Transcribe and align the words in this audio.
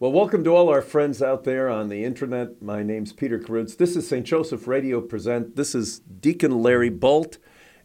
Well, 0.00 0.12
welcome 0.12 0.42
to 0.44 0.56
all 0.56 0.70
our 0.70 0.80
friends 0.80 1.20
out 1.20 1.44
there 1.44 1.68
on 1.68 1.90
the 1.90 2.04
internet. 2.06 2.62
My 2.62 2.82
name's 2.82 3.12
Peter 3.12 3.38
Karutz. 3.38 3.76
This 3.76 3.96
is 3.96 4.08
St. 4.08 4.24
Joseph 4.24 4.66
Radio 4.66 5.02
Present. 5.02 5.56
This 5.56 5.74
is 5.74 5.98
Deacon 5.98 6.62
Larry 6.62 6.90
Boldt. 6.90 7.36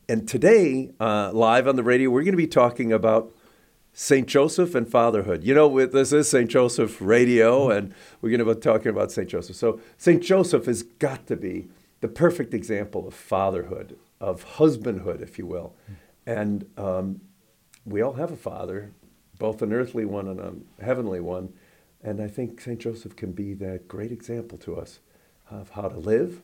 And 0.08 0.26
today, 0.26 0.94
uh, 0.98 1.34
live 1.34 1.68
on 1.68 1.76
the 1.76 1.84
radio, 1.84 2.10
we're 2.10 2.24
going 2.24 2.32
to 2.32 2.38
be 2.38 2.48
talking 2.48 2.94
about 2.94 3.36
St. 3.92 4.30
Joseph 4.30 4.76
and 4.76 4.90
fatherhood. 4.90 5.44
You 5.44 5.56
know, 5.56 5.86
this 5.88 6.14
is 6.14 6.30
St. 6.30 6.50
Joseph 6.50 7.02
Radio, 7.02 7.70
and 7.70 7.94
we're 8.22 8.30
going 8.30 8.40
to 8.40 8.46
be 8.46 8.62
talking 8.62 8.88
about 8.88 9.12
St. 9.12 9.28
Joseph. 9.28 9.58
So, 9.58 9.82
St. 9.98 10.24
Joseph 10.24 10.68
has 10.68 10.84
got 10.84 11.28
to 11.28 11.36
be 11.36 11.68
the 12.00 12.08
perfect 12.08 12.54
example 12.54 13.10
of 13.10 13.14
fatherhood, 13.14 13.98
of 14.22 14.56
husbandhood, 14.56 15.22
if 15.22 15.38
you 15.38 15.46
will. 15.46 15.76
And 16.26 16.66
um, 16.78 17.20
we 17.84 18.02
all 18.02 18.14
have 18.14 18.32
a 18.32 18.38
father, 18.38 18.94
both 19.38 19.62
an 19.62 19.74
earthly 19.74 20.06
one 20.06 20.30
and 20.30 20.40
a 20.80 20.86
heavenly 20.86 21.20
one. 21.20 21.52
And 22.06 22.22
I 22.22 22.28
think 22.28 22.62
St. 22.62 22.80
Joseph 22.80 23.16
can 23.16 23.32
be 23.32 23.56
that 23.56 23.88
great 23.88 24.12
example 24.12 24.60
to 24.60 24.76
us 24.76 25.00
of 25.50 25.72
how 25.72 25.88
to 25.88 25.98
live 25.98 26.44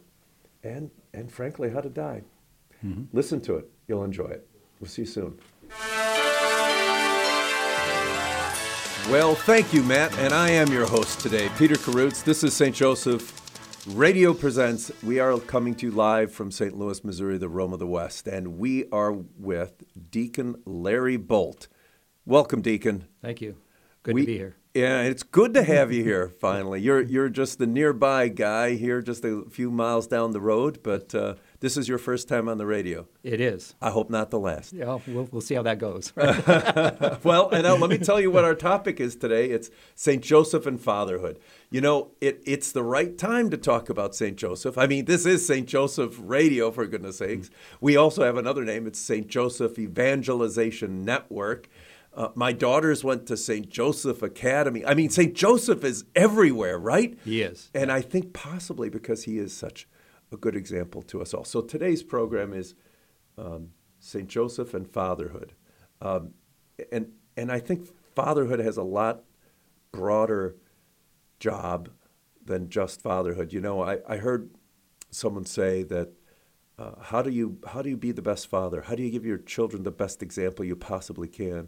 and, 0.63 0.89
and 1.13 1.31
frankly, 1.31 1.69
how 1.69 1.81
to 1.81 1.89
die. 1.89 2.23
Mm-hmm. 2.83 3.15
Listen 3.15 3.39
to 3.41 3.57
it. 3.57 3.69
You'll 3.87 4.03
enjoy 4.03 4.25
it. 4.25 4.47
We'll 4.79 4.89
see 4.89 5.03
you 5.03 5.05
soon. 5.05 5.39
Well, 9.11 9.35
thank 9.35 9.71
you, 9.71 9.83
Matt. 9.83 10.17
And 10.17 10.33
I 10.33 10.49
am 10.49 10.71
your 10.71 10.87
host 10.87 11.19
today, 11.19 11.47
Peter 11.59 11.75
Karutz. 11.75 12.23
This 12.23 12.43
is 12.43 12.55
St. 12.55 12.75
Joseph 12.75 13.85
Radio 13.95 14.33
Presents. 14.33 14.91
We 15.03 15.19
are 15.19 15.37
coming 15.37 15.75
to 15.75 15.85
you 15.85 15.91
live 15.91 16.31
from 16.31 16.49
St. 16.49 16.75
Louis, 16.75 17.03
Missouri, 17.03 17.37
the 17.37 17.49
Rome 17.49 17.71
of 17.71 17.77
the 17.77 17.85
West. 17.85 18.27
And 18.27 18.57
we 18.57 18.85
are 18.91 19.11
with 19.11 19.83
Deacon 20.09 20.55
Larry 20.65 21.19
Boldt. 21.19 21.67
Welcome, 22.25 22.63
Deacon. 22.63 23.05
Thank 23.21 23.41
you. 23.41 23.57
Good 24.01 24.15
we, 24.15 24.21
to 24.21 24.25
be 24.25 24.37
here. 24.39 24.55
Yeah, 24.73 25.01
it's 25.01 25.23
good 25.23 25.53
to 25.55 25.63
have 25.63 25.91
you 25.91 26.01
here. 26.01 26.29
Finally, 26.29 26.79
you're 26.79 27.01
you're 27.01 27.27
just 27.27 27.59
the 27.59 27.67
nearby 27.67 28.29
guy 28.29 28.75
here, 28.75 29.01
just 29.01 29.25
a 29.25 29.43
few 29.49 29.69
miles 29.69 30.07
down 30.07 30.31
the 30.31 30.39
road. 30.39 30.79
But 30.81 31.13
uh, 31.13 31.35
this 31.59 31.75
is 31.75 31.89
your 31.89 31.97
first 31.97 32.29
time 32.29 32.47
on 32.47 32.57
the 32.57 32.65
radio. 32.65 33.05
It 33.21 33.41
is. 33.41 33.75
I 33.81 33.89
hope 33.89 34.09
not 34.09 34.31
the 34.31 34.39
last. 34.39 34.71
Yeah, 34.71 34.97
we'll, 35.07 35.27
we'll 35.29 35.41
see 35.41 35.55
how 35.55 35.63
that 35.63 35.77
goes. 35.77 36.13
well, 36.15 37.49
and 37.49 37.63
now 37.63 37.75
let 37.75 37.89
me 37.89 37.97
tell 37.97 38.21
you 38.21 38.31
what 38.31 38.45
our 38.45 38.55
topic 38.55 39.01
is 39.01 39.17
today. 39.17 39.49
It's 39.49 39.69
Saint 39.93 40.23
Joseph 40.23 40.65
and 40.65 40.79
fatherhood. 40.79 41.37
You 41.69 41.81
know, 41.81 42.11
it, 42.21 42.41
it's 42.45 42.71
the 42.71 42.83
right 42.83 43.17
time 43.17 43.49
to 43.49 43.57
talk 43.57 43.89
about 43.89 44.15
Saint 44.15 44.37
Joseph. 44.37 44.77
I 44.77 44.87
mean, 44.87 45.03
this 45.03 45.25
is 45.25 45.45
Saint 45.45 45.67
Joseph 45.67 46.17
Radio, 46.21 46.71
for 46.71 46.87
goodness 46.87 47.17
sakes. 47.17 47.49
We 47.81 47.97
also 47.97 48.23
have 48.23 48.37
another 48.37 48.63
name. 48.63 48.87
It's 48.87 48.99
Saint 48.99 49.27
Joseph 49.27 49.77
Evangelization 49.77 51.03
Network. 51.03 51.67
Uh, 52.13 52.29
my 52.35 52.51
daughters 52.51 53.03
went 53.03 53.25
to 53.27 53.37
St. 53.37 53.69
Joseph 53.69 54.21
Academy. 54.21 54.85
I 54.85 54.93
mean, 54.93 55.09
St. 55.09 55.33
Joseph 55.33 55.83
is 55.83 56.03
everywhere, 56.15 56.77
right? 56.77 57.17
He 57.23 57.41
is. 57.41 57.69
And 57.73 57.91
I 57.91 58.01
think 58.01 58.33
possibly 58.33 58.89
because 58.89 59.23
he 59.23 59.37
is 59.37 59.55
such 59.55 59.87
a 60.31 60.37
good 60.37 60.55
example 60.55 61.01
to 61.03 61.21
us 61.21 61.33
all. 61.33 61.45
So 61.45 61.61
today's 61.61 62.03
program 62.03 62.53
is 62.53 62.75
um, 63.37 63.69
St. 63.99 64.27
Joseph 64.27 64.73
and 64.73 64.87
fatherhood. 64.87 65.53
Um, 66.01 66.33
and, 66.91 67.11
and 67.37 67.51
I 67.51 67.59
think 67.59 67.87
fatherhood 68.13 68.59
has 68.59 68.75
a 68.75 68.83
lot 68.83 69.23
broader 69.91 70.57
job 71.39 71.89
than 72.43 72.69
just 72.69 73.01
fatherhood. 73.01 73.53
You 73.53 73.61
know, 73.61 73.81
I, 73.81 73.99
I 74.07 74.17
heard 74.17 74.49
someone 75.11 75.45
say 75.45 75.83
that 75.83 76.09
uh, 76.77 76.93
how 77.01 77.21
do 77.21 77.29
you 77.29 77.59
how 77.67 77.81
do 77.81 77.89
you 77.89 77.97
be 77.97 78.11
the 78.11 78.21
best 78.21 78.47
father? 78.47 78.81
How 78.81 78.95
do 78.95 79.03
you 79.03 79.11
give 79.11 79.25
your 79.25 79.37
children 79.37 79.83
the 79.83 79.91
best 79.91 80.23
example 80.23 80.65
you 80.65 80.75
possibly 80.75 81.27
can? 81.27 81.67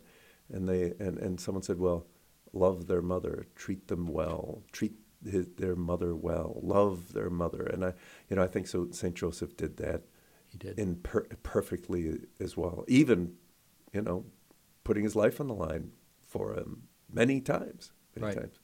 And 0.53 0.67
they 0.67 0.93
and, 0.99 1.17
and 1.17 1.39
someone 1.39 1.63
said, 1.63 1.79
well, 1.79 2.05
love 2.53 2.87
their 2.87 3.01
mother, 3.01 3.47
treat 3.55 3.87
them 3.87 4.07
well, 4.07 4.63
treat 4.71 4.93
his, 5.29 5.47
their 5.57 5.75
mother 5.75 6.15
well, 6.15 6.59
love 6.61 7.13
their 7.13 7.29
mother, 7.29 7.63
and 7.63 7.83
I, 7.85 7.93
you 8.29 8.35
know, 8.35 8.43
I 8.43 8.47
think 8.47 8.67
so. 8.67 8.87
Saint 8.91 9.15
Joseph 9.15 9.57
did 9.57 9.77
that. 9.77 10.03
He 10.47 10.57
did 10.57 10.77
in 10.77 10.97
per- 10.97 11.27
perfectly 11.41 12.19
as 12.39 12.55
well. 12.55 12.85
Even, 12.87 13.33
you 13.91 14.01
know, 14.01 14.25
putting 14.83 15.03
his 15.03 15.15
life 15.15 15.41
on 15.41 15.47
the 15.47 15.53
line 15.53 15.91
for 16.21 16.53
him 16.53 16.83
many 17.11 17.41
times, 17.41 17.91
many 18.15 18.27
right. 18.27 18.41
times. 18.41 18.59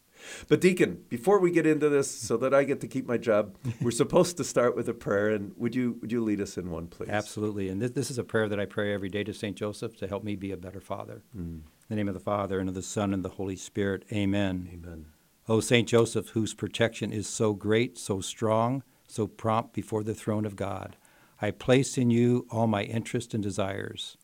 But 0.48 0.62
Deacon, 0.62 1.06
before 1.10 1.40
we 1.40 1.50
get 1.50 1.66
into 1.66 1.90
this, 1.90 2.10
so 2.12 2.38
that 2.38 2.54
I 2.54 2.64
get 2.64 2.82
to 2.82 2.88
keep 2.88 3.08
my 3.08 3.18
job, 3.18 3.56
we're 3.82 3.92
supposed 3.92 4.38
to 4.38 4.44
start 4.44 4.76
with 4.76 4.90
a 4.90 4.94
prayer. 4.94 5.30
And 5.30 5.54
would 5.58 5.76
you 5.76 5.98
would 6.02 6.12
you 6.12 6.22
lead 6.22 6.42
us 6.42 6.58
in 6.58 6.70
one, 6.72 6.88
please? 6.88 7.10
Absolutely. 7.10 7.70
And 7.70 7.82
this, 7.82 7.92
this 7.92 8.12
is 8.12 8.18
a 8.18 8.24
prayer 8.24 8.50
that 8.50 8.60
I 8.60 8.66
pray 8.66 8.94
every 8.94 9.10
day 9.10 9.24
to 9.24 9.34
Saint 9.34 9.56
Joseph 9.56 9.96
to 9.98 10.08
help 10.08 10.24
me 10.24 10.36
be 10.36 10.52
a 10.52 10.58
better 10.58 10.82
father. 10.82 11.24
Mm. 11.36 11.62
In 11.90 11.96
the 11.96 12.04
name 12.04 12.08
of 12.08 12.14
the 12.14 12.20
Father 12.20 12.60
and 12.60 12.70
of 12.70 12.76
the 12.76 12.84
Son 12.84 13.16
and 13.16 13.26
the 13.26 13.30
Holy 13.30 13.56
Spirit. 13.56 14.06
Amen. 14.14 14.70
Amen. 14.72 15.08
O 15.48 15.60
Saint 15.60 15.88
Joseph, 15.90 16.30
whose 16.30 16.54
protection 16.54 17.12
is 17.12 17.28
so 17.28 17.54
great, 17.56 17.98
so 17.98 18.22
strong, 18.22 18.84
so 19.08 19.26
prompt 19.26 19.74
before 19.74 20.04
the 20.04 20.14
throne 20.14 20.46
of 20.46 20.56
God, 20.56 20.98
I 21.42 21.50
place 21.50 21.98
in 21.98 22.12
you 22.12 22.46
all 22.52 22.68
my 22.68 22.84
interest 22.84 23.34
and 23.34 23.42
desires. 23.42 24.18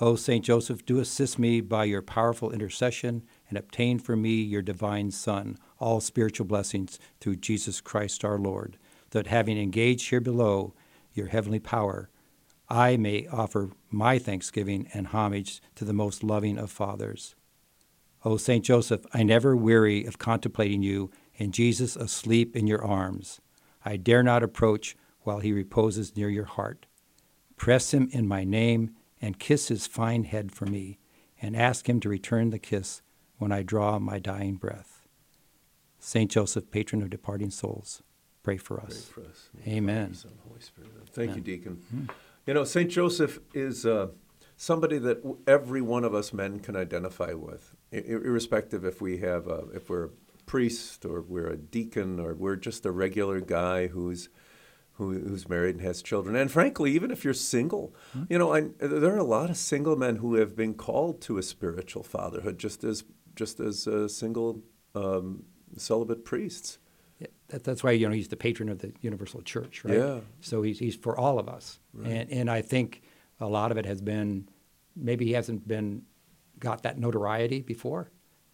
O 0.00 0.14
Saint 0.14 0.44
Joseph, 0.44 0.86
do 0.86 1.00
assist 1.00 1.40
me 1.40 1.60
by 1.60 1.86
your 1.86 2.02
powerful 2.02 2.52
intercession 2.52 3.24
and 3.48 3.58
obtain 3.58 3.98
for 3.98 4.14
me 4.14 4.34
your 4.36 4.62
divine 4.62 5.10
Son, 5.10 5.58
all 5.80 6.00
spiritual 6.00 6.46
blessings 6.46 7.00
through 7.18 7.36
Jesus 7.36 7.80
Christ 7.80 8.24
our 8.24 8.38
Lord, 8.38 8.78
that 9.10 9.26
having 9.26 9.58
engaged 9.58 10.10
here 10.10 10.20
below 10.20 10.72
your 11.14 11.26
heavenly 11.26 11.58
power, 11.58 12.10
I 12.68 12.96
may 12.96 13.26
offer 13.28 13.70
my 13.90 14.18
thanksgiving 14.18 14.88
and 14.92 15.08
homage 15.08 15.60
to 15.76 15.84
the 15.84 15.92
most 15.92 16.24
loving 16.24 16.58
of 16.58 16.70
fathers. 16.70 17.34
O 18.24 18.36
Saint 18.36 18.64
Joseph, 18.64 19.06
I 19.14 19.22
never 19.22 19.56
weary 19.56 20.04
of 20.04 20.18
contemplating 20.18 20.82
you 20.82 21.10
and 21.38 21.54
Jesus 21.54 21.94
asleep 21.94 22.56
in 22.56 22.66
your 22.66 22.84
arms. 22.84 23.40
I 23.84 23.96
dare 23.96 24.22
not 24.22 24.42
approach 24.42 24.96
while 25.20 25.38
he 25.38 25.52
reposes 25.52 26.16
near 26.16 26.28
your 26.28 26.44
heart. 26.44 26.86
Press 27.56 27.94
him 27.94 28.08
in 28.12 28.26
my 28.26 28.42
name 28.42 28.96
and 29.20 29.38
kiss 29.38 29.68
his 29.68 29.86
fine 29.86 30.24
head 30.24 30.52
for 30.52 30.66
me, 30.66 30.98
and 31.40 31.56
ask 31.56 31.88
him 31.88 32.00
to 32.00 32.08
return 32.08 32.50
the 32.50 32.58
kiss 32.58 33.00
when 33.38 33.52
I 33.52 33.62
draw 33.62 33.98
my 33.98 34.18
dying 34.18 34.56
breath. 34.56 35.06
Saint 35.98 36.30
Joseph, 36.30 36.70
patron 36.70 37.02
of 37.02 37.10
departing 37.10 37.50
souls, 37.50 38.02
pray 38.42 38.56
for 38.56 38.80
us. 38.80 39.06
Pray 39.12 39.24
for 39.24 39.30
us. 39.30 39.48
Amen. 39.66 40.14
Son, 40.14 40.32
Holy 40.46 40.60
Spirit. 40.60 40.90
Thank 41.12 41.30
Amen. 41.30 41.36
you, 41.36 41.42
Deacon. 41.42 41.82
Mm-hmm. 41.94 42.06
You 42.46 42.54
know, 42.54 42.64
Saint 42.64 42.92
Joseph 42.92 43.40
is 43.54 43.84
uh, 43.84 44.08
somebody 44.56 44.98
that 44.98 45.20
every 45.48 45.82
one 45.82 46.04
of 46.04 46.14
us 46.14 46.32
men 46.32 46.60
can 46.60 46.76
identify 46.76 47.32
with, 47.32 47.74
irrespective 47.90 48.84
if 48.84 49.00
we 49.00 49.18
have 49.18 49.48
a, 49.48 49.64
if 49.74 49.90
we're 49.90 50.04
a 50.04 50.10
priest 50.46 51.04
or 51.04 51.22
we're 51.22 51.48
a 51.48 51.56
deacon 51.56 52.20
or 52.20 52.34
we're 52.34 52.54
just 52.54 52.86
a 52.86 52.92
regular 52.92 53.40
guy 53.40 53.88
who's 53.88 54.28
who, 54.92 55.12
who's 55.12 55.46
married 55.46 55.74
and 55.74 55.84
has 55.84 56.00
children. 56.00 56.34
And 56.36 56.50
frankly, 56.50 56.92
even 56.92 57.10
if 57.10 57.22
you're 57.22 57.34
single, 57.34 57.94
mm-hmm. 58.16 58.32
you 58.32 58.38
know, 58.38 58.54
I, 58.54 58.68
there 58.78 59.12
are 59.12 59.18
a 59.18 59.24
lot 59.24 59.50
of 59.50 59.58
single 59.58 59.94
men 59.94 60.16
who 60.16 60.36
have 60.36 60.56
been 60.56 60.72
called 60.72 61.20
to 61.22 61.36
a 61.36 61.42
spiritual 61.42 62.02
fatherhood, 62.02 62.58
just 62.58 62.82
as 62.82 63.04
just 63.34 63.60
as 63.60 63.86
uh, 63.86 64.08
single 64.08 64.62
um, 64.94 65.42
celibate 65.76 66.24
priests. 66.24 66.78
That, 67.48 67.64
that's 67.64 67.84
why 67.84 67.92
you 67.92 68.08
know 68.08 68.14
he's 68.14 68.28
the 68.28 68.36
patron 68.36 68.68
of 68.68 68.80
the 68.80 68.92
universal 69.00 69.40
church, 69.42 69.84
right? 69.84 69.96
Yeah. 69.96 70.20
So 70.40 70.62
he's 70.62 70.78
he's 70.78 70.96
for 70.96 71.18
all 71.18 71.38
of 71.38 71.48
us, 71.48 71.78
right. 71.92 72.10
and 72.10 72.30
and 72.30 72.50
I 72.50 72.62
think 72.62 73.02
a 73.40 73.46
lot 73.46 73.70
of 73.70 73.78
it 73.78 73.86
has 73.86 74.00
been 74.00 74.48
maybe 74.94 75.26
he 75.26 75.32
hasn't 75.32 75.66
been 75.66 76.02
got 76.58 76.82
that 76.82 76.98
notoriety 76.98 77.60
before, 77.60 78.10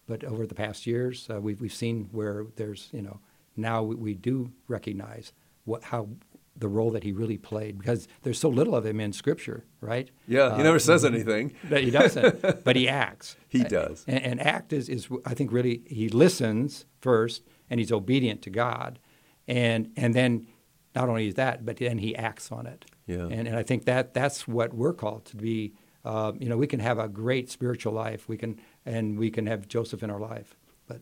but 0.07 0.23
over 0.23 0.45
the 0.45 0.55
past 0.55 0.85
years 0.85 1.27
uh, 1.29 1.41
we've 1.41 1.59
we've 1.59 1.73
seen 1.73 2.09
where 2.11 2.45
there's 2.55 2.89
you 2.93 3.01
know 3.01 3.19
now 3.55 3.83
we, 3.83 3.95
we 3.95 4.13
do 4.13 4.51
recognize 4.67 5.33
what 5.65 5.83
how 5.83 6.09
the 6.55 6.67
role 6.67 6.91
that 6.91 7.03
he 7.03 7.11
really 7.11 7.37
played 7.37 7.79
because 7.79 8.07
there's 8.21 8.39
so 8.39 8.49
little 8.49 8.75
of 8.75 8.85
him 8.85 8.99
in 8.99 9.11
Scripture, 9.11 9.65
right? 9.81 10.09
Yeah, 10.27 10.55
he 10.55 10.61
uh, 10.61 10.63
never 10.63 10.79
says 10.79 11.03
anything. 11.13 11.53
But 11.67 11.83
he 11.83 11.91
doesn't. 11.91 12.63
but 12.63 12.75
he 12.75 12.87
acts. 12.87 13.35
He 13.53 13.63
does. 13.63 14.03
And, 14.07 14.23
and, 14.23 14.41
act 14.41 14.73
is, 14.73 14.89
is, 14.89 15.07
I 15.27 15.35
think, 15.35 15.51
really 15.51 15.83
he 15.85 16.09
listens 16.09 16.85
first 17.01 17.43
and 17.69 17.79
he's 17.79 17.91
obedient 17.91 18.41
to 18.43 18.49
God, 18.49 18.99
and 19.47 19.91
and 19.95 20.13
then 20.13 20.47
not 20.95 21.09
only 21.09 21.27
is 21.27 21.35
that, 21.35 21.65
but 21.65 21.77
then 21.77 21.97
he 21.97 22.15
acts 22.15 22.51
on 22.51 22.67
it. 22.67 22.85
Yeah. 23.07 23.27
And 23.29 23.47
and 23.47 23.55
I 23.55 23.63
think 23.63 23.85
that 23.85 24.13
that's 24.13 24.47
what 24.47 24.73
we're 24.73 24.93
called 24.93 25.25
to 25.25 25.35
be. 25.37 25.73
Uh, 26.05 26.33
you 26.37 26.49
know, 26.49 26.57
we 26.57 26.67
can 26.67 26.81
have 26.81 26.99
a 26.99 27.07
great 27.07 27.49
spiritual 27.49 27.93
life. 27.93 28.27
We 28.27 28.37
can 28.37 28.59
and 28.85 29.17
we 29.17 29.29
can 29.31 29.47
have 29.47 29.67
Joseph 29.67 30.03
in 30.03 30.09
our 30.09 30.19
life. 30.19 30.55
But 30.87 31.01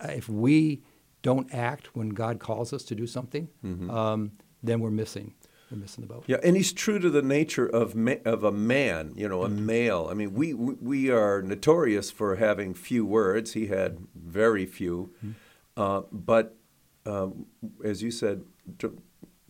uh, 0.00 0.08
if 0.08 0.28
we 0.28 0.82
don't 1.22 1.52
act 1.52 1.94
when 1.94 2.10
God 2.10 2.38
calls 2.38 2.72
us 2.72 2.82
to 2.84 2.94
do 2.94 3.06
something, 3.06 3.48
um, 3.90 4.32
then 4.62 4.80
we're 4.80 4.90
missing. 4.90 5.34
We're 5.70 5.78
missing 5.78 6.00
the 6.02 6.08
boat. 6.14 6.24
Yeah, 6.26 6.38
and 6.42 6.56
he's 6.56 6.72
true 6.72 6.98
to 6.98 7.10
the 7.10 7.20
nature 7.20 7.66
of 7.66 7.94
ma- 7.94 8.22
of 8.24 8.42
a 8.42 8.50
man, 8.52 9.12
you 9.16 9.28
know, 9.28 9.42
a 9.44 9.50
male. 9.50 10.08
I 10.10 10.14
mean, 10.14 10.32
we 10.32 10.54
we 10.54 10.74
we 10.80 11.10
are 11.10 11.42
notorious 11.42 12.10
for 12.10 12.36
having 12.36 12.72
few 12.72 13.04
words. 13.04 13.52
He 13.52 13.66
had 13.66 13.98
very 14.14 14.64
few, 14.64 15.12
uh, 15.78 16.02
but 16.12 16.56
um, 17.06 17.46
as 17.84 18.02
you 18.02 18.10
said, 18.10 18.42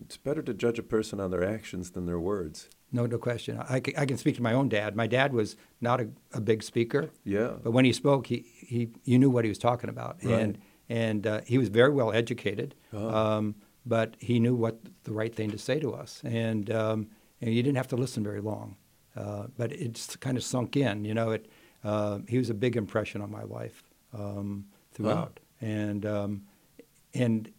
it's 0.04 0.16
better 0.16 0.42
to 0.42 0.54
judge 0.54 0.78
a 0.78 0.82
person 0.82 1.18
on 1.20 1.30
their 1.30 1.42
actions 1.44 1.90
than 1.90 2.06
their 2.06 2.20
words. 2.20 2.68
No, 2.92 3.04
no 3.06 3.18
question. 3.18 3.58
I, 3.68 3.80
ca- 3.80 3.94
I 3.98 4.06
can 4.06 4.16
speak 4.16 4.36
to 4.36 4.42
my 4.42 4.52
own 4.54 4.68
dad. 4.68 4.96
My 4.96 5.06
dad 5.06 5.32
was 5.32 5.56
not 5.80 6.00
a, 6.00 6.08
a 6.32 6.40
big 6.40 6.62
speaker, 6.62 7.10
Yeah, 7.24 7.52
but 7.62 7.72
when 7.72 7.84
he 7.84 7.92
spoke, 7.92 8.26
he, 8.28 8.46
he 8.56 8.88
you 9.04 9.18
knew 9.18 9.28
what 9.30 9.44
he 9.44 9.48
was 9.50 9.58
talking 9.58 9.90
about, 9.90 10.16
Right. 10.22 10.38
and 10.40 10.58
and 10.88 11.26
uh, 11.26 11.40
he 11.44 11.58
was 11.58 11.68
very 11.68 11.92
well 11.92 12.12
educated. 12.12 12.74
Oh. 12.92 13.08
Um, 13.10 13.54
but 13.84 14.16
he 14.18 14.38
knew 14.40 14.54
what 14.54 14.78
the 15.04 15.12
right 15.12 15.34
thing 15.34 15.50
to 15.50 15.58
say 15.58 15.78
to 15.80 15.92
us, 15.92 16.22
and 16.24 16.70
um, 16.70 17.08
and 17.42 17.52
you 17.54 17.62
didn't 17.62 17.76
have 17.76 17.88
to 17.88 17.96
listen 17.96 18.22
very 18.24 18.40
long. 18.40 18.76
Uh, 19.16 19.46
but 19.56 19.72
it's 19.72 20.16
kind 20.16 20.36
of 20.36 20.42
sunk 20.44 20.76
in, 20.76 21.04
you 21.04 21.12
know. 21.14 21.30
It 21.32 21.50
uh, 21.84 22.20
he 22.26 22.38
was 22.38 22.48
a 22.50 22.54
big 22.54 22.76
impression 22.76 23.20
on 23.20 23.30
my 23.30 23.42
life 23.42 23.82
um, 24.14 24.64
throughout, 24.92 25.40
and 25.60 26.04
um, 26.06 26.42
and 27.14 27.50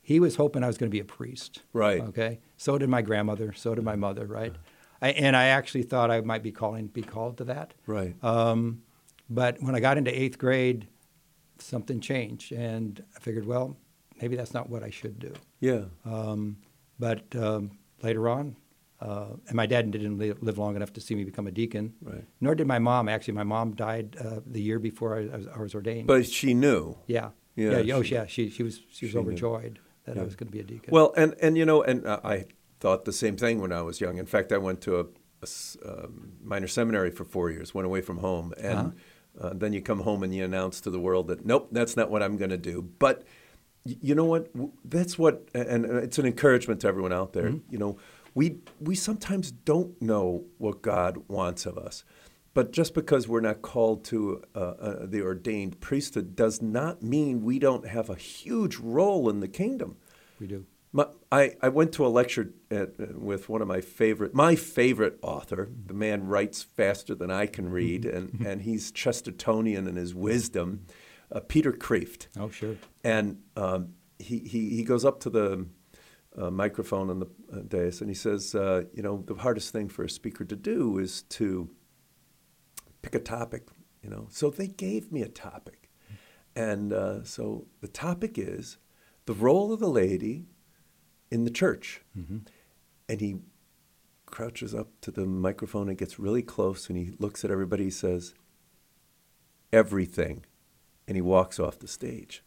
he 0.00 0.18
was 0.20 0.36
hoping 0.36 0.64
I 0.64 0.66
was 0.66 0.78
going 0.78 0.90
to 0.90 0.94
be 0.94 1.00
a 1.00 1.04
priest. 1.04 1.62
Right. 1.72 2.00
Okay. 2.00 2.40
So 2.56 2.76
did 2.78 2.88
my 2.88 3.02
grandmother. 3.02 3.52
So 3.52 3.74
did 3.74 3.84
my 3.84 3.96
mother. 3.96 4.26
Right. 4.26 4.54
I, 5.00 5.10
and 5.10 5.36
I 5.36 5.44
actually 5.46 5.82
thought 5.84 6.10
I 6.10 6.20
might 6.20 6.42
be 6.42 6.52
calling 6.52 6.86
be 6.88 7.02
called 7.02 7.38
to 7.38 7.44
that. 7.44 7.74
right. 7.86 8.14
Um, 8.22 8.82
but 9.30 9.62
when 9.62 9.74
I 9.74 9.80
got 9.80 9.96
into 9.98 10.16
eighth 10.16 10.38
grade, 10.38 10.88
something 11.58 12.00
changed, 12.00 12.52
and 12.52 13.02
I 13.16 13.20
figured, 13.20 13.46
well, 13.46 13.76
maybe 14.20 14.36
that's 14.36 14.52
not 14.52 14.68
what 14.68 14.82
I 14.82 14.90
should 14.90 15.18
do. 15.18 15.32
yeah, 15.60 15.84
Um, 16.04 16.58
but 16.98 17.24
um, 17.34 17.70
later 18.02 18.28
on, 18.28 18.56
uh, 19.06 19.30
and 19.48 19.54
my 19.62 19.66
dad 19.66 19.90
didn't 19.90 20.16
live 20.48 20.58
long 20.64 20.74
enough 20.76 20.92
to 20.96 21.00
see 21.06 21.14
me 21.18 21.24
become 21.32 21.46
a 21.48 21.50
deacon. 21.50 21.84
right. 22.10 22.24
Nor 22.40 22.54
did 22.54 22.66
my 22.74 22.78
mom. 22.78 23.08
Actually, 23.08 23.34
my 23.42 23.48
mom 23.54 23.66
died 23.74 24.08
uh, 24.24 24.40
the 24.56 24.62
year 24.68 24.78
before 24.78 25.10
I, 25.18 25.20
I, 25.34 25.36
was, 25.40 25.46
I 25.56 25.58
was 25.66 25.74
ordained. 25.74 26.06
But 26.06 26.22
she 26.38 26.54
knew. 26.54 26.96
yeah, 27.16 27.30
Yeah, 27.56 27.78
yeah, 27.88 27.96
oh 27.98 28.02
she- 28.02 28.14
yeah. 28.14 28.26
She 28.34 28.42
she 28.56 28.62
was 28.62 28.74
she 28.96 29.04
was 29.06 29.12
she 29.12 29.18
knew. 29.18 29.22
overjoyed 29.24 29.74
that 30.06 30.14
I 30.18 30.22
was 30.28 30.34
going 30.38 30.48
to 30.50 30.56
be 30.58 30.60
a 30.66 30.68
deacon. 30.72 30.90
Well, 30.96 31.08
and 31.16 31.30
and 31.44 31.52
you 31.58 31.64
know, 31.70 31.82
and 31.90 31.98
uh, 32.06 32.20
I 32.24 32.36
thought 32.80 33.04
the 33.04 33.12
same 33.24 33.36
thing 33.36 33.60
when 33.62 33.72
I 33.72 33.82
was 33.88 34.00
young. 34.00 34.18
In 34.18 34.26
fact, 34.26 34.48
I 34.52 34.58
went 34.68 34.80
to 34.86 34.92
a 35.00 35.04
um, 35.88 36.32
minor 36.42 36.68
seminary 36.68 37.10
for 37.10 37.24
four 37.24 37.50
years, 37.50 37.74
went 37.74 37.86
away 37.86 38.00
from 38.08 38.18
home, 38.18 38.52
and 38.58 38.78
Uh-huh. 38.78 39.48
uh, 39.48 39.52
then 39.54 39.72
you 39.72 39.80
come 39.82 40.00
home 40.08 40.22
and 40.24 40.34
you 40.34 40.44
announce 40.44 40.80
to 40.82 40.90
the 40.90 41.00
world 41.00 41.26
that 41.28 41.44
nope, 41.44 41.68
that's 41.72 41.96
not 41.96 42.10
what 42.10 42.22
I'm 42.22 42.36
going 42.36 42.50
to 42.50 42.64
do. 42.72 42.82
But 42.98 43.16
y- 43.84 43.96
you 44.00 44.14
know 44.14 44.24
what? 44.34 44.44
That's 44.84 45.18
what, 45.18 45.34
and 45.54 45.84
it's 46.06 46.18
an 46.18 46.26
encouragement 46.26 46.80
to 46.82 46.88
everyone 46.88 47.12
out 47.12 47.32
there. 47.32 47.48
Mm-hmm. 47.50 47.72
You 47.72 47.78
know, 47.78 47.96
we 48.34 48.58
we 48.80 48.94
sometimes 48.94 49.50
don't 49.50 50.00
know 50.00 50.44
what 50.58 50.82
God 50.82 51.24
wants 51.28 51.66
of 51.66 51.78
us. 51.78 52.04
But 52.54 52.72
just 52.72 52.92
because 52.92 53.26
we're 53.26 53.40
not 53.40 53.62
called 53.62 54.04
to 54.06 54.42
uh, 54.54 54.58
uh, 54.58 55.06
the 55.06 55.22
ordained 55.22 55.80
priesthood 55.80 56.36
does 56.36 56.60
not 56.60 57.02
mean 57.02 57.42
we 57.42 57.58
don't 57.58 57.86
have 57.86 58.10
a 58.10 58.14
huge 58.14 58.76
role 58.76 59.30
in 59.30 59.40
the 59.40 59.48
kingdom. 59.48 59.96
we 60.38 60.46
do. 60.46 60.66
My, 60.94 61.06
I, 61.30 61.52
I 61.62 61.70
went 61.70 61.92
to 61.92 62.04
a 62.04 62.08
lecture 62.08 62.52
at, 62.70 63.00
uh, 63.00 63.06
with 63.14 63.48
one 63.48 63.62
of 63.62 63.68
my 63.68 63.80
favorite, 63.80 64.34
my 64.34 64.56
favorite 64.56 65.18
author. 65.22 65.70
The 65.86 65.94
man 65.94 66.26
writes 66.26 66.62
faster 66.62 67.14
than 67.14 67.30
I 67.30 67.46
can 67.46 67.70
read, 67.70 68.04
and, 68.04 68.40
and 68.46 68.60
he's 68.60 68.92
Chestertonian 68.92 69.88
in 69.88 69.96
his 69.96 70.14
wisdom, 70.14 70.84
uh, 71.30 71.40
Peter 71.40 71.72
Kreeft. 71.72 72.26
Oh 72.38 72.50
sure. 72.50 72.76
And 73.02 73.38
um, 73.56 73.94
he, 74.18 74.40
he, 74.40 74.68
he 74.76 74.84
goes 74.84 75.06
up 75.06 75.20
to 75.20 75.30
the 75.30 75.66
uh, 76.36 76.50
microphone 76.50 77.10
on 77.10 77.18
the 77.20 77.26
uh, 77.52 77.60
dais 77.66 78.00
and 78.00 78.10
he 78.10 78.14
says, 78.14 78.54
uh, 78.54 78.84
You 78.94 79.02
know, 79.02 79.22
the 79.26 79.34
hardest 79.34 79.72
thing 79.72 79.88
for 79.88 80.04
a 80.04 80.10
speaker 80.10 80.44
to 80.44 80.56
do 80.56 80.98
is 80.98 81.22
to 81.22 81.70
pick 83.02 83.14
a 83.14 83.20
topic, 83.20 83.68
you 84.02 84.10
know. 84.10 84.26
So 84.30 84.50
they 84.50 84.68
gave 84.68 85.12
me 85.12 85.22
a 85.22 85.28
topic. 85.28 85.90
And 86.54 86.92
uh, 86.92 87.24
so 87.24 87.66
the 87.80 87.88
topic 87.88 88.38
is 88.38 88.78
the 89.26 89.32
role 89.32 89.72
of 89.72 89.80
the 89.80 89.88
lady 89.88 90.46
in 91.30 91.44
the 91.44 91.50
church. 91.50 92.02
And 93.08 93.20
he 93.20 93.36
crouches 94.26 94.74
up 94.74 94.88
to 95.02 95.10
the 95.10 95.26
microphone 95.26 95.88
and 95.88 95.98
gets 95.98 96.18
really 96.18 96.42
close 96.42 96.88
and 96.88 96.98
he 96.98 97.12
looks 97.18 97.44
at 97.44 97.50
everybody. 97.50 97.84
He 97.84 97.90
says, 97.90 98.34
Everything. 99.72 100.44
And 101.08 101.16
he 101.16 101.22
walks 101.22 101.58
off 101.58 101.78
the 101.78 101.88
stage. 101.88 102.42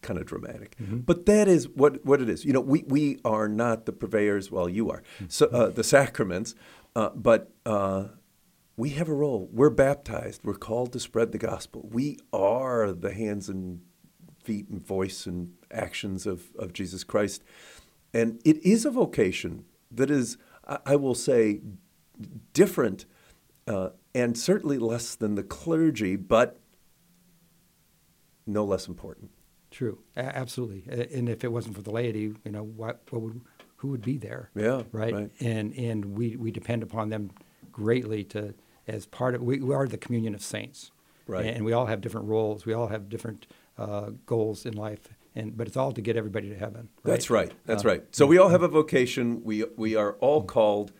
Kind 0.00 0.18
of 0.18 0.26
dramatic. 0.26 0.76
But 0.78 1.26
that 1.26 1.48
is 1.48 1.68
what, 1.68 2.04
what 2.04 2.22
it 2.22 2.28
is. 2.28 2.44
You 2.44 2.52
know, 2.52 2.60
we, 2.60 2.84
we 2.86 3.18
are 3.24 3.48
not 3.48 3.86
the 3.86 3.92
purveyors, 3.92 4.50
well, 4.50 4.68
you 4.68 4.90
are, 4.90 5.02
so, 5.28 5.46
uh, 5.46 5.70
the 5.70 5.84
sacraments, 5.84 6.54
uh, 6.94 7.10
but 7.14 7.52
uh, 7.66 8.04
we 8.76 8.90
have 8.90 9.08
a 9.08 9.14
role. 9.14 9.48
We're 9.52 9.70
baptized. 9.70 10.42
We're 10.44 10.54
called 10.54 10.92
to 10.92 11.00
spread 11.00 11.32
the 11.32 11.38
gospel. 11.38 11.88
We 11.90 12.18
are 12.32 12.92
the 12.92 13.12
hands 13.12 13.48
and 13.48 13.80
feet 14.42 14.68
and 14.68 14.80
voice 14.80 15.26
and 15.26 15.54
actions 15.70 16.26
of, 16.26 16.44
of 16.56 16.72
Jesus 16.72 17.04
Christ. 17.04 17.42
And 18.14 18.40
it 18.44 18.64
is 18.64 18.86
a 18.86 18.90
vocation 18.90 19.64
that 19.90 20.10
is, 20.10 20.38
I, 20.66 20.78
I 20.86 20.96
will 20.96 21.14
say, 21.14 21.60
different 22.52 23.04
uh, 23.66 23.90
and 24.14 24.38
certainly 24.38 24.78
less 24.78 25.14
than 25.14 25.34
the 25.34 25.42
clergy, 25.42 26.16
but 26.16 26.58
no 28.46 28.64
less 28.64 28.88
important. 28.88 29.30
True, 29.78 29.98
A- 30.16 30.36
absolutely. 30.36 30.82
And 31.16 31.28
if 31.28 31.44
it 31.44 31.52
wasn't 31.52 31.76
for 31.76 31.82
the 31.82 31.92
laity, 31.92 32.34
you 32.44 32.50
know, 32.50 32.64
what, 32.64 33.00
what 33.10 33.22
would, 33.22 33.40
who 33.76 33.88
would 33.92 34.02
be 34.02 34.16
there? 34.18 34.50
Yeah, 34.56 34.82
right. 34.90 35.14
right. 35.14 35.30
And 35.40 35.72
and 35.74 36.16
we, 36.18 36.34
we 36.34 36.50
depend 36.50 36.82
upon 36.82 37.10
them 37.10 37.30
greatly 37.70 38.24
to 38.24 38.54
as 38.88 39.06
part 39.06 39.36
of 39.36 39.42
we, 39.42 39.60
we 39.60 39.72
are 39.74 39.86
the 39.86 39.96
communion 39.98 40.34
of 40.34 40.42
saints, 40.42 40.90
Right. 41.28 41.46
And 41.54 41.64
we 41.64 41.72
all 41.72 41.86
have 41.86 42.00
different 42.00 42.26
roles. 42.26 42.66
We 42.66 42.72
all 42.72 42.88
have 42.88 43.08
different 43.08 43.46
uh, 43.76 44.10
goals 44.26 44.66
in 44.66 44.74
life, 44.74 45.04
and 45.36 45.56
but 45.56 45.66
it's 45.68 45.76
all 45.76 45.92
to 45.92 46.00
get 46.00 46.16
everybody 46.16 46.48
to 46.48 46.56
heaven. 46.56 46.88
Right? 47.04 47.12
That's 47.12 47.30
right. 47.30 47.52
That's 47.66 47.84
Uh, 47.84 47.88
right. 47.90 48.02
So 48.10 48.26
we 48.26 48.38
all 48.38 48.48
have 48.48 48.62
a 48.64 48.68
vocation. 48.68 49.44
We 49.44 49.64
we 49.76 49.94
are 49.94 50.12
all 50.14 50.42
called, 50.42 50.90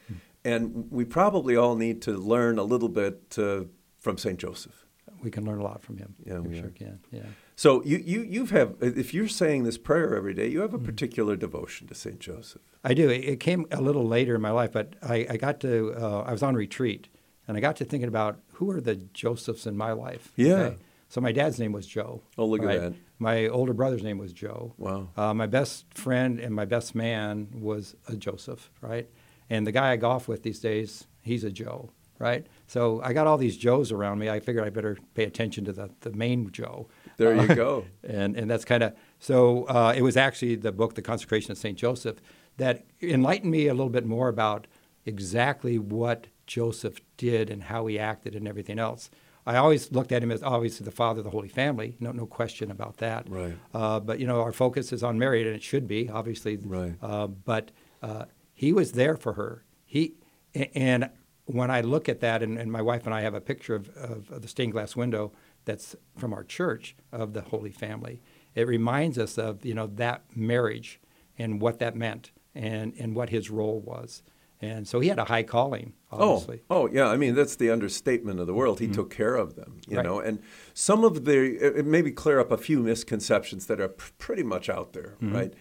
and 0.44 0.86
we 0.98 1.04
probably 1.04 1.56
all 1.56 1.74
need 1.74 2.00
to 2.02 2.12
learn 2.12 2.58
a 2.58 2.62
little 2.62 2.90
bit 2.90 3.36
uh, 3.38 3.64
from 3.98 4.18
Saint 4.18 4.38
Joseph. 4.38 4.86
We 5.24 5.30
can 5.30 5.44
learn 5.44 5.58
a 5.58 5.64
lot 5.64 5.82
from 5.82 5.96
him. 5.96 6.14
Yeah, 6.24 6.38
we 6.40 6.50
we 6.50 6.56
sure 6.58 6.66
are. 6.66 6.70
can. 6.84 7.00
Yeah. 7.10 7.22
So 7.58 7.82
you 7.82 7.96
you 7.96 8.22
you've 8.22 8.52
have 8.52 8.76
if 8.80 9.12
you're 9.12 9.26
saying 9.26 9.64
this 9.64 9.78
prayer 9.78 10.14
every 10.14 10.32
day, 10.32 10.46
you 10.46 10.60
have 10.60 10.74
a 10.74 10.78
particular 10.78 11.34
devotion 11.34 11.88
to 11.88 11.94
Saint 11.94 12.20
Joseph. 12.20 12.62
I 12.84 12.94
do. 12.94 13.08
It, 13.10 13.24
it 13.24 13.40
came 13.40 13.66
a 13.72 13.80
little 13.80 14.06
later 14.06 14.36
in 14.36 14.40
my 14.40 14.52
life, 14.52 14.70
but 14.70 14.94
I, 15.02 15.26
I 15.28 15.36
got 15.38 15.58
to, 15.62 15.92
uh, 15.98 16.20
I 16.20 16.30
was 16.30 16.44
on 16.44 16.54
retreat, 16.54 17.08
and 17.48 17.56
I 17.56 17.60
got 17.60 17.74
to 17.78 17.84
thinking 17.84 18.08
about 18.08 18.38
who 18.52 18.70
are 18.70 18.80
the 18.80 18.94
Josephs 18.94 19.66
in 19.66 19.76
my 19.76 19.90
life. 19.90 20.30
Yeah. 20.36 20.74
So 21.08 21.20
my 21.20 21.32
dad's 21.32 21.58
name 21.58 21.72
was 21.72 21.88
Joe. 21.88 22.22
Oh, 22.38 22.46
look 22.46 22.62
at 22.62 22.80
that. 22.80 22.94
My 23.18 23.48
older 23.48 23.72
brother's 23.72 24.04
name 24.04 24.18
was 24.18 24.32
Joe. 24.32 24.74
Wow. 24.78 25.08
Uh, 25.16 25.34
my 25.34 25.46
best 25.48 25.92
friend 25.92 26.38
and 26.38 26.54
my 26.54 26.64
best 26.64 26.94
man 26.94 27.48
was 27.52 27.96
a 28.06 28.14
Joseph, 28.14 28.70
right? 28.80 29.10
And 29.50 29.66
the 29.66 29.72
guy 29.72 29.90
I 29.90 29.96
golf 29.96 30.28
with 30.28 30.44
these 30.44 30.60
days, 30.60 31.08
he's 31.22 31.42
a 31.42 31.50
Joe, 31.50 31.90
right? 32.20 32.46
So 32.68 33.00
I 33.02 33.12
got 33.12 33.26
all 33.26 33.36
these 33.36 33.56
Joes 33.56 33.90
around 33.90 34.20
me. 34.20 34.30
I 34.30 34.38
figured 34.38 34.64
I 34.64 34.70
better 34.70 34.96
pay 35.14 35.24
attention 35.24 35.64
to 35.64 35.72
the, 35.72 35.90
the 36.02 36.12
main 36.12 36.52
Joe. 36.52 36.88
There 37.18 37.34
you 37.34 37.42
Uh, 37.42 37.54
go. 37.54 37.84
and 38.02 38.34
and 38.36 38.50
that's 38.50 38.64
kind 38.64 38.82
of 38.82 38.94
so. 39.18 39.64
Uh, 39.64 39.92
it 39.96 40.02
was 40.02 40.16
actually 40.16 40.56
the 40.56 40.72
book, 40.72 40.94
The 40.94 41.02
Consecration 41.02 41.52
of 41.52 41.58
Saint 41.58 41.76
Joseph, 41.78 42.20
that 42.56 42.84
enlightened 43.02 43.50
me 43.50 43.66
a 43.66 43.74
little 43.74 43.90
bit 43.90 44.06
more 44.06 44.28
about 44.28 44.66
exactly 45.04 45.78
what 45.78 46.28
Joseph 46.46 47.00
did 47.16 47.50
and 47.50 47.64
how 47.64 47.86
he 47.86 47.98
acted 47.98 48.34
and 48.34 48.46
everything 48.48 48.78
else. 48.78 49.10
I 49.46 49.56
always 49.56 49.90
looked 49.92 50.12
at 50.12 50.22
him 50.22 50.30
as 50.30 50.42
obviously 50.42 50.84
the 50.84 50.90
father 50.90 51.20
of 51.20 51.24
the 51.24 51.30
Holy 51.30 51.48
Family, 51.48 51.96
no 52.00 52.12
no 52.12 52.26
question 52.26 52.70
about 52.70 52.98
that. 52.98 53.28
Right. 53.28 53.56
Uh, 53.74 53.98
but 54.00 54.18
you 54.20 54.26
know, 54.26 54.40
our 54.42 54.52
focus 54.52 54.92
is 54.92 55.02
on 55.02 55.18
Mary, 55.18 55.42
and 55.46 55.54
it 55.54 55.62
should 55.62 55.86
be 55.88 56.08
obviously. 56.10 56.56
Right. 56.58 56.94
Uh, 57.02 57.26
but 57.28 57.70
uh, 58.02 58.26
he 58.52 58.72
was 58.72 58.92
there 58.92 59.16
for 59.16 59.32
her. 59.34 59.64
He 59.84 60.14
and 60.54 61.08
when 61.46 61.70
I 61.70 61.80
look 61.80 62.10
at 62.10 62.20
that, 62.20 62.42
and, 62.42 62.58
and 62.58 62.70
my 62.70 62.82
wife 62.82 63.06
and 63.06 63.14
I 63.14 63.22
have 63.22 63.32
a 63.34 63.40
picture 63.40 63.74
of, 63.74 63.88
of, 63.96 64.30
of 64.30 64.42
the 64.42 64.48
stained 64.48 64.72
glass 64.72 64.94
window 64.94 65.32
that's 65.68 65.94
from 66.16 66.32
our 66.32 66.42
church 66.42 66.96
of 67.12 67.34
the 67.34 67.42
Holy 67.42 67.70
Family. 67.70 68.22
It 68.54 68.66
reminds 68.66 69.18
us 69.18 69.36
of 69.36 69.64
you 69.66 69.74
know 69.74 69.86
that 69.86 70.22
marriage 70.34 70.98
and 71.38 71.60
what 71.60 71.78
that 71.78 71.94
meant, 71.94 72.32
and 72.54 72.94
and 72.98 73.14
what 73.14 73.28
his 73.28 73.50
role 73.50 73.78
was. 73.78 74.22
And 74.60 74.88
so 74.88 74.98
he 74.98 75.08
had 75.08 75.20
a 75.20 75.24
high 75.24 75.44
calling, 75.44 75.92
oh, 76.10 76.32
obviously. 76.32 76.62
Oh, 76.68 76.82
oh, 76.82 76.88
yeah. 76.90 77.06
I 77.06 77.16
mean, 77.16 77.36
that's 77.36 77.54
the 77.54 77.70
understatement 77.70 78.40
of 78.40 78.48
the 78.48 78.54
world. 78.54 78.80
He 78.80 78.86
mm-hmm. 78.86 78.94
took 78.94 79.10
care 79.10 79.36
of 79.36 79.54
them, 79.54 79.80
you 79.86 79.98
Right. 79.98 80.04
know. 80.04 80.18
And 80.18 80.40
some 80.74 81.04
of 81.04 81.26
the 81.26 81.84
maybe 81.86 82.10
clear 82.10 82.40
up 82.40 82.50
a 82.50 82.56
few 82.56 82.80
misconceptions 82.80 83.66
that 83.66 83.80
are 83.80 83.86
pr- 83.86 84.10
pretty 84.18 84.42
much 84.42 84.68
out 84.68 84.94
there, 84.94 85.14
mm-hmm. 85.22 85.32
right? 85.32 85.54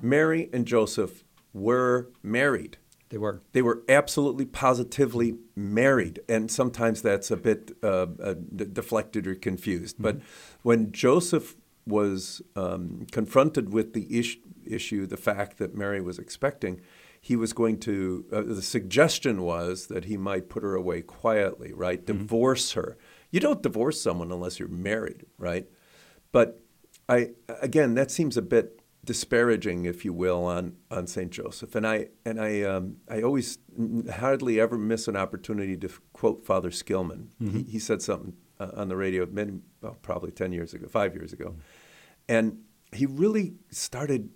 Mary 0.00 0.50
and 0.52 0.66
Joseph 0.66 1.24
were 1.52 2.10
married. 2.22 2.76
They 3.14 3.18
were. 3.18 3.42
They 3.52 3.62
were 3.62 3.84
absolutely 3.88 4.44
positively 4.44 5.36
married, 5.54 6.18
and 6.28 6.50
sometimes 6.50 7.00
that's 7.00 7.30
a 7.30 7.36
bit 7.36 7.70
uh, 7.80 8.06
uh, 8.20 8.34
d- 8.56 8.64
deflected 8.72 9.28
or 9.28 9.36
confused. 9.36 9.98
But 10.00 10.20
when 10.62 10.90
Joseph 10.90 11.54
was 11.86 12.42
um, 12.56 13.06
confronted 13.12 13.72
with 13.72 13.92
the 13.92 14.18
ish- 14.18 14.38
issue, 14.66 15.06
the 15.06 15.16
fact 15.16 15.58
that 15.58 15.76
Mary 15.76 16.00
was 16.00 16.18
expecting, 16.18 16.80
he 17.20 17.36
was 17.36 17.52
going 17.52 17.78
to, 17.80 18.24
uh, 18.32 18.42
the 18.42 18.62
suggestion 18.62 19.42
was 19.42 19.86
that 19.86 20.06
he 20.06 20.16
might 20.16 20.48
put 20.48 20.64
her 20.64 20.74
away 20.74 21.00
quietly, 21.00 21.72
right? 21.72 22.04
Divorce 22.04 22.72
her. 22.72 22.98
You 23.30 23.38
don't 23.38 23.62
divorce 23.62 24.02
someone 24.02 24.32
unless 24.32 24.58
you're 24.58 24.66
married, 24.66 25.24
right? 25.38 25.68
But 26.32 26.60
I, 27.08 27.30
again, 27.62 27.94
that 27.94 28.10
seems 28.10 28.36
a 28.36 28.42
bit 28.42 28.80
disparaging, 29.04 29.84
if 29.84 30.04
you 30.04 30.12
will, 30.12 30.44
on, 30.44 30.76
on 30.90 31.06
St. 31.06 31.30
Joseph. 31.30 31.74
And 31.74 31.86
I, 31.86 32.08
and 32.24 32.40
I, 32.40 32.62
um, 32.62 32.96
I 33.08 33.22
always 33.22 33.58
hardly 34.12 34.60
ever 34.60 34.78
miss 34.78 35.08
an 35.08 35.16
opportunity 35.16 35.76
to 35.76 35.88
quote 36.12 36.44
Father 36.44 36.70
Skillman. 36.70 37.28
He, 37.52 37.62
he 37.72 37.78
said 37.78 38.02
something 38.02 38.34
uh, 38.58 38.70
on 38.76 38.88
the 38.88 38.96
radio 38.96 39.26
many, 39.26 39.60
well, 39.80 39.96
probably 40.02 40.30
10 40.30 40.52
years 40.52 40.74
ago, 40.74 40.86
five 40.88 41.14
years 41.14 41.32
ago. 41.32 41.56
And 42.28 42.60
he 42.92 43.06
really 43.06 43.54
started 43.70 44.30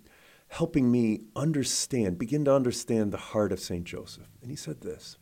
helping 0.49 0.91
me 0.91 1.21
understand, 1.35 2.17
begin 2.17 2.45
to 2.45 2.53
understand 2.53 3.11
the 3.11 3.17
heart 3.17 3.51
of 3.51 3.59
St. 3.59 3.83
Joseph. 3.83 4.29
And 4.41 4.51
he 4.51 4.57
said 4.57 4.81
this 4.81 5.17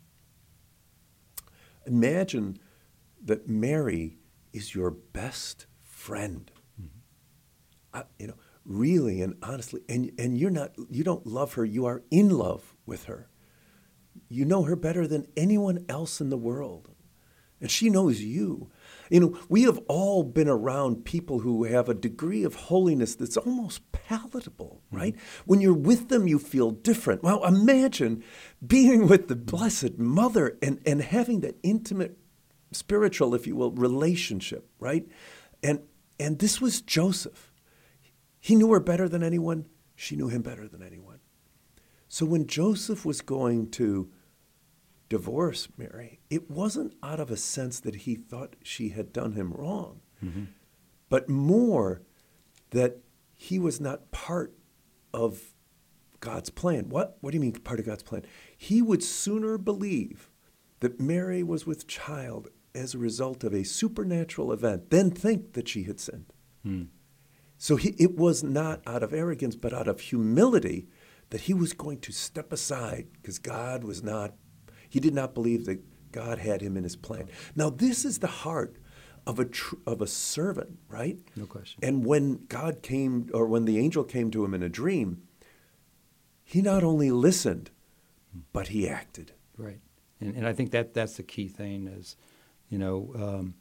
Imagine 1.85 2.57
that 3.23 3.47
Mary 3.47 4.17
is 4.53 4.75
your 4.75 4.91
best 4.91 5.67
friend. 5.83 6.51
I, 7.93 8.03
you 8.19 8.27
know, 8.27 8.35
really 8.67 9.21
and 9.21 9.35
honestly, 9.41 9.81
and, 9.89 10.11
and 10.19 10.37
you're 10.37 10.51
not, 10.51 10.71
you 10.89 11.03
don't 11.03 11.25
love 11.25 11.53
her, 11.53 11.65
you 11.65 11.85
are 11.85 12.03
in 12.11 12.29
love 12.29 12.75
with 12.85 13.05
her. 13.05 13.29
You 14.29 14.45
know 14.45 14.63
her 14.63 14.75
better 14.75 15.07
than 15.07 15.27
anyone 15.37 15.85
else 15.87 16.19
in 16.19 16.29
the 16.29 16.37
world. 16.37 16.89
And 17.59 17.71
she 17.71 17.89
knows 17.89 18.21
you. 18.21 18.69
You 19.09 19.19
know, 19.19 19.39
we 19.49 19.63
have 19.63 19.79
all 19.87 20.23
been 20.23 20.49
around 20.49 21.05
people 21.05 21.39
who 21.39 21.63
have 21.63 21.89
a 21.89 21.95
degree 21.95 22.43
of 22.43 22.55
holiness 22.55 23.15
that's 23.15 23.37
almost 23.37 23.91
palatable, 23.91 24.81
mm-hmm. 24.87 24.97
right? 24.97 25.15
When 25.45 25.61
you're 25.61 25.73
with 25.73 26.09
them, 26.09 26.27
you 26.27 26.37
feel 26.37 26.71
different. 26.71 27.23
Well, 27.23 27.43
imagine 27.43 28.23
being 28.65 29.07
with 29.07 29.27
the 29.27 29.35
Blessed 29.35 29.97
Mother 29.97 30.57
and, 30.61 30.79
and 30.85 31.01
having 31.01 31.39
that 31.41 31.57
intimate, 31.63 32.17
spiritual, 32.71 33.33
if 33.33 33.47
you 33.47 33.55
will, 33.55 33.71
relationship, 33.71 34.69
right? 34.79 35.07
And, 35.63 35.79
and 36.19 36.37
this 36.37 36.61
was 36.61 36.81
Joseph. 36.81 37.51
He 38.47 38.55
knew 38.55 38.71
her 38.71 38.79
better 38.79 39.09
than 39.09 39.23
anyone, 39.23 39.65
she 39.93 40.15
knew 40.15 40.29
him 40.29 40.41
better 40.41 40.69
than 40.69 40.81
anyone. 40.81 41.19
So 42.07 42.25
when 42.25 42.47
Joseph 42.47 43.03
was 43.03 43.19
going 43.19 43.71
to 43.71 44.09
divorce 45.09 45.67
Mary, 45.75 46.21
it 46.29 46.49
wasn't 46.49 46.93
out 47.03 47.19
of 47.19 47.29
a 47.29 47.35
sense 47.35 47.81
that 47.81 47.95
he 47.95 48.15
thought 48.15 48.55
she 48.63 48.87
had 48.87 49.11
done 49.11 49.33
him 49.33 49.51
wrong, 49.51 49.99
mm-hmm. 50.23 50.45
but 51.09 51.27
more 51.27 52.03
that 52.69 52.99
he 53.35 53.59
was 53.59 53.81
not 53.81 54.11
part 54.11 54.53
of 55.13 55.53
God's 56.21 56.49
plan. 56.49 56.87
What? 56.87 57.17
What 57.19 57.31
do 57.31 57.35
you 57.35 57.41
mean 57.41 57.51
part 57.51 57.81
of 57.81 57.85
God's 57.85 58.03
plan? 58.03 58.23
He 58.55 58.81
would 58.81 59.03
sooner 59.03 59.57
believe 59.57 60.29
that 60.79 61.01
Mary 61.01 61.43
was 61.43 61.67
with 61.67 61.85
child 61.85 62.47
as 62.73 62.93
a 62.93 62.97
result 62.97 63.43
of 63.43 63.53
a 63.53 63.65
supernatural 63.65 64.53
event 64.53 64.89
than 64.89 65.11
think 65.11 65.51
that 65.51 65.67
she 65.67 65.83
had 65.83 65.99
sinned. 65.99 66.31
Hmm. 66.63 66.83
So 67.57 67.75
he, 67.75 67.95
it 67.97 68.15
was 68.15 68.43
not 68.43 68.81
out 68.85 69.03
of 69.03 69.13
arrogance, 69.13 69.55
but 69.55 69.73
out 69.73 69.87
of 69.87 69.99
humility 69.99 70.87
that 71.29 71.41
he 71.41 71.53
was 71.53 71.73
going 71.73 71.99
to 71.99 72.11
step 72.11 72.53
aside 72.53 73.07
because 73.13 73.39
God 73.39 73.83
was 73.83 74.03
not, 74.03 74.33
he 74.89 74.99
did 74.99 75.13
not 75.13 75.33
believe 75.33 75.65
that 75.65 75.81
God 76.11 76.39
had 76.39 76.61
him 76.61 76.77
in 76.77 76.83
his 76.83 76.95
plan. 76.95 77.27
Now, 77.55 77.69
this 77.69 78.05
is 78.05 78.19
the 78.19 78.27
heart 78.27 78.77
of 79.25 79.39
a, 79.39 79.45
tr- 79.45 79.75
of 79.85 80.01
a 80.01 80.07
servant, 80.07 80.77
right? 80.87 81.19
No 81.35 81.45
question. 81.45 81.79
And 81.83 82.05
when 82.05 82.45
God 82.47 82.81
came, 82.81 83.29
or 83.33 83.45
when 83.45 83.65
the 83.65 83.77
angel 83.77 84.03
came 84.03 84.31
to 84.31 84.45
him 84.45 84.53
in 84.53 84.63
a 84.63 84.69
dream, 84.69 85.23
he 86.43 86.61
not 86.61 86.83
only 86.83 87.11
listened, 87.11 87.71
but 88.53 88.69
he 88.69 88.87
acted. 88.87 89.33
Right. 89.57 89.79
And, 90.21 90.35
and 90.35 90.47
I 90.47 90.53
think 90.53 90.71
that 90.71 90.93
that's 90.93 91.17
the 91.17 91.23
key 91.23 91.47
thing 91.49 91.87
is, 91.87 92.15
you 92.69 92.77
know, 92.77 93.11
um, 93.15 93.55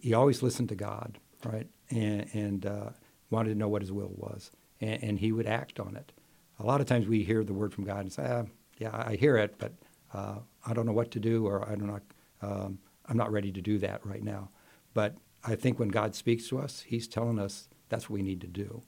he 0.00 0.12
always 0.12 0.42
listened 0.42 0.68
to 0.68 0.74
God, 0.74 1.18
right? 1.44 1.66
And, 1.90 2.28
and 2.34 2.66
uh, 2.66 2.90
wanted 3.30 3.50
to 3.50 3.54
know 3.54 3.68
what 3.68 3.82
his 3.82 3.92
will 3.92 4.12
was. 4.16 4.50
And, 4.80 5.02
and 5.02 5.18
he 5.18 5.32
would 5.32 5.46
act 5.46 5.80
on 5.80 5.96
it. 5.96 6.12
A 6.58 6.64
lot 6.64 6.80
of 6.80 6.86
times 6.86 7.06
we 7.06 7.22
hear 7.22 7.44
the 7.44 7.52
word 7.52 7.72
from 7.72 7.84
God 7.84 8.00
and 8.00 8.12
say, 8.12 8.26
ah, 8.28 8.44
yeah, 8.78 8.90
I 8.92 9.16
hear 9.16 9.36
it, 9.36 9.56
but 9.58 9.72
uh, 10.12 10.36
I 10.66 10.72
don't 10.72 10.86
know 10.86 10.92
what 10.92 11.10
to 11.12 11.20
do 11.20 11.46
or 11.46 11.68
I 11.68 11.74
don't 11.74 11.86
know, 11.86 12.00
um, 12.42 12.78
I'm 13.08 13.16
not 13.16 13.32
ready 13.32 13.52
to 13.52 13.60
do 13.60 13.78
that 13.78 14.04
right 14.04 14.22
now. 14.22 14.50
But 14.94 15.16
I 15.44 15.54
think 15.54 15.78
when 15.78 15.88
God 15.88 16.14
speaks 16.14 16.48
to 16.48 16.58
us, 16.58 16.84
he's 16.86 17.06
telling 17.06 17.38
us 17.38 17.68
that's 17.88 18.08
what 18.08 18.14
we 18.14 18.22
need 18.22 18.40
to 18.40 18.46
do. 18.46 18.82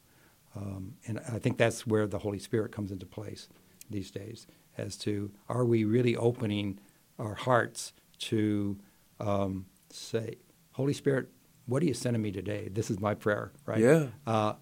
Um, 0.56 0.94
and 1.06 1.20
I 1.30 1.38
think 1.38 1.58
that's 1.58 1.86
where 1.86 2.06
the 2.06 2.18
Holy 2.18 2.38
Spirit 2.38 2.72
comes 2.72 2.90
into 2.90 3.06
place 3.06 3.48
these 3.90 4.10
days 4.10 4.46
as 4.76 4.96
to 4.96 5.30
are 5.48 5.64
we 5.64 5.84
really 5.84 6.16
opening 6.16 6.78
our 7.18 7.34
hearts 7.34 7.92
to 8.18 8.78
um, 9.20 9.66
say, 9.90 10.36
Holy 10.72 10.92
Spirit, 10.92 11.28
what 11.68 11.82
are 11.82 11.86
you 11.86 11.94
sending 11.94 12.22
me 12.22 12.32
today? 12.32 12.68
This 12.72 12.90
is 12.90 12.98
my 12.98 13.14
prayer, 13.14 13.52
right? 13.66 13.78
Yeah. 13.78 14.06
Uh, 14.26 14.54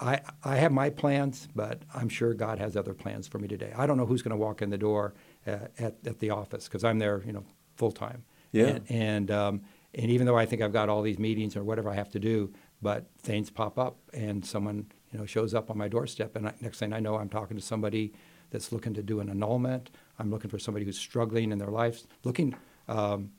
I, 0.00 0.20
I 0.42 0.56
have 0.56 0.72
my 0.72 0.88
plans, 0.88 1.48
but 1.54 1.82
I'm 1.94 2.08
sure 2.08 2.32
God 2.32 2.58
has 2.58 2.76
other 2.76 2.94
plans 2.94 3.28
for 3.28 3.38
me 3.38 3.46
today. 3.46 3.72
I 3.76 3.86
don't 3.86 3.98
know 3.98 4.06
who's 4.06 4.22
going 4.22 4.30
to 4.30 4.42
walk 4.42 4.62
in 4.62 4.70
the 4.70 4.78
door 4.78 5.14
uh, 5.46 5.58
at, 5.78 5.96
at 6.06 6.18
the 6.18 6.30
office 6.30 6.64
because 6.64 6.82
I'm 6.82 6.98
there, 6.98 7.22
you 7.26 7.32
know, 7.32 7.44
full 7.76 7.92
time. 7.92 8.24
Yeah. 8.52 8.66
And, 8.66 8.90
and, 8.90 9.30
um, 9.30 9.60
and 9.94 10.10
even 10.10 10.26
though 10.26 10.36
I 10.36 10.46
think 10.46 10.62
I've 10.62 10.72
got 10.72 10.88
all 10.88 11.02
these 11.02 11.18
meetings 11.18 11.56
or 11.56 11.62
whatever 11.64 11.90
I 11.90 11.94
have 11.94 12.10
to 12.10 12.18
do, 12.18 12.52
but 12.80 13.06
things 13.18 13.50
pop 13.50 13.78
up 13.78 13.98
and 14.14 14.44
someone, 14.44 14.86
you 15.12 15.18
know, 15.18 15.26
shows 15.26 15.54
up 15.54 15.70
on 15.70 15.76
my 15.76 15.88
doorstep, 15.88 16.36
and 16.36 16.48
I, 16.48 16.54
next 16.60 16.78
thing 16.78 16.92
I 16.92 17.00
know, 17.00 17.16
I'm 17.16 17.28
talking 17.28 17.56
to 17.56 17.62
somebody 17.62 18.12
that's 18.50 18.72
looking 18.72 18.94
to 18.94 19.02
do 19.02 19.20
an 19.20 19.28
annulment. 19.28 19.90
I'm 20.18 20.30
looking 20.30 20.50
for 20.50 20.58
somebody 20.58 20.86
who's 20.86 20.98
struggling 20.98 21.52
in 21.52 21.58
their 21.58 21.70
life, 21.70 22.02
looking 22.24 22.54
um, 22.88 23.30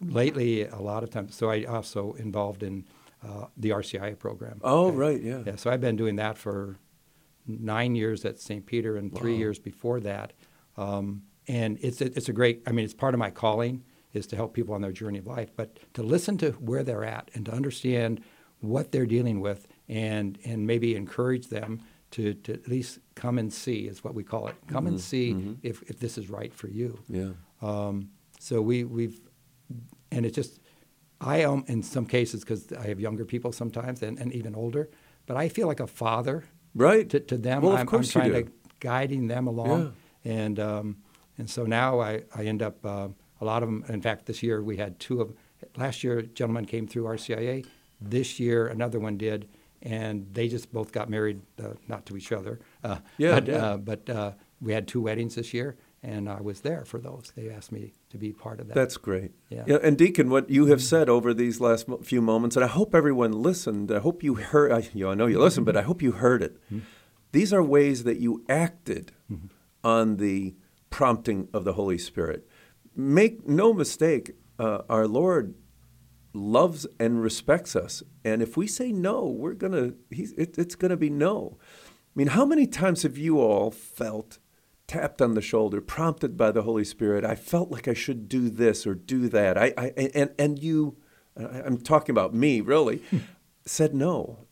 lately 0.00 0.66
a 0.66 0.76
lot 0.80 1.02
of 1.02 1.10
times. 1.10 1.34
So 1.34 1.50
I 1.50 1.64
also 1.64 2.12
involved 2.14 2.62
in 2.62 2.84
uh, 3.26 3.46
the 3.56 3.70
RCIA 3.70 4.18
program. 4.18 4.60
Oh, 4.62 4.90
right, 4.92 5.20
yeah. 5.20 5.42
Yeah, 5.46 5.56
so 5.56 5.70
I've 5.70 5.80
been 5.80 5.96
doing 5.96 6.16
that 6.16 6.36
for 6.38 6.78
nine 7.46 7.94
years 7.94 8.24
at 8.24 8.38
St. 8.40 8.66
Peter 8.66 8.96
and 8.96 9.14
three 9.16 9.32
Wow. 9.34 9.38
years 9.38 9.58
before 9.58 10.00
that. 10.00 10.32
Um, 10.76 11.22
and 11.48 11.78
it's 11.80 12.00
a, 12.00 12.06
it's 12.16 12.28
a 12.28 12.32
great, 12.32 12.62
I 12.66 12.72
mean, 12.72 12.84
it's 12.84 12.94
part 12.94 13.14
of 13.14 13.18
my 13.20 13.30
calling 13.30 13.84
is 14.12 14.26
to 14.28 14.36
help 14.36 14.52
people 14.54 14.74
on 14.74 14.80
their 14.80 14.92
journey 14.92 15.18
of 15.18 15.26
life, 15.26 15.50
but 15.56 15.78
to 15.94 16.02
listen 16.02 16.36
to 16.38 16.52
where 16.52 16.82
they're 16.82 17.04
at 17.04 17.30
and 17.34 17.44
to 17.46 17.52
understand 17.52 18.20
what 18.60 18.90
they're 18.90 19.06
dealing 19.06 19.40
with 19.40 19.66
and, 19.88 20.38
and 20.44 20.66
maybe 20.66 20.96
encourage 20.96 21.48
them 21.48 21.80
to, 22.12 22.34
to 22.34 22.52
at 22.54 22.66
least 22.68 22.98
come 23.14 23.38
and 23.38 23.52
see 23.52 23.86
is 23.86 24.02
what 24.02 24.14
we 24.14 24.24
call 24.24 24.48
it. 24.48 24.54
Come 24.68 24.86
and 24.86 25.00
see 25.00 25.56
if, 25.62 25.82
if 25.82 25.98
this 26.00 26.16
is 26.18 26.30
right 26.30 26.52
for 26.54 26.68
you. 26.68 26.98
Yeah. 27.08 27.30
Um, 27.62 28.10
so 28.40 28.60
we, 28.62 28.84
we've, 28.84 29.20
and 30.10 30.24
it's 30.26 30.34
just, 30.34 30.60
I 31.20 31.38
am 31.38 31.64
in 31.66 31.82
some 31.82 32.06
cases 32.06 32.40
because 32.40 32.72
I 32.72 32.86
have 32.88 33.00
younger 33.00 33.24
people 33.24 33.52
sometimes 33.52 34.02
and, 34.02 34.18
and 34.18 34.32
even 34.32 34.54
older, 34.54 34.88
but 35.26 35.36
I 35.36 35.48
feel 35.48 35.66
like 35.66 35.80
a 35.80 35.86
father 35.86 36.44
Right. 36.74 37.08
to, 37.10 37.20
to 37.20 37.38
them. 37.38 37.62
Well, 37.62 37.72
of 37.72 37.80
I'm, 37.80 37.86
course 37.86 38.14
I'm 38.14 38.24
you 38.26 38.30
trying 38.32 38.44
do. 38.44 38.50
to 38.50 38.56
guiding 38.80 39.28
them 39.28 39.46
along, 39.46 39.94
and 40.24 40.60
um, 40.60 40.96
and 41.38 41.48
so 41.48 41.64
now 41.64 42.00
I, 42.00 42.22
I 42.34 42.44
end 42.44 42.60
up 42.62 42.84
uh, 42.84 43.08
a 43.40 43.44
lot 43.44 43.62
of 43.62 43.68
them. 43.70 43.82
In 43.88 44.02
fact, 44.02 44.26
this 44.26 44.42
year 44.42 44.62
we 44.62 44.76
had 44.76 44.98
two 45.00 45.20
of. 45.22 45.32
Last 45.78 46.04
year, 46.04 46.18
a 46.18 46.22
gentleman 46.22 46.66
came 46.66 46.86
through 46.86 47.04
RCIA. 47.04 47.64
This 47.98 48.38
year, 48.38 48.66
another 48.66 48.98
one 49.00 49.16
did, 49.16 49.48
and 49.80 50.26
they 50.34 50.48
just 50.48 50.70
both 50.70 50.92
got 50.92 51.08
married, 51.08 51.40
uh, 51.58 51.68
not 51.88 52.04
to 52.06 52.16
each 52.18 52.30
other. 52.30 52.60
Uh, 52.84 52.98
Yeah, 53.16 53.40
but 53.40 53.48
yeah. 53.48 53.56
Uh, 53.64 53.76
but 53.78 54.10
uh, 54.10 54.32
we 54.60 54.74
had 54.74 54.86
two 54.86 55.00
weddings 55.00 55.34
this 55.36 55.54
year, 55.54 55.76
and 56.06 56.28
I 56.28 56.40
was 56.40 56.60
there 56.60 56.84
for 56.84 56.98
those. 56.98 57.32
They 57.34 57.50
asked 57.50 57.72
me 57.72 57.92
to 58.10 58.16
be 58.16 58.32
part 58.32 58.60
of 58.60 58.68
that. 58.68 58.74
That's 58.74 58.96
great. 58.96 59.32
Yeah. 59.50 59.64
And 59.82 59.98
Deacon, 59.98 60.30
what 60.30 60.48
you 60.48 60.66
have 60.66 60.78
mm-hmm. 60.78 60.86
said 60.86 61.08
over 61.08 61.34
these 61.34 61.60
last 61.60 61.88
few 62.04 62.22
moments, 62.22 62.54
and 62.54 62.64
I 62.64 62.68
hope 62.68 62.94
everyone 62.94 63.32
listened. 63.32 63.90
I 63.90 63.98
hope 63.98 64.22
you 64.22 64.34
heard. 64.34 64.70
I, 64.70 64.88
you 64.94 65.04
know, 65.04 65.10
I 65.10 65.14
know 65.14 65.26
you 65.26 65.40
listened, 65.40 65.66
but 65.66 65.76
I 65.76 65.82
hope 65.82 66.00
you 66.00 66.12
heard 66.12 66.44
it. 66.44 66.56
Mm-hmm. 66.66 66.78
These 67.32 67.52
are 67.52 67.62
ways 67.62 68.04
that 68.04 68.18
you 68.20 68.44
acted 68.48 69.12
mm-hmm. 69.30 69.48
on 69.82 70.18
the 70.18 70.54
prompting 70.90 71.48
of 71.52 71.64
the 71.64 71.72
Holy 71.72 71.98
Spirit. 71.98 72.48
Make 72.94 73.46
no 73.46 73.74
mistake, 73.74 74.30
uh, 74.60 74.82
our 74.88 75.08
Lord 75.08 75.56
loves 76.32 76.86
and 77.00 77.20
respects 77.20 77.74
us, 77.74 78.04
and 78.24 78.42
if 78.42 78.56
we 78.56 78.68
say 78.68 78.92
no, 78.92 79.26
we're 79.26 79.54
gonna. 79.54 79.94
He's, 80.10 80.32
it, 80.34 80.56
it's 80.56 80.76
gonna 80.76 80.96
be 80.96 81.10
no. 81.10 81.58
I 81.60 82.14
mean, 82.14 82.28
how 82.28 82.44
many 82.44 82.68
times 82.68 83.02
have 83.02 83.18
you 83.18 83.40
all 83.40 83.72
felt? 83.72 84.38
Tapped 84.86 85.20
on 85.20 85.34
the 85.34 85.40
shoulder, 85.40 85.80
prompted 85.80 86.36
by 86.36 86.50
the 86.50 86.62
Holy 86.62 86.84
Spirit. 86.84 87.24
I 87.24 87.34
felt 87.34 87.70
like 87.70 87.88
I 87.88 87.94
should 87.94 88.28
do 88.28 88.48
this 88.48 88.86
or 88.86 88.94
do 88.94 89.28
that. 89.28 89.58
I, 89.58 89.72
I 89.76 89.92
and 90.14 90.30
and 90.38 90.58
you, 90.62 90.96
I'm 91.36 91.78
talking 91.78 92.12
about 92.12 92.34
me 92.34 92.60
really, 92.60 93.02
said 93.66 93.94
no. 93.94 94.46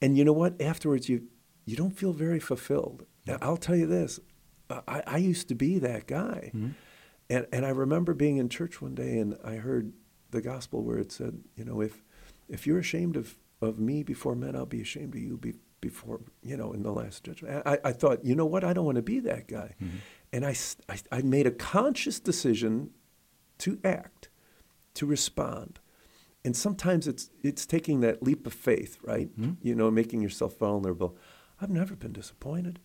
And 0.00 0.18
you 0.18 0.24
know 0.24 0.32
what? 0.32 0.60
Afterwards, 0.60 1.08
you 1.08 1.28
you 1.64 1.76
don't 1.76 1.96
feel 1.96 2.12
very 2.12 2.40
fulfilled. 2.40 3.06
Now, 3.26 3.38
I'll 3.40 3.56
tell 3.56 3.76
you 3.76 3.86
this: 3.86 4.20
I, 4.70 5.02
I 5.06 5.16
used 5.18 5.48
to 5.48 5.54
be 5.54 5.78
that 5.78 6.06
guy. 6.06 6.50
Mm-hmm. 6.54 6.70
And, 7.28 7.46
and 7.52 7.66
I 7.66 7.70
remember 7.70 8.14
being 8.14 8.36
in 8.36 8.48
church 8.48 8.80
one 8.80 8.94
day 8.94 9.18
and 9.18 9.36
I 9.44 9.56
heard 9.56 9.92
the 10.30 10.40
gospel 10.40 10.82
where 10.82 10.98
it 10.98 11.12
said, 11.12 11.40
you 11.56 11.64
know, 11.64 11.80
if, 11.80 12.02
if 12.48 12.66
you're 12.66 12.78
ashamed 12.78 13.16
of, 13.16 13.36
of 13.60 13.78
me 13.78 14.02
before 14.02 14.34
men, 14.34 14.54
I'll 14.54 14.66
be 14.66 14.80
ashamed 14.80 15.14
of 15.14 15.20
you 15.20 15.36
be, 15.36 15.54
before, 15.88 16.20
you 16.42 16.56
know, 16.56 16.72
in 16.72 16.82
the 16.82 16.92
last 16.92 17.24
judgment. 17.24 17.62
I, 17.64 17.78
I 17.84 17.92
thought, 17.92 18.24
you 18.24 18.34
know 18.34 18.46
what? 18.46 18.64
I 18.64 18.72
don't 18.72 18.84
want 18.84 18.96
to 18.96 19.02
be 19.02 19.20
that 19.20 19.46
guy. 19.46 19.74
Mm-hmm. 19.80 19.96
And 20.32 20.44
I, 20.44 20.54
I, 20.88 20.96
I 21.18 21.22
made 21.22 21.46
a 21.46 21.52
conscious 21.52 22.18
decision 22.18 22.90
to 23.58 23.78
act, 23.84 24.28
to 24.94 25.06
respond. 25.06 25.78
And 26.44 26.56
sometimes 26.56 27.06
it's, 27.06 27.30
it's 27.42 27.66
taking 27.66 28.00
that 28.00 28.22
leap 28.22 28.46
of 28.46 28.52
faith, 28.52 28.98
right? 29.02 29.28
You 29.62 29.74
know, 29.74 29.90
making 29.90 30.22
yourself 30.22 30.58
vulnerable. 30.58 31.16
I've 31.60 31.70
never 31.70 31.94
been 31.94 32.12
disappointed. 32.12 32.80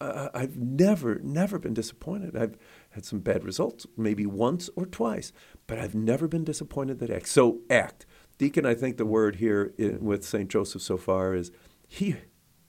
I've 0.00 0.56
never, 0.56 1.20
never 1.22 1.58
been 1.58 1.74
disappointed. 1.74 2.36
I've 2.36 2.56
had 2.90 3.04
some 3.04 3.20
bad 3.20 3.44
results, 3.44 3.86
maybe 3.96 4.26
once 4.26 4.68
or 4.74 4.84
twice, 4.84 5.32
but 5.66 5.78
I've 5.78 5.94
never 5.94 6.26
been 6.26 6.44
disappointed 6.44 6.98
that 6.98 7.10
act. 7.10 7.28
So 7.28 7.60
act. 7.70 8.04
Deacon, 8.38 8.66
I 8.66 8.74
think 8.74 8.96
the 8.96 9.06
word 9.06 9.36
here 9.36 9.72
i 9.78 9.96
with 10.00 10.24
St. 10.24 10.48
Joseph 10.48 10.82
so 10.82 10.96
far 10.96 11.34
is 11.34 11.52
he 11.98 12.16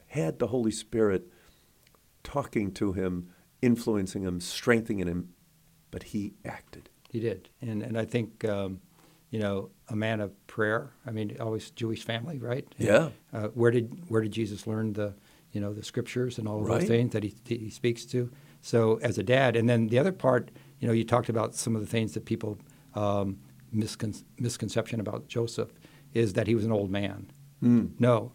had 0.07 0.39
the 0.39 0.47
Holy 0.47 0.71
Spirit 0.71 1.27
talking 2.23 2.71
to 2.73 2.93
him, 2.93 3.29
influencing 3.61 4.23
him, 4.23 4.39
strengthening 4.39 5.07
him, 5.07 5.29
but 5.91 6.03
he 6.03 6.33
acted. 6.45 6.89
He 7.09 7.19
did, 7.19 7.49
and 7.61 7.81
and 7.83 7.97
I 7.97 8.05
think 8.05 8.43
um, 8.45 8.81
you 9.29 9.39
know 9.39 9.69
a 9.87 9.95
man 9.95 10.19
of 10.19 10.31
prayer. 10.47 10.91
I 11.05 11.11
mean, 11.11 11.37
always 11.39 11.71
Jewish 11.71 12.03
family, 12.03 12.37
right? 12.39 12.65
And, 12.77 12.87
Yeah. 12.87 13.09
Uh, 13.31 13.47
where 13.49 13.71
did 13.71 13.85
where 14.09 14.21
did 14.21 14.31
Jesus 14.31 14.65
learn 14.67 14.93
the 14.93 15.13
you 15.51 15.61
know 15.61 15.73
the 15.73 15.83
scriptures 15.83 16.37
and 16.39 16.47
all 16.47 16.59
of 16.61 16.65
Right. 16.67 16.79
those 16.79 16.87
things 16.89 17.11
that 17.13 17.23
he 17.23 17.33
he 17.45 17.69
speaks 17.69 18.05
to? 18.07 18.29
So 18.61 18.97
as 19.03 19.17
a 19.17 19.23
dad, 19.23 19.55
and 19.55 19.69
then 19.69 19.87
the 19.87 19.99
other 19.99 20.11
part, 20.11 20.49
you 20.79 20.87
know, 20.87 20.93
you 20.93 21.03
talked 21.05 21.29
about 21.29 21.53
some 21.55 21.75
of 21.75 21.81
the 21.81 21.87
things 21.87 22.13
that 22.13 22.25
people 22.25 22.57
um, 22.95 23.37
miscon- 23.73 24.23
misconception 24.39 24.99
about 24.99 25.27
Joseph 25.27 25.71
is 26.13 26.33
that 26.33 26.47
he 26.47 26.55
was 26.55 26.65
an 26.65 26.71
old 26.71 26.89
man. 26.91 27.31
No, 27.99 28.33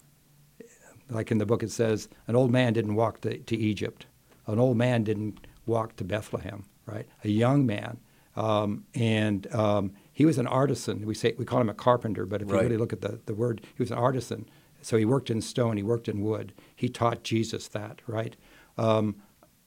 like 1.11 1.31
in 1.31 1.39
the 1.39 1.47
book 1.47 1.63
it 1.63 1.71
says, 1.71 2.09
an 2.27 2.37
old 2.37 2.51
man 2.51 2.73
didn't 2.73 2.95
walk 2.95 3.21
to, 3.23 3.39
to 3.39 3.57
Egypt. 3.57 4.07
An 4.47 4.59
old 4.59 4.77
man 4.77 5.05
didn't 5.05 5.47
walk 5.67 5.97
to 5.97 6.05
Bethlehem, 6.05 6.65
right? 6.87 7.07
A 7.25 7.29
young 7.29 7.67
man. 7.67 7.99
Um, 8.37 8.85
and 8.95 9.53
um, 9.55 9.93
he 10.13 10.25
was 10.25 10.39
an 10.39 10.47
artisan. 10.47 11.05
We 11.05 11.15
say 11.15 11.35
we 11.39 11.45
call 11.45 11.61
him 11.61 11.69
a 11.69 11.75
carpenter, 11.75 12.25
but 12.25 12.41
if 12.43 12.49
Right. 12.51 12.59
you 12.59 12.63
really 12.69 12.77
look 12.77 12.93
at 12.93 13.01
the, 13.01 13.21
the 13.27 13.35
word, 13.35 13.63
he 13.77 13.83
was 13.83 13.91
an 13.91 13.99
artisan. 13.99 14.49
So 14.81 14.97
he 14.97 15.05
worked 15.05 15.29
in 15.29 15.41
stone, 15.41 15.77
he 15.77 15.83
worked 15.83 16.09
in 16.09 16.23
wood. 16.23 16.53
He 16.77 16.89
taught 16.89 17.25
Jesus 17.25 17.67
that, 17.69 18.01
right? 18.07 18.37
Um, 18.77 19.17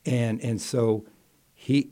and 0.05 0.41
and 0.41 0.61
so 0.61 1.05
he 1.53 1.91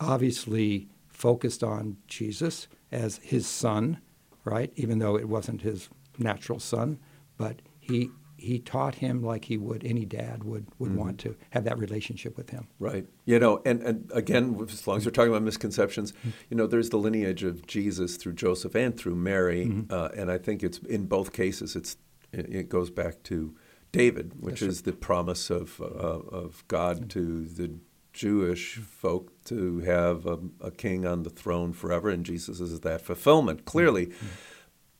obviously 0.00 0.88
focused 1.08 1.62
on 1.62 1.96
Jesus 2.06 2.66
as 2.90 3.18
his 3.22 3.46
son, 3.46 3.98
right? 4.44 4.72
Even 4.76 4.98
though 4.98 5.16
it 5.16 5.28
wasn't 5.28 5.62
his 5.62 5.88
natural 6.18 6.58
son, 6.58 6.98
but 7.36 7.62
he 7.78 8.10
he 8.40 8.58
taught 8.58 8.96
him 8.96 9.22
like 9.22 9.44
he 9.44 9.56
would 9.56 9.84
any 9.84 10.04
dad 10.04 10.44
would 10.44 10.66
would 10.78 10.96
want 10.96 11.18
mm-hmm. 11.18 11.32
to 11.32 11.36
have 11.50 11.64
that 11.64 11.78
relationship 11.78 12.36
with 12.36 12.50
him. 12.50 12.68
Right. 12.78 13.06
You 13.24 13.38
know, 13.38 13.60
and, 13.64 13.82
and 13.82 14.10
again, 14.14 14.58
as 14.68 14.86
long 14.86 14.96
as 14.96 15.04
we're 15.04 15.12
talking 15.12 15.30
about 15.30 15.42
misconceptions, 15.42 16.12
mm-hmm. 16.12 16.30
you 16.48 16.56
know, 16.56 16.66
there's 16.66 16.90
the 16.90 16.98
lineage 16.98 17.44
of 17.44 17.66
Jesus 17.66 18.16
through 18.16 18.32
Joseph 18.32 18.74
and 18.74 18.96
through 18.96 19.16
Mary, 19.16 19.66
mm-hmm. 19.66 19.92
uh, 19.92 20.08
and 20.16 20.30
I 20.30 20.38
think 20.38 20.62
it's 20.62 20.78
in 20.78 21.06
both 21.06 21.32
cases. 21.32 21.76
It's 21.76 21.96
it, 22.32 22.48
it 22.52 22.68
goes 22.68 22.90
back 22.90 23.22
to 23.24 23.54
David, 23.92 24.34
which 24.40 24.60
That's 24.60 24.74
is 24.74 24.82
the 24.82 24.92
promise 24.92 25.50
of 25.50 25.80
uh, 25.80 25.84
of 25.84 26.64
God 26.68 27.10
to 27.10 27.44
the 27.44 27.74
Jewish 28.12 28.76
folk 28.76 29.32
to 29.44 29.80
have 29.80 30.26
a, 30.26 30.38
a 30.60 30.70
king 30.70 31.06
on 31.06 31.22
the 31.22 31.30
throne 31.30 31.72
forever, 31.72 32.08
and 32.08 32.24
Jesus 32.24 32.60
is 32.60 32.80
that 32.80 33.02
fulfillment 33.02 33.64
clearly. 33.64 34.12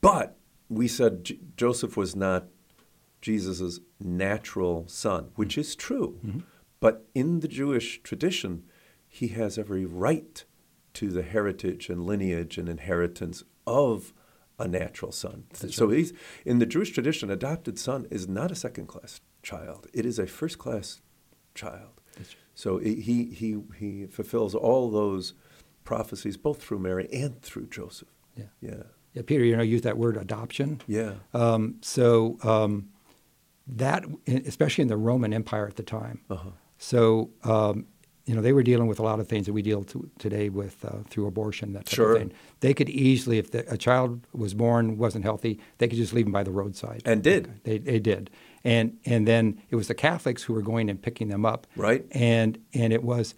But 0.01 0.37
we 0.69 0.87
said 0.87 1.25
J- 1.25 1.39
Joseph 1.57 1.97
was 1.97 2.15
not 2.15 2.45
Jesus' 3.21 3.79
natural 3.99 4.87
son, 4.87 5.31
which 5.35 5.57
is 5.57 5.75
true. 5.75 6.19
But 6.79 7.05
in 7.13 7.41
the 7.41 7.47
Jewish 7.47 8.01
tradition, 8.01 8.63
he 9.07 9.29
has 9.29 9.57
every 9.57 9.85
right 9.85 10.43
to 10.93 11.09
the 11.09 11.21
heritage 11.21 11.89
and 11.89 12.05
lineage 12.05 12.57
and 12.57 12.67
inheritance 12.67 13.43
of 13.67 14.13
a 14.57 14.67
natural 14.67 15.11
son. 15.11 15.45
so 15.53 15.89
he's 15.89 16.13
in 16.45 16.59
the 16.59 16.65
Jewish 16.65 16.91
tradition, 16.91 17.29
adopted 17.31 17.79
son 17.79 18.07
is 18.11 18.27
not 18.27 18.51
a 18.51 18.55
second 18.55 18.87
class 18.87 19.21
child. 19.43 19.87
It 19.93 20.05
is 20.05 20.19
a 20.19 20.27
first 20.27 20.57
class 20.57 21.01
child. 21.55 22.01
So 22.53 22.77
he, 22.77 22.95
he, 22.95 23.25
he, 23.25 23.57
he 23.79 24.05
fulfills 24.07 24.53
all 24.53 24.91
those 24.91 25.33
prophecies 25.83 26.37
both 26.37 26.61
through 26.61 26.79
Mary 26.79 27.07
and 27.11 27.41
through 27.41 27.67
Joseph. 27.67 28.09
Yeah. 28.35 28.45
Yeah. 28.61 28.83
Yeah, 29.13 29.23
Peter, 29.25 29.43
you 29.43 29.57
know, 29.57 29.63
use 29.63 29.81
that 29.81 29.97
word 29.97 30.15
adoption. 30.15 30.81
Yeah. 30.87 31.15
Um, 31.33 31.75
so 31.81 32.37
um, 32.43 32.89
that, 33.67 34.05
especially 34.27 34.83
in 34.83 34.87
the 34.87 34.97
Roman 34.97 35.33
Empire 35.33 35.67
at 35.67 35.75
the 35.75 35.83
time. 35.83 36.21
Uh-huh. 36.29 36.49
So 36.77 37.29
um, 37.43 37.85
you 38.25 38.35
know, 38.35 38.41
they 38.41 38.53
were 38.53 38.63
dealing 38.63 38.87
with 38.87 38.99
a 38.99 39.03
lot 39.03 39.19
of 39.19 39.27
things 39.27 39.45
that 39.47 39.53
we 39.53 39.61
deal 39.61 39.83
to, 39.83 40.09
today 40.19 40.49
with 40.49 40.85
uh, 40.85 40.99
through 41.09 41.25
abortion, 41.25 41.73
that 41.73 41.85
type 41.85 41.95
Sure. 41.95 42.13
of 42.13 42.19
thing. 42.19 42.33
They 42.59 42.73
could 42.73 42.89
easily, 42.89 43.39
if 43.39 43.51
the, 43.51 43.69
a 43.71 43.77
child 43.77 44.25
was 44.31 44.53
born 44.53 44.97
wasn't 44.97 45.25
healthy, 45.25 45.59
they 45.79 45.87
could 45.87 45.97
just 45.97 46.13
leave 46.13 46.27
him 46.27 46.31
by 46.31 46.43
the 46.43 46.51
roadside. 46.51 47.01
And 47.03 47.23
did. 47.23 47.61
They, 47.63 47.77
they 47.79 47.99
did, 47.99 48.29
and 48.63 48.97
and 49.05 49.27
then 49.27 49.61
it 49.69 49.75
was 49.75 49.87
the 49.87 49.95
Catholics 49.95 50.43
who 50.43 50.53
were 50.53 50.61
going 50.61 50.89
and 50.89 51.01
picking 51.01 51.29
them 51.29 51.45
up. 51.45 51.67
Right. 51.75 52.05
And 52.11 52.59
and 52.73 52.93
it 52.93 53.03
was 53.03 53.35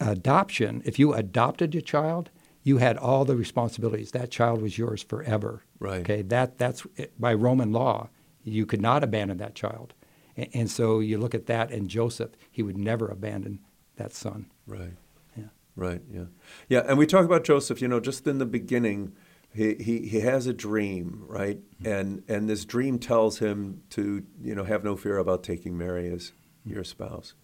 adoption. 0.00 0.82
If 0.84 0.98
you 0.98 1.12
adopted 1.12 1.74
a 1.74 1.82
child, 1.82 2.30
you 2.62 2.78
had 2.78 2.96
all 2.96 3.24
the 3.24 3.36
responsibilities. 3.36 4.12
That 4.12 4.30
child 4.30 4.62
was 4.62 4.78
yours 4.78 5.02
forever. 5.02 5.62
Right. 5.78 6.00
Okay. 6.00 6.22
That 6.22 6.58
that's 6.58 6.86
by 7.18 7.34
Roman 7.34 7.72
law, 7.72 8.08
you 8.46 8.64
could 8.64 8.80
not 8.80 9.02
abandon 9.02 9.38
that 9.38 9.54
child. 9.54 9.92
And, 10.36 10.48
and 10.54 10.70
so 10.70 11.00
you 11.00 11.18
look 11.18 11.34
at 11.34 11.46
that, 11.46 11.70
and 11.70 11.88
Joseph, 11.88 12.30
he 12.50 12.62
would 12.62 12.78
never 12.78 13.08
abandon 13.08 13.60
that 13.96 14.12
son. 14.12 14.46
Right. 14.66 14.94
Yeah. 15.36 15.44
Right. 15.74 16.02
Yeah. 16.10 16.26
Yeah. 16.68 16.82
And 16.86 16.96
we 16.96 17.06
talk 17.06 17.24
about 17.24 17.44
Joseph. 17.44 17.82
You 17.82 17.88
know, 17.88 18.00
just 18.00 18.26
in 18.26 18.38
the 18.38 18.46
beginning, 18.46 19.12
he 19.52 19.74
he, 19.74 20.06
he 20.06 20.20
has 20.20 20.46
a 20.46 20.52
dream, 20.52 21.24
right? 21.26 21.58
And 21.84 22.22
and 22.28 22.48
this 22.48 22.64
dream 22.64 22.98
tells 22.98 23.38
him 23.38 23.82
to 23.90 24.24
you 24.40 24.54
know 24.54 24.64
have 24.64 24.84
no 24.84 24.96
fear 24.96 25.18
about 25.18 25.42
taking 25.42 25.76
Mary 25.76 26.10
as 26.10 26.32
your 26.64 26.84
spouse, 26.84 27.34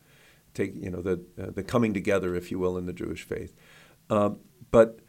take 0.55 0.75
you 0.77 0.91
know 0.91 1.01
the 1.01 1.25
uh, 1.41 1.51
the 1.51 1.63
coming 1.63 1.95
together, 1.95 2.35
if 2.35 2.51
you 2.51 2.59
will, 2.59 2.77
in 2.77 2.87
the 2.87 2.93
Jewish 2.93 3.23
faith. 3.23 3.55
Um, 4.11 4.41
but 4.71 5.01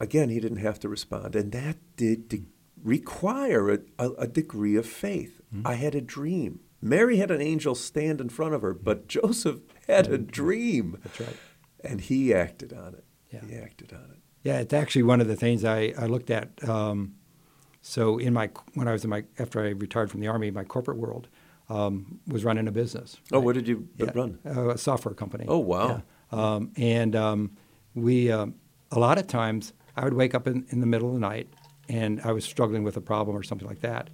again, 0.00 0.28
he 0.28 0.40
didn't 0.40 0.58
have 0.58 0.80
to 0.80 0.88
respond, 0.88 1.36
and 1.36 1.52
that 1.52 1.76
did 1.96 2.28
require 2.82 3.70
a, 3.70 4.10
a, 4.18 4.26
degree 4.26 4.76
of 4.76 4.86
faith. 4.86 5.40
I 5.64 5.74
had 5.74 5.94
a 5.94 6.00
dream. 6.00 6.60
Mary 6.80 7.16
had 7.16 7.30
an 7.30 7.40
angel 7.40 7.74
stand 7.74 8.20
in 8.20 8.28
front 8.28 8.54
of 8.54 8.62
her, 8.62 8.74
but 8.74 9.08
Joseph 9.08 9.60
had 9.86 10.08
a 10.08 10.18
dream. 10.18 10.98
That's 11.02 11.20
right. 11.20 11.36
And 11.82 12.00
he 12.00 12.34
acted 12.34 12.72
on 12.72 12.94
it. 12.94 13.04
Yeah. 13.32 13.44
He 13.46 13.56
acted 13.56 13.92
on 13.92 14.10
it. 14.12 14.18
Yeah, 14.42 14.60
it's 14.60 14.72
actually 14.72 15.02
one 15.02 15.20
of 15.20 15.28
the 15.28 15.36
things 15.36 15.64
I, 15.64 15.92
I 15.98 16.06
looked 16.06 16.30
at. 16.30 16.66
Um, 16.68 17.14
so 17.80 18.18
in 18.18 18.32
my 18.32 18.50
when 18.74 18.88
I 18.88 18.92
was 18.92 19.04
in 19.04 19.10
my 19.10 19.24
after 19.38 19.60
I 19.64 19.70
retired 19.70 20.10
from 20.10 20.20
the 20.20 20.28
army, 20.28 20.50
my 20.50 20.64
corporate 20.64 20.98
world 20.98 21.28
um, 21.68 22.20
was 22.26 22.44
running 22.44 22.68
a 22.68 22.72
business. 22.72 23.18
Oh, 23.32 23.40
what 23.40 23.54
did 23.54 23.68
you 23.68 23.88
Yeah, 23.96 24.10
run? 24.14 24.38
uh, 24.46 24.70
a 24.70 24.78
software 24.78 25.14
company. 25.14 25.44
Oh, 25.48 25.58
wow. 25.58 26.02
Yeah. 26.32 26.54
Um, 26.54 26.72
and 26.76 27.16
um, 27.16 27.56
we 27.94 28.30
um, 28.30 28.54
a 28.90 28.98
lot 28.98 29.18
of 29.18 29.26
times 29.26 29.72
I 29.96 30.04
would 30.04 30.14
wake 30.14 30.34
up 30.34 30.46
in, 30.46 30.66
in 30.70 30.80
the 30.80 30.86
middle 30.86 31.08
of 31.08 31.14
the 31.14 31.20
night 31.20 31.48
and 31.88 32.20
I 32.22 32.32
was 32.32 32.44
struggling 32.44 32.82
with 32.82 32.96
a 32.96 33.00
problem 33.00 33.36
or 33.36 33.42
something 33.42 33.68
like 33.68 33.80
that, 33.80 34.10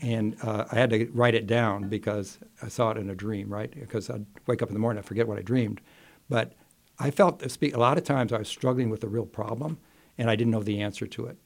and 0.00 0.36
uh, 0.42 0.64
I 0.70 0.76
had 0.76 0.90
to 0.90 1.06
write 1.12 1.34
it 1.34 1.46
down 1.46 1.88
because 1.88 2.38
I 2.62 2.68
saw 2.68 2.90
it 2.90 2.98
in 2.98 3.08
a 3.10 3.14
dream, 3.14 3.48
right? 3.48 3.70
Because 3.70 4.10
I'd 4.10 4.26
wake 4.46 4.62
up 4.62 4.68
in 4.68 4.74
the 4.74 4.80
morning, 4.80 5.02
I 5.02 5.06
forget 5.06 5.26
what 5.26 5.38
I 5.38 5.42
dreamed, 5.42 5.80
but 6.28 6.52
I 6.98 7.10
felt 7.10 7.42
a 7.42 7.78
lot 7.78 7.98
of 7.98 8.04
times 8.04 8.32
I 8.32 8.38
was 8.38 8.48
struggling 8.48 8.90
with 8.90 9.04
a 9.04 9.08
real 9.08 9.26
problem 9.26 9.78
and 10.18 10.30
I 10.30 10.36
didn't 10.36 10.50
know 10.50 10.62
the 10.62 10.80
answer 10.80 11.06
to 11.06 11.26
it, 11.26 11.36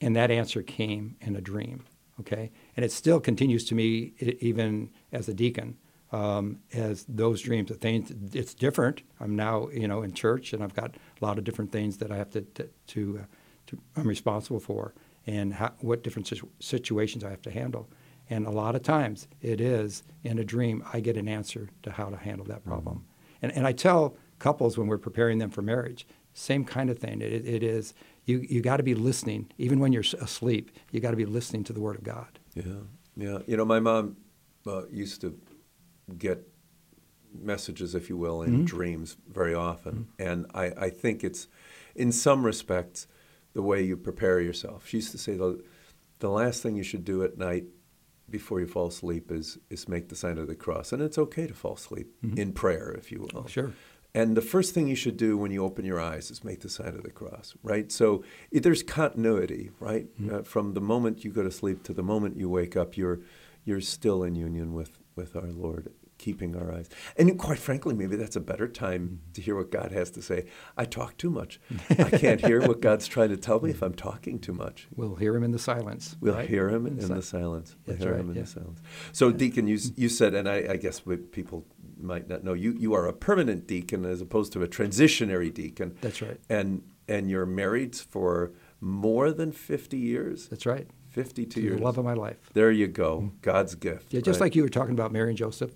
and 0.00 0.14
that 0.16 0.30
answer 0.30 0.62
came 0.62 1.16
in 1.20 1.36
a 1.36 1.40
dream. 1.40 1.84
Okay, 2.20 2.52
and 2.76 2.84
it 2.84 2.92
still 2.92 3.18
continues 3.18 3.64
to 3.64 3.74
me 3.74 4.12
even 4.20 4.90
as 5.10 5.28
a 5.28 5.34
deacon 5.34 5.76
um, 6.14 6.60
as 6.72 7.04
those 7.08 7.42
dreams 7.42 7.72
of 7.72 7.78
things. 7.78 8.12
It's 8.32 8.54
different. 8.54 9.02
I'm 9.18 9.34
now, 9.34 9.68
you 9.70 9.88
know, 9.88 10.02
in 10.02 10.12
church, 10.12 10.52
and 10.52 10.62
I've 10.62 10.74
got 10.74 10.94
a 10.94 11.24
lot 11.24 11.38
of 11.38 11.44
different 11.44 11.72
things 11.72 11.96
that 11.98 12.12
I 12.12 12.16
have 12.16 12.30
to 12.30 12.42
to, 12.42 12.68
to, 12.86 13.18
uh, 13.22 13.26
to 13.66 13.78
I'm 13.96 14.06
responsible 14.06 14.60
for, 14.60 14.94
and 15.26 15.54
how, 15.54 15.72
what 15.80 16.02
different 16.02 16.28
situ- 16.28 16.48
situations 16.60 17.24
I 17.24 17.30
have 17.30 17.42
to 17.42 17.50
handle. 17.50 17.88
And 18.30 18.46
a 18.46 18.50
lot 18.50 18.74
of 18.74 18.82
times, 18.82 19.28
it 19.42 19.60
is 19.60 20.02
in 20.22 20.38
a 20.38 20.44
dream 20.44 20.82
I 20.92 21.00
get 21.00 21.16
an 21.16 21.28
answer 21.28 21.68
to 21.82 21.90
how 21.90 22.08
to 22.10 22.16
handle 22.16 22.46
that 22.46 22.64
problem. 22.64 22.96
Mm-hmm. 22.96 23.42
And 23.42 23.52
and 23.52 23.66
I 23.66 23.72
tell 23.72 24.16
couples 24.38 24.78
when 24.78 24.86
we're 24.86 24.98
preparing 24.98 25.38
them 25.38 25.50
for 25.50 25.62
marriage, 25.62 26.06
same 26.32 26.64
kind 26.64 26.90
of 26.90 26.98
thing. 26.98 27.20
It, 27.20 27.46
it 27.46 27.62
is 27.62 27.94
you 28.24 28.38
you 28.48 28.62
got 28.62 28.78
to 28.78 28.82
be 28.82 28.94
listening, 28.94 29.50
even 29.58 29.78
when 29.78 29.92
you're 29.92 30.04
asleep. 30.20 30.70
You 30.90 31.00
got 31.00 31.10
to 31.10 31.16
be 31.16 31.26
listening 31.26 31.64
to 31.64 31.72
the 31.72 31.80
Word 31.80 31.96
of 31.96 32.02
God. 32.02 32.38
Yeah. 32.54 32.64
Yeah. 33.16 33.38
You 33.46 33.56
know, 33.56 33.64
my 33.64 33.80
mom 33.80 34.16
uh, 34.66 34.86
used 34.88 35.20
to 35.20 35.38
get 36.18 36.48
messages, 37.32 37.94
if 37.94 38.08
you 38.08 38.16
will, 38.16 38.42
in 38.42 38.52
mm-hmm. 38.52 38.64
dreams 38.64 39.16
very 39.32 39.54
often. 39.54 40.08
Mm-hmm. 40.18 40.30
And 40.30 40.46
I, 40.54 40.86
I 40.86 40.90
think 40.90 41.24
it's, 41.24 41.48
in 41.94 42.12
some 42.12 42.44
respects, 42.46 43.06
the 43.54 43.62
way 43.62 43.82
you 43.82 43.96
prepare 43.96 44.40
yourself. 44.40 44.86
She 44.86 44.98
used 44.98 45.12
to 45.12 45.18
say 45.18 45.36
the, 45.36 45.62
the 46.18 46.28
last 46.28 46.62
thing 46.62 46.76
you 46.76 46.82
should 46.82 47.04
do 47.04 47.22
at 47.24 47.38
night 47.38 47.64
before 48.28 48.60
you 48.60 48.66
fall 48.66 48.88
asleep 48.88 49.30
is, 49.30 49.58
is 49.70 49.88
make 49.88 50.08
the 50.08 50.16
sign 50.16 50.38
of 50.38 50.46
the 50.46 50.54
cross. 50.54 50.92
And 50.92 51.02
it's 51.02 51.18
okay 51.18 51.46
to 51.46 51.54
fall 51.54 51.74
asleep 51.74 52.08
in 52.36 52.52
prayer, 52.52 52.90
if 52.90 53.12
you 53.12 53.26
will. 53.32 53.46
Sure. 53.46 53.72
And 54.16 54.36
the 54.36 54.42
first 54.42 54.74
thing 54.74 54.86
you 54.86 54.94
should 54.94 55.16
do 55.16 55.36
when 55.36 55.50
you 55.50 55.64
open 55.64 55.84
your 55.84 56.00
eyes 56.00 56.30
is 56.30 56.44
make 56.44 56.60
the 56.60 56.68
sign 56.68 56.94
of 56.94 57.02
the 57.02 57.10
cross, 57.10 57.54
right? 57.64 57.90
So 57.90 58.22
there's 58.52 58.82
continuity, 58.84 59.70
right? 59.80 60.06
Uh, 60.30 60.42
from 60.42 60.74
the 60.74 60.80
moment 60.80 61.24
you 61.24 61.32
go 61.32 61.42
to 61.42 61.50
sleep 61.50 61.82
to 61.84 61.92
the 61.92 62.02
moment 62.02 62.36
you 62.36 62.48
wake 62.48 62.76
up, 62.76 62.96
you're 62.96 63.20
you're 63.64 63.80
still 63.80 64.22
in 64.22 64.36
union 64.36 64.72
with 64.72 64.98
with 65.16 65.34
our 65.34 65.50
Lord, 65.50 65.92
keeping 66.24 66.56
our 66.56 66.72
eyes. 66.72 66.88
And 67.18 67.38
quite 67.38 67.58
frankly, 67.58 67.94
maybe 67.94 68.16
that's 68.16 68.34
a 68.34 68.40
better 68.40 68.66
time 68.66 69.20
to 69.34 69.42
hear 69.42 69.56
what 69.56 69.70
God 69.70 69.92
has 69.92 70.10
to 70.12 70.22
say. 70.22 70.46
I 70.74 70.86
talk 70.86 71.18
too 71.18 71.28
much. 71.28 71.60
I 71.90 72.16
can't 72.16 72.40
hear 72.40 72.66
what 72.66 72.80
God's 72.80 73.06
trying 73.06 73.28
to 73.28 73.36
tell 73.36 73.60
me 73.60 73.68
if 73.68 73.82
I'm 73.82 73.92
talking 73.92 74.38
too 74.38 74.54
much. 74.54 74.88
We'll 74.96 75.16
hear 75.16 75.36
him 75.36 75.44
in 75.44 75.52
the 75.52 75.58
silence. 75.58 76.16
We'll 76.20 76.34
right? 76.34 76.48
hear 76.48 76.70
him 76.70 76.86
in, 76.86 76.96
the 76.96 77.06
the 77.06 77.22
silence. 77.22 77.76
We'll 77.86 77.96
hear 77.98 78.12
right, 78.12 78.20
him 78.20 78.30
in 78.30 78.36
yeah. 78.36 78.42
the 78.42 78.48
silence. 78.48 78.80
So, 79.12 79.32
Deacon, 79.32 79.66
you, 79.66 79.78
you 79.96 80.08
said, 80.08 80.32
and 80.32 80.48
I, 80.48 80.66
I 80.70 80.76
guess 80.76 81.02
people 81.32 81.66
might 82.00 82.26
not 82.26 82.42
know, 82.42 82.54
you, 82.54 82.72
you 82.72 82.94
are 82.94 83.06
a 83.06 83.12
permanent 83.12 83.66
deacon 83.66 84.06
as 84.06 84.22
opposed 84.22 84.54
to 84.54 84.62
a 84.62 84.66
transitionary 84.66 85.52
deacon. 85.52 85.94
That's 86.00 86.22
right. 86.22 86.40
And, 86.48 86.84
and 87.06 87.30
you're 87.30 87.44
married 87.44 87.96
for 87.96 88.52
more 88.80 89.30
than 89.30 89.52
50 89.52 89.98
years? 89.98 90.48
That's 90.48 90.64
right. 90.64 90.88
52 91.10 91.50
To 91.50 91.60
years. 91.60 91.76
the 91.76 91.84
love 91.84 91.96
of 91.96 92.04
my 92.04 92.14
life. 92.14 92.38
There 92.54 92.72
you 92.72 92.88
go. 92.88 93.18
Mm-hmm. 93.18 93.36
God's 93.42 93.74
gift. 93.74 94.12
Yeah, 94.12 94.20
just 94.20 94.40
right? 94.40 94.46
like 94.46 94.56
you 94.56 94.62
were 94.62 94.68
talking 94.68 94.94
about 94.94 95.12
Mary 95.12 95.28
and 95.28 95.38
Joseph, 95.38 95.74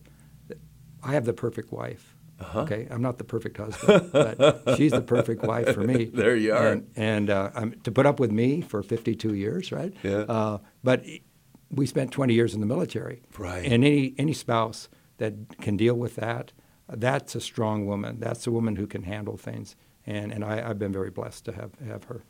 I 1.09 1.13
have 1.13 1.25
the 1.25 1.33
perfect 1.33 1.73
wife. 1.73 2.15
Uh-huh. 2.39 2.61
Okay, 2.61 2.87
I'm 2.91 3.03
not 3.03 3.19
the 3.19 3.25
perfect 3.25 3.57
husband, 3.57 4.11
but 4.13 4.63
she's 4.77 4.93
the 4.93 5.01
perfect 5.01 5.43
wife 5.43 5.75
for 5.75 5.81
me. 5.81 6.05
There 6.05 6.37
you 6.37 6.55
are. 6.55 6.69
And, 6.69 6.91
and 6.95 7.31
uh, 7.31 7.51
to 7.83 7.91
put 7.91 8.07
up 8.07 8.21
with 8.21 8.31
me 8.31 8.61
for 8.61 8.83
52 8.83 9.35
years, 9.35 9.73
right? 9.73 9.93
Yeah. 10.05 10.19
Uh, 10.19 10.59
but 10.85 11.05
we 11.71 11.87
spent 11.87 12.13
20 12.13 12.35
years 12.35 12.55
in 12.55 12.61
the 12.61 12.67
military. 12.67 13.23
Right. 13.37 13.65
And 13.65 13.73
any 13.73 14.15
any 14.19 14.33
spouse 14.35 14.89
that 15.17 15.59
can 15.61 15.77
deal 15.77 15.95
with 15.95 16.17
that, 16.17 16.53
that's 16.89 17.35
a 17.35 17.41
strong 17.41 17.87
woman. 17.87 18.21
That's 18.21 18.47
a 18.47 18.51
woman 18.51 18.77
who 18.77 18.87
can 18.87 19.03
handle 19.03 19.37
things. 19.37 19.75
And 20.07 20.31
and 20.31 20.45
I, 20.45 20.69
I've 20.69 20.79
been 20.79 20.93
very 20.93 21.11
blessed 21.11 21.45
to 21.47 21.53
have 21.53 21.73
have 21.87 22.05
her. 22.05 22.23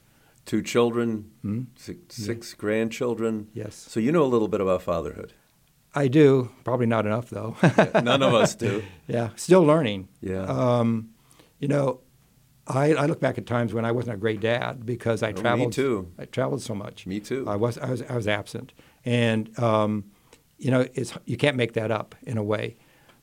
Two 0.47 0.63
children, 0.63 1.71
six, 1.77 2.17
six 2.17 2.55
grandchildren. 2.55 3.49
Yes. 3.53 3.75
So 3.75 4.01
you 4.01 4.13
know 4.13 4.23
a 4.23 4.33
little 4.33 4.49
bit 4.49 4.63
about 4.63 4.81
fatherhood. 4.83 5.35
I 5.99 6.09
do, 6.09 6.51
probably 6.65 6.87
not 6.87 7.07
enough 7.07 7.29
though. 7.31 7.57
None 8.03 8.23
of 8.23 8.33
us 8.35 8.55
do. 8.55 8.83
Yeah, 9.09 9.31
still 9.37 9.63
learning. 9.63 10.09
Yeah. 10.21 10.43
Um, 10.45 11.11
you 11.59 11.67
know, 11.69 12.01
I, 12.67 12.93
I 12.95 13.07
look 13.07 13.21
back 13.21 13.39
at 13.39 13.47
times 13.47 13.73
when 13.73 13.85
I 13.87 13.93
wasn't 13.93 14.15
a 14.15 14.19
great 14.19 14.41
dad 14.41 14.85
because 14.85 15.23
I 15.23 15.31
Oh, 15.31 15.35
me 15.37 15.41
traveled. 15.41 15.73
too. 15.73 16.13
I 16.19 16.27
traveled 16.27 16.61
so 16.63 16.75
much. 16.75 17.07
Me 17.07 17.19
too. 17.21 17.45
I 17.49 17.57
was 17.57 17.79
I 17.79 17.91
was 17.91 18.03
I 18.03 18.15
was 18.17 18.29
absent, 18.29 18.73
and 19.05 19.59
um, 19.59 20.05
you 20.59 20.71
know, 20.71 20.87
it's 20.95 21.13
you 21.25 21.37
can't 21.37 21.57
make 21.57 21.73
that 21.73 21.91
up 21.91 22.15
in 22.23 22.37
a 22.39 22.43
way. 22.45 22.77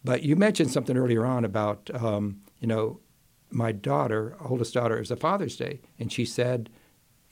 But 0.04 0.24
you 0.24 0.36
mentioned 0.36 0.72
something 0.72 0.98
earlier 0.98 1.26
on 1.26 1.46
about 1.46 1.90
um, 1.94 2.42
you 2.60 2.68
know, 2.68 3.00
my 3.52 3.72
daughter, 3.72 4.36
oldest 4.42 4.74
daughter, 4.74 5.00
is 5.00 5.12
a 5.12 5.16
Father's 5.16 5.56
Day, 5.56 5.82
and 6.00 6.12
she 6.12 6.26
said, 6.26 6.70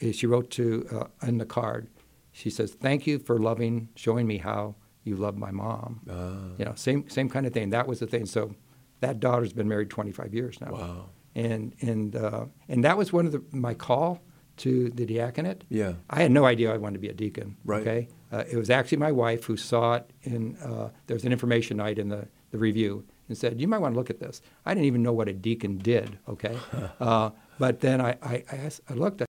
eh, 0.02 0.12
she 0.12 0.28
wrote 0.28 0.50
to 0.52 0.88
uh, 0.92 1.28
in 1.28 1.38
the 1.40 1.46
card, 1.46 1.88
she 2.32 2.50
says, 2.52 2.74
"Thank 2.74 3.08
you 3.08 3.18
for 3.20 3.40
loving, 3.40 3.90
showing 3.96 4.28
me 4.28 4.38
how 4.38 4.76
you 5.04 5.16
love 5.16 5.38
my 5.38 5.52
mom." 5.52 6.02
Ah. 6.10 6.56
You 6.58 6.66
know, 6.66 6.74
same 6.76 7.10
same 7.10 7.30
kind 7.30 7.46
of 7.46 7.54
thing. 7.54 7.70
That 7.72 7.88
was 7.88 8.00
the 8.00 8.08
thing. 8.08 8.26
So 8.26 8.56
that 9.00 9.20
daughter's 9.20 9.54
been 9.54 9.68
married 9.68 9.90
25 9.90 10.34
years 10.34 10.60
now. 10.62 10.72
Wow. 10.72 11.10
And 11.36 11.76
and 11.82 12.16
uh, 12.16 12.46
and 12.68 12.84
that 12.84 12.98
was 12.98 13.12
one 13.12 13.26
of 13.26 13.32
the 13.32 13.44
my 13.52 13.74
call 13.74 14.22
to 14.58 14.90
the 14.92 15.06
diaconate. 15.06 15.64
Yeah. 15.70 15.94
I 16.10 16.22
had 16.22 16.32
no 16.32 16.46
idea 16.46 16.74
I 16.74 16.78
wanted 16.78 16.94
to 16.96 17.00
be 17.00 17.10
a 17.10 17.14
deacon. 17.14 17.58
Right. 17.66 17.82
Okay. 17.82 18.08
Uh, 18.32 18.44
it 18.50 18.56
was 18.56 18.70
actually 18.70 19.00
my 19.00 19.12
wife 19.12 19.46
who 19.46 19.58
saw 19.58 19.96
it 19.96 20.12
in. 20.24 20.58
Uh, 20.58 20.90
there 21.08 21.16
was 21.16 21.24
an 21.24 21.32
information 21.32 21.78
night 21.78 21.98
in 22.00 22.10
the 22.10 22.28
the 22.52 22.58
review 22.58 23.06
and 23.28 23.38
said, 23.38 23.60
"You 23.60 23.68
might 23.68 23.80
want 23.80 23.94
to 23.94 23.98
look 23.98 24.10
at 24.10 24.20
this." 24.20 24.42
I 24.66 24.74
didn't 24.74 24.86
even 24.86 25.02
know 25.02 25.14
what 25.14 25.28
a 25.28 25.34
deacon 25.34 25.78
did. 25.80 26.18
Okay. 26.30 26.58
uh, 27.00 27.32
but 27.58 27.80
then 27.80 28.00
I 28.00 28.12
I, 28.22 28.44
I, 28.52 28.56
asked, 28.56 28.82
I 28.90 28.94
looked 28.94 29.22
at 29.22 29.28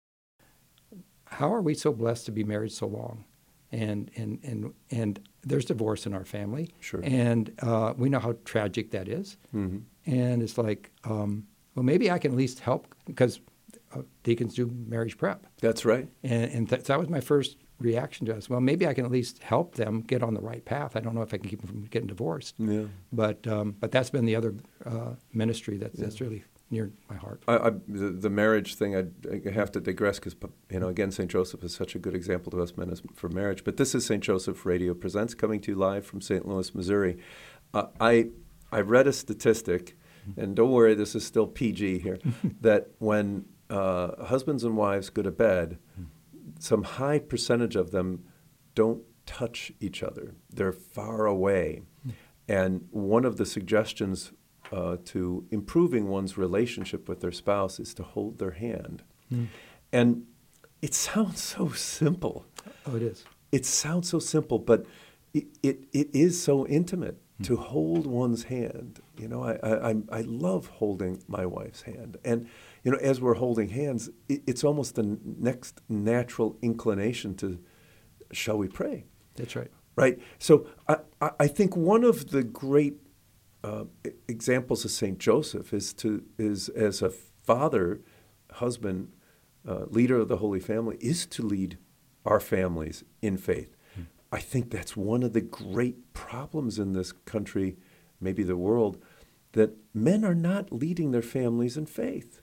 how 1.39 1.53
are 1.53 1.62
we 1.62 1.73
so 1.73 1.93
blessed 1.93 2.25
to 2.25 2.32
be 2.32 2.43
married 2.43 2.71
so 2.71 2.88
long? 2.88 3.23
And, 3.71 4.10
and, 4.15 4.39
and, 4.43 4.73
and 4.89 5.29
there's 5.41 5.65
divorce 5.65 6.06
in 6.06 6.13
our 6.13 6.25
family. 6.25 6.73
Sure. 6.80 7.02
And 7.04 7.52
uh, 7.62 7.93
we 7.97 8.10
know 8.10 8.19
how 8.19 8.36
tragic 8.45 8.91
that 8.91 9.08
is. 9.08 9.38
Mhm. 9.54 9.84
And 10.06 10.41
it's 10.41 10.58
like, 10.58 10.91
um, 11.04 11.45
well, 11.75 11.84
maybe 11.84 12.10
I 12.12 12.17
can 12.19 12.32
at 12.32 12.38
least 12.38 12.60
help 12.60 12.93
because 13.06 13.39
uh, 13.95 14.02
deacons 14.23 14.56
do 14.56 14.69
marriage 14.88 15.17
prep. 15.17 15.45
That's 15.62 15.86
right. 15.86 16.08
And, 16.23 16.52
and 16.52 16.69
th- 16.69 16.84
that 16.86 16.99
was 16.99 17.10
my 17.10 17.21
first 17.21 17.58
reaction 17.80 18.25
to 18.28 18.36
us. 18.36 18.49
Well, 18.49 18.60
maybe 18.60 18.86
I 18.88 18.93
can 18.93 19.06
at 19.06 19.12
least 19.12 19.41
help 19.41 19.75
them 19.75 20.02
get 20.02 20.21
on 20.21 20.34
the 20.34 20.41
right 20.41 20.63
path. 20.65 20.95
I 20.95 20.99
don't 20.99 21.15
know 21.15 21.21
if 21.21 21.34
I 21.34 21.38
can 21.38 21.49
keep 21.49 21.62
them 21.62 21.69
from 21.69 21.86
getting 21.86 22.08
divorced. 22.08 22.56
Yeah. 22.58 22.86
But, 23.13 23.47
um, 23.47 23.75
but 23.80 23.91
that's 23.91 24.10
been 24.10 24.25
the 24.25 24.36
other 24.36 24.54
uh, 24.86 25.13
ministry 25.34 25.78
that, 25.78 25.95
that's 25.95 26.19
really 26.19 26.43
near 26.71 26.91
my 27.10 27.15
heart. 27.15 27.43
I, 27.47 27.58
I, 27.58 27.69
the, 27.88 28.10
the 28.12 28.29
marriage 28.29 28.75
thing, 28.75 28.95
I, 28.95 29.05
I 29.47 29.51
have 29.51 29.71
to 29.73 29.79
digress 29.79 30.19
because, 30.19 30.36
you 30.69 30.79
know, 30.79 30.88
again, 30.88 31.12
St. 31.12 31.29
Joseph 31.29 31.63
is 31.63 31.73
such 31.73 31.95
a 31.95 31.99
good 31.99 32.15
example 32.15 32.51
to 32.51 32.62
us 32.62 32.77
men 32.77 32.89
as, 32.89 33.01
for 33.15 33.29
marriage. 33.29 33.63
But 33.63 33.77
this 33.77 33.95
is 33.95 34.05
St. 34.05 34.23
Joseph 34.23 34.65
Radio 34.65 34.93
Presents, 34.93 35.34
coming 35.34 35.60
to 35.62 35.71
you 35.71 35.77
live 35.77 36.05
from 36.05 36.21
St. 36.21 36.47
Louis, 36.47 36.73
Missouri. 36.75 37.17
Uh, 37.73 37.88
I, 37.99 38.29
I 38.71 38.82
read 38.82 39.08
a 39.08 39.13
statistic, 39.13 39.97
and 40.38 40.55
don't 40.55 40.71
worry, 40.71 40.93
this 40.93 41.15
is 41.15 41.25
still 41.25 41.47
PG 41.47 41.99
here, 41.99 42.19
that 42.62 42.91
when 42.99 43.45
uh, 43.69 44.25
husbands 44.25 44.63
and 44.63 44.77
wives 44.77 45.10
go 45.10 45.21
to 45.21 45.32
bed, 45.32 45.79
some 46.60 46.84
high 46.84 47.19
percentage 47.19 47.75
of 47.75 47.91
them 47.91 48.25
don't 48.75 49.03
touch 49.25 49.71
each 49.79 50.03
other. 50.03 50.36
They're 50.49 50.71
far 50.71 51.25
away. 51.25 51.84
And 52.47 52.88
one 52.89 53.25
of 53.25 53.38
the 53.38 53.45
suggestions 53.45 54.32
uh, 54.71 54.97
to 55.05 55.45
improving 55.51 56.08
one's 56.08 56.38
relationship 56.38 57.08
with 57.10 57.21
their 57.21 57.32
spouse 57.32 57.79
is 57.79 57.93
to 57.95 58.03
hold 58.03 58.39
their 58.39 58.51
hand. 58.51 59.03
And 59.91 60.25
it 60.82 60.93
sounds 60.93 61.41
so 61.41 61.69
simple. 61.69 62.45
Oh, 62.86 62.95
it 62.95 63.01
is. 63.03 63.25
It 63.51 63.65
sounds 63.65 64.10
so 64.10 64.19
simple, 64.19 64.60
but 64.60 64.86
it, 65.34 65.45
it, 65.63 65.86
it 65.91 66.10
is 66.13 66.41
so 66.41 66.65
intimate 66.67 67.17
to 67.43 67.55
hold 67.55 68.05
one's 68.05 68.43
hand. 68.43 68.99
You 69.17 69.27
know, 69.27 69.43
I, 69.43 69.53
I, 69.63 69.88
I'm- 69.89 70.08
love 70.27 70.67
holding 70.67 71.23
my 71.27 71.45
wife's 71.45 71.84
hand. 71.84 72.17
And, 72.25 72.47
you 72.84 72.91
know, 72.91 72.97
as 72.97 73.21
we're 73.21 73.36
holding 73.36 73.69
hands, 73.69 74.10
it, 74.27 74.41
it's 74.45 74.63
almost 74.63 74.95
the 74.95 75.17
next 75.23 75.82
natural 75.89 76.58
inclination 76.62 77.36
to, 77.36 77.60
shall 78.32 78.58
we 78.58 78.67
pray? 78.67 79.05
That's 79.36 79.55
right. 79.55 79.71
right? 79.95 80.19
So 80.38 80.67
I, 80.88 80.97
I 81.21 81.29
I 81.39 81.47
think 81.47 81.75
one 81.77 82.03
of 82.03 82.32
the 82.32 82.43
great 82.43 82.97
uh, 83.63 83.86
examples 84.28 84.86
of 84.86 84.91
Saint 84.91 85.19
Joseph 85.19 85.74
is 85.74 85.93
to 85.93 86.24
is 86.38 86.69
as 86.69 87.02
a 87.02 87.10
father, 87.10 88.02
husband, 88.54 89.12
uh, 89.67 89.86
leader 89.89 90.17
of 90.19 90.28
the 90.28 90.38
Holy 90.38 90.60
Family, 90.60 90.98
is 91.00 91.26
to 91.28 91.43
lead 91.43 91.78
our 92.26 92.39
families 92.39 93.04
in 93.22 93.38
faith. 93.38 93.76
I 94.32 94.39
think 94.39 94.69
that's 94.69 94.95
one 94.95 95.24
of 95.24 95.34
the 95.34 95.41
great 95.41 96.13
problems 96.13 96.78
in 96.78 96.93
this 96.93 97.12
country, 97.12 97.78
maybe 98.22 98.43
the 98.43 98.58
world, 98.58 99.02
that 99.54 99.76
men 99.93 100.24
are 100.24 100.36
not 100.36 100.72
leading 100.72 101.12
their 101.12 101.24
families 101.24 101.76
in 101.76 101.88
faith. 101.88 102.41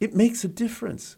It 0.00 0.14
makes 0.14 0.42
a 0.44 0.48
difference. 0.48 1.16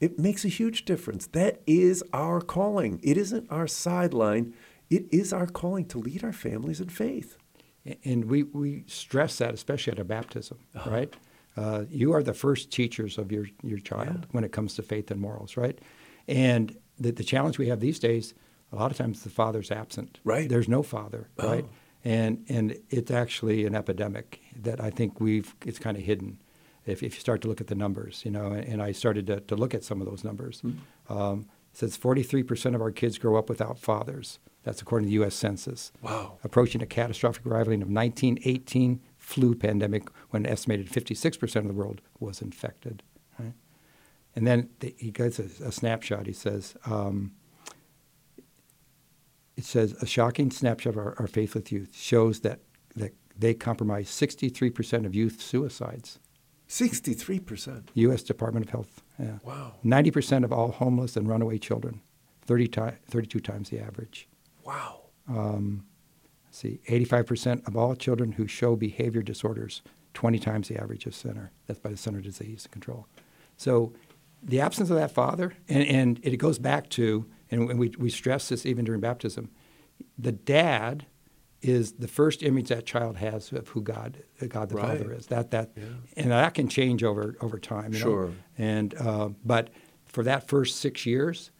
It 0.00 0.18
makes 0.18 0.44
a 0.44 0.48
huge 0.48 0.84
difference. 0.84 1.28
That 1.28 1.62
is 1.66 2.02
our 2.12 2.40
calling. 2.40 2.98
It 3.02 3.16
isn't 3.16 3.50
our 3.50 3.68
sideline. 3.68 4.54
It 4.90 5.06
is 5.12 5.32
our 5.32 5.46
calling 5.46 5.86
to 5.86 5.98
lead 5.98 6.24
our 6.24 6.32
families 6.32 6.80
in 6.80 6.88
faith. 6.88 7.38
And 8.04 8.24
we, 8.26 8.44
we 8.44 8.84
stress 8.86 9.38
that, 9.38 9.52
especially 9.54 9.92
at 9.92 9.98
a 9.98 10.04
baptism, 10.04 10.58
right? 10.86 11.12
Uh, 11.56 11.84
you 11.90 12.12
are 12.12 12.22
the 12.22 12.34
first 12.34 12.70
teachers 12.70 13.18
of 13.18 13.30
your, 13.30 13.46
your 13.62 13.78
child 13.78 14.26
when 14.32 14.42
it 14.42 14.52
comes 14.52 14.74
to 14.74 14.82
faith 14.82 15.10
and 15.10 15.20
morals, 15.20 15.56
right? 15.56 15.78
And 16.26 16.76
the, 16.98 17.12
the 17.12 17.24
challenge 17.24 17.58
we 17.58 17.68
have 17.68 17.80
these 17.80 17.98
days, 17.98 18.34
a 18.72 18.76
lot 18.76 18.90
of 18.90 18.96
times 18.96 19.22
the 19.22 19.30
father's 19.30 19.70
absent. 19.70 20.18
Right. 20.24 20.48
There's 20.48 20.68
no 20.68 20.82
father, 20.82 21.28
Oh. 21.38 21.48
right? 21.48 21.64
And, 22.06 22.44
and 22.48 22.76
it's 22.90 23.10
actually 23.10 23.64
an 23.66 23.74
epidemic 23.74 24.40
that 24.62 24.80
I 24.80 24.90
think 24.90 25.20
we've, 25.20 25.54
it's 25.64 25.78
kind 25.78 25.96
of 25.96 26.02
hidden 26.02 26.38
if, 26.86 27.02
if 27.02 27.14
you 27.14 27.20
start 27.20 27.40
to 27.42 27.48
look 27.48 27.60
at 27.60 27.68
the 27.68 27.74
numbers, 27.74 28.22
you 28.24 28.30
know, 28.30 28.52
and, 28.52 28.82
I 28.82 28.92
started 28.92 29.26
to, 29.28 29.40
to 29.40 29.56
look 29.56 29.74
at 29.74 29.84
some 29.84 30.00
of 30.02 30.06
those 30.06 30.22
numbers. 30.24 30.62
Um, 31.08 31.46
it 31.72 31.78
says 31.78 31.96
43% 31.96 32.74
of 32.74 32.82
our 32.82 32.90
kids 32.90 33.16
grow 33.18 33.36
up 33.36 33.48
without 33.48 33.78
fathers. 33.78 34.38
That's 34.64 34.80
according 34.82 35.06
to 35.06 35.10
the 35.10 35.14
U.S. 35.14 35.34
Census 35.34 35.92
Wow. 36.02 36.38
approaching 36.42 36.82
a 36.82 36.86
catastrophic 36.86 37.42
rivaling 37.44 37.82
of 37.82 37.88
1918 37.88 39.00
flu 39.18 39.54
pandemic 39.54 40.08
when 40.30 40.44
an 40.46 40.50
estimated 40.52 40.88
56% 40.90 41.56
of 41.56 41.68
the 41.68 41.72
world 41.74 42.00
was 42.18 42.40
infected. 42.42 43.02
Right? 43.38 43.52
And 44.34 44.46
then 44.46 44.70
the, 44.80 44.94
he 44.98 45.10
gives 45.10 45.38
a, 45.38 45.44
a 45.66 45.70
snapshot. 45.70 46.26
He 46.26 46.32
says, 46.32 46.74
um, 46.86 47.32
it 49.56 49.64
says, 49.64 49.92
a 50.02 50.06
shocking 50.06 50.50
snapshot 50.50 50.94
of 50.94 50.98
our, 50.98 51.14
our 51.18 51.26
faithless 51.26 51.70
youth 51.70 51.94
shows 51.94 52.40
that, 52.40 52.60
that 52.96 53.14
they 53.38 53.54
compromise 53.54 54.08
63% 54.08 55.06
of 55.06 55.14
youth 55.14 55.40
suicides. 55.40 56.18
63%. 56.68 57.88
U.S. 57.94 58.22
Department 58.22 58.66
of 58.66 58.70
Health. 58.72 59.02
Yeah. 59.18 59.38
Wow. 59.44 59.74
90% 59.84 60.44
of 60.44 60.52
all 60.52 60.72
homeless 60.72 61.16
and 61.16 61.28
runaway 61.28 61.58
children, 61.58 62.00
30 62.46 62.68
ti- 62.68 62.80
32 63.08 63.40
times 63.40 63.70
the 63.70 63.78
average. 63.78 64.26
Wow. 64.64 65.00
Um, 65.28 65.86
see, 66.50 66.80
85% 66.88 67.66
of 67.66 67.76
all 67.76 67.94
children 67.94 68.32
who 68.32 68.46
show 68.46 68.76
behavior 68.76 69.22
disorders, 69.22 69.82
20 70.14 70.38
times 70.38 70.68
the 70.68 70.80
average 70.80 71.06
of 71.06 71.14
center. 71.14 71.50
That's 71.66 71.78
by 71.80 71.90
the 71.90 71.96
Center 71.96 72.18
of 72.18 72.24
Disease 72.24 72.68
Control. 72.70 73.06
So 73.56 73.92
the 74.42 74.60
absence 74.60 74.90
of 74.90 74.96
that 74.96 75.10
father, 75.10 75.54
and, 75.68 75.84
and 75.86 76.20
it 76.22 76.36
goes 76.36 76.58
back 76.58 76.88
to, 76.90 77.26
and 77.50 77.78
we, 77.78 77.92
we 77.98 78.10
stress 78.10 78.48
this 78.48 78.66
even 78.66 78.84
during 78.84 79.00
baptism, 79.00 79.50
the 80.18 80.32
dad 80.32 81.06
is 81.62 81.92
the 81.92 82.08
first 82.08 82.42
image 82.42 82.68
that 82.68 82.84
child 82.84 83.16
has 83.16 83.50
of 83.52 83.68
who 83.68 83.80
God, 83.80 84.22
God 84.48 84.68
the 84.68 84.74
Right. 84.76 84.98
Father 84.98 85.12
is. 85.14 85.26
That 85.28 85.50
that, 85.52 85.70
Yeah. 85.76 85.84
and 86.16 86.30
that 86.30 86.52
can 86.52 86.68
change 86.68 87.02
over 87.02 87.36
over 87.40 87.58
time. 87.58 87.94
You 87.94 88.00
know? 88.00 88.04
Sure. 88.04 88.30
And 88.58 88.94
uh, 89.00 89.30
but 89.44 89.70
for 90.04 90.22
that 90.24 90.46
first 90.46 90.76
six 90.80 91.06
years, 91.06 91.50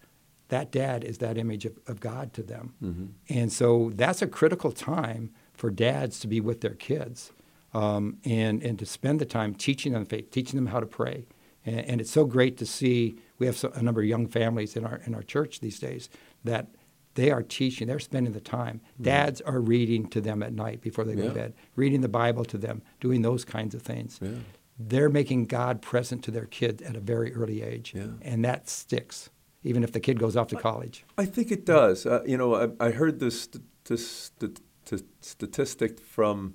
that 0.55 0.71
dad 0.71 1.03
is 1.05 1.19
that 1.19 1.37
image 1.37 1.65
of, 1.65 1.79
of 1.87 2.01
God 2.01 2.33
to 2.35 2.43
them. 2.43 2.75
Mm-hmm. 2.83 3.07
And 3.29 3.53
so 3.53 3.91
that's 3.95 4.23
a 4.23 4.27
critical 4.27 4.73
time 4.73 5.31
for 5.53 5.69
dads 5.71 6.21
to 6.21 6.29
be 6.29 6.41
with 6.41 6.61
their 6.61 6.75
kids 6.75 7.33
um, 7.73 8.19
and, 8.25 8.63
and 8.63 8.79
to 8.79 8.87
spend 8.87 9.21
the 9.21 9.27
time 9.27 9.55
teaching 9.55 9.93
them 9.93 10.07
faith, 10.07 10.31
teaching 10.31 10.57
them 10.57 10.69
how 10.69 10.81
to 10.81 10.87
pray. 10.87 11.27
And, 11.67 11.81
and 11.81 12.01
it's 12.01 12.11
so 12.11 12.25
great 12.25 12.57
to 12.59 12.67
see 12.67 13.17
we 13.39 13.47
have 13.47 13.57
so, 13.57 13.73
a 13.75 13.83
number 13.83 14.01
of 14.01 14.07
young 14.07 14.27
families 14.29 14.77
in 14.77 14.85
our, 14.85 15.01
in 15.07 15.15
our 15.15 15.23
church 15.23 15.59
these 15.61 15.81
days 15.81 16.09
that 16.45 16.69
they 17.15 17.31
are 17.31 17.43
teaching, 17.43 17.89
they're 17.89 17.99
spending 17.99 18.33
the 18.33 18.41
time. 18.41 18.81
Dads 19.01 19.41
are 19.41 19.61
reading 19.61 20.09
to 20.11 20.21
them 20.21 20.43
at 20.43 20.53
night 20.53 20.81
before 20.81 21.05
they 21.05 21.15
go 21.15 21.23
Yeah. 21.23 21.29
to 21.29 21.35
bed, 21.35 21.55
reading 21.77 22.01
the 22.01 22.09
Bible 22.09 22.45
to 22.45 22.59
them, 22.59 22.83
doing 23.01 23.23
those 23.23 23.45
kinds 23.45 23.75
of 23.75 23.83
things. 23.83 24.19
Yeah. 24.21 24.31
They're 24.79 25.09
making 25.09 25.47
God 25.47 25.81
present 25.81 26.25
to 26.25 26.31
their 26.31 26.47
kids 26.47 26.83
at 26.83 26.97
a 26.97 27.01
very 27.01 27.33
early 27.35 27.63
age. 27.63 27.93
Yeah. 27.95 28.07
And 28.23 28.45
that 28.45 28.69
sticks, 28.69 29.31
even 29.65 29.83
if 29.83 29.93
the 29.93 30.01
kid 30.01 30.19
goes 30.19 30.37
off 30.37 30.47
to 30.49 30.57
college. 30.57 31.05
I 31.19 31.25
think 31.25 31.51
it 31.51 31.65
does. 31.65 32.07
Uh, 32.07 32.23
you 32.27 32.37
know, 32.37 32.55
I, 32.55 32.87
I 32.87 32.91
heard 32.91 33.19
this, 33.19 33.43
st- 33.43 33.65
this 33.85 34.09
st- 34.09 34.61
st- 34.85 35.25
statistic 35.25 35.99
from 35.99 36.55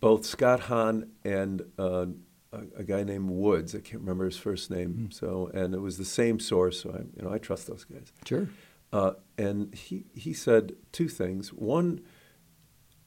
both 0.00 0.24
Scott 0.24 0.60
Hahn 0.60 1.10
and 1.24 1.62
uh, 1.78 2.06
a, 2.52 2.60
a 2.78 2.84
guy 2.84 3.02
named 3.02 3.30
Woods. 3.30 3.74
I 3.74 3.80
can't 3.80 4.00
remember 4.00 4.24
his 4.26 4.36
first 4.36 4.70
name. 4.70 5.10
So, 5.10 5.50
and 5.52 5.74
it 5.74 5.80
was 5.80 5.98
the 5.98 6.04
same 6.04 6.38
source. 6.38 6.82
So, 6.82 6.90
I, 6.90 6.98
you 7.16 7.22
know, 7.22 7.32
I 7.32 7.38
trust 7.38 7.66
those 7.66 7.84
guys. 7.84 8.12
Sure. 8.24 8.48
Uh, 8.92 9.14
and 9.36 9.74
he, 9.74 10.04
he 10.14 10.32
said 10.32 10.76
two 10.92 11.08
things. 11.08 11.52
One, 11.52 12.00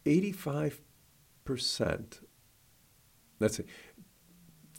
85%, 0.05 0.81
that's 3.39 3.59
it, 3.59 3.67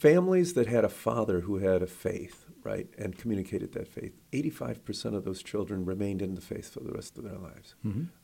families 0.00 0.54
that 0.54 0.66
had 0.66 0.84
a 0.84 0.88
father 0.88 1.40
who 1.40 1.58
had 1.58 1.82
a 1.82 1.87
faith, 1.87 2.46
right, 2.62 2.88
and 2.98 3.16
communicated 3.18 3.72
that 3.72 3.88
faith, 3.88 4.12
85% 4.32 5.14
of 5.14 5.24
those 5.24 5.42
children 5.42 5.84
remained 5.84 6.22
in 6.22 6.34
the 6.34 6.40
faith 6.40 6.72
for 6.72 6.80
the 6.80 6.92
rest 6.92 7.18
of 7.18 7.24
their 7.24 7.38
lives, 7.38 7.74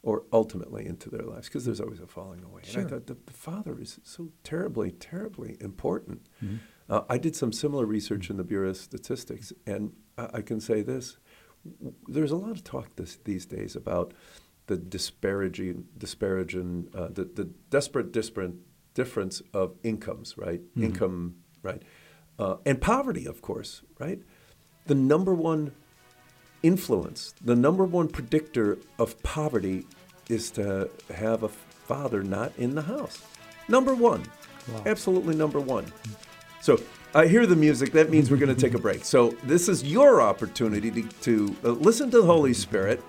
or 0.02 0.24
ultimately 0.32 0.87
into 0.87 1.10
their 1.10 1.26
lives, 1.26 1.48
because 1.48 1.64
there's 1.64 1.80
always 1.80 2.00
a 2.00 2.06
falling 2.06 2.42
away. 2.44 2.62
And 2.68 2.87
I 2.87 2.88
thought 2.88 3.06
the, 3.06 3.16
the 3.26 3.32
father 3.32 3.80
is 3.80 4.00
so 4.02 4.30
terribly, 4.42 4.92
terribly 4.92 5.56
important. 5.60 6.28
Mm-hmm. 6.42 6.56
Uh, 6.88 7.02
I 7.08 7.18
did 7.18 7.34
some 7.34 7.52
similar 7.52 7.87
research 7.87 8.30
in 8.30 8.37
the 8.37 8.44
Bureau 8.44 8.70
of 8.70 8.76
Statistics, 8.76 9.52
and 9.66 9.92
I, 10.18 10.28
I 10.34 10.40
can 10.42 10.60
say 10.60 10.82
this: 10.82 11.16
there's 12.06 12.30
a 12.30 12.37
lot 12.37 12.50
of 12.50 12.62
talk 12.62 12.96
this, 12.96 13.18
these 13.24 13.46
days 13.46 13.74
about 13.74 14.12
the 14.66 14.76
disparaging, 14.76 15.87
disparaging, 15.98 16.88
uh, 16.94 17.08
the, 17.08 17.24
the 17.24 17.44
desperate, 17.70 18.12
disparate 18.12 18.54
difference 18.94 19.42
of 19.52 19.76
incomes, 19.82 20.38
right? 20.38 20.60
Income, 20.76 21.34
right, 21.64 21.83
uh, 22.38 22.57
and 22.64 22.81
poverty, 22.81 23.27
of 23.27 23.42
course, 23.42 23.83
right. 23.98 24.20
The 24.87 24.94
number 24.94 25.35
one 25.35 25.72
influence, 26.62 27.35
the 27.44 27.57
number 27.57 27.85
one 27.85 28.09
predictor 28.09 28.79
of 28.98 29.20
poverty, 29.22 29.87
is 30.29 30.50
to 30.53 30.88
have 31.14 31.42
a 31.42 31.48
father 31.48 32.22
not 32.22 32.53
in 32.57 32.74
the 32.74 32.83
house. 32.83 33.22
Number 33.68 33.94
one, 33.94 34.22
Wow. 34.72 34.83
absolutely 34.87 35.35
number 35.37 35.61
one. 35.61 35.85
So 36.62 36.81
I 37.14 37.27
hear 37.27 37.46
the 37.46 37.57
music. 37.57 37.92
That 37.92 38.09
means 38.11 38.31
we're 38.31 38.38
going 38.38 38.55
to 38.55 38.61
take 38.61 38.72
a 38.74 38.79
break. 38.79 39.05
So 39.05 39.31
this 39.44 39.68
is 39.68 39.85
your 39.85 40.22
opportunity 40.22 40.90
to, 40.90 41.03
to 41.03 41.57
uh, 41.64 41.68
listen 41.72 42.11
to 42.12 42.18
the 42.22 42.27
Holy 42.27 42.55
Spirit 42.55 43.03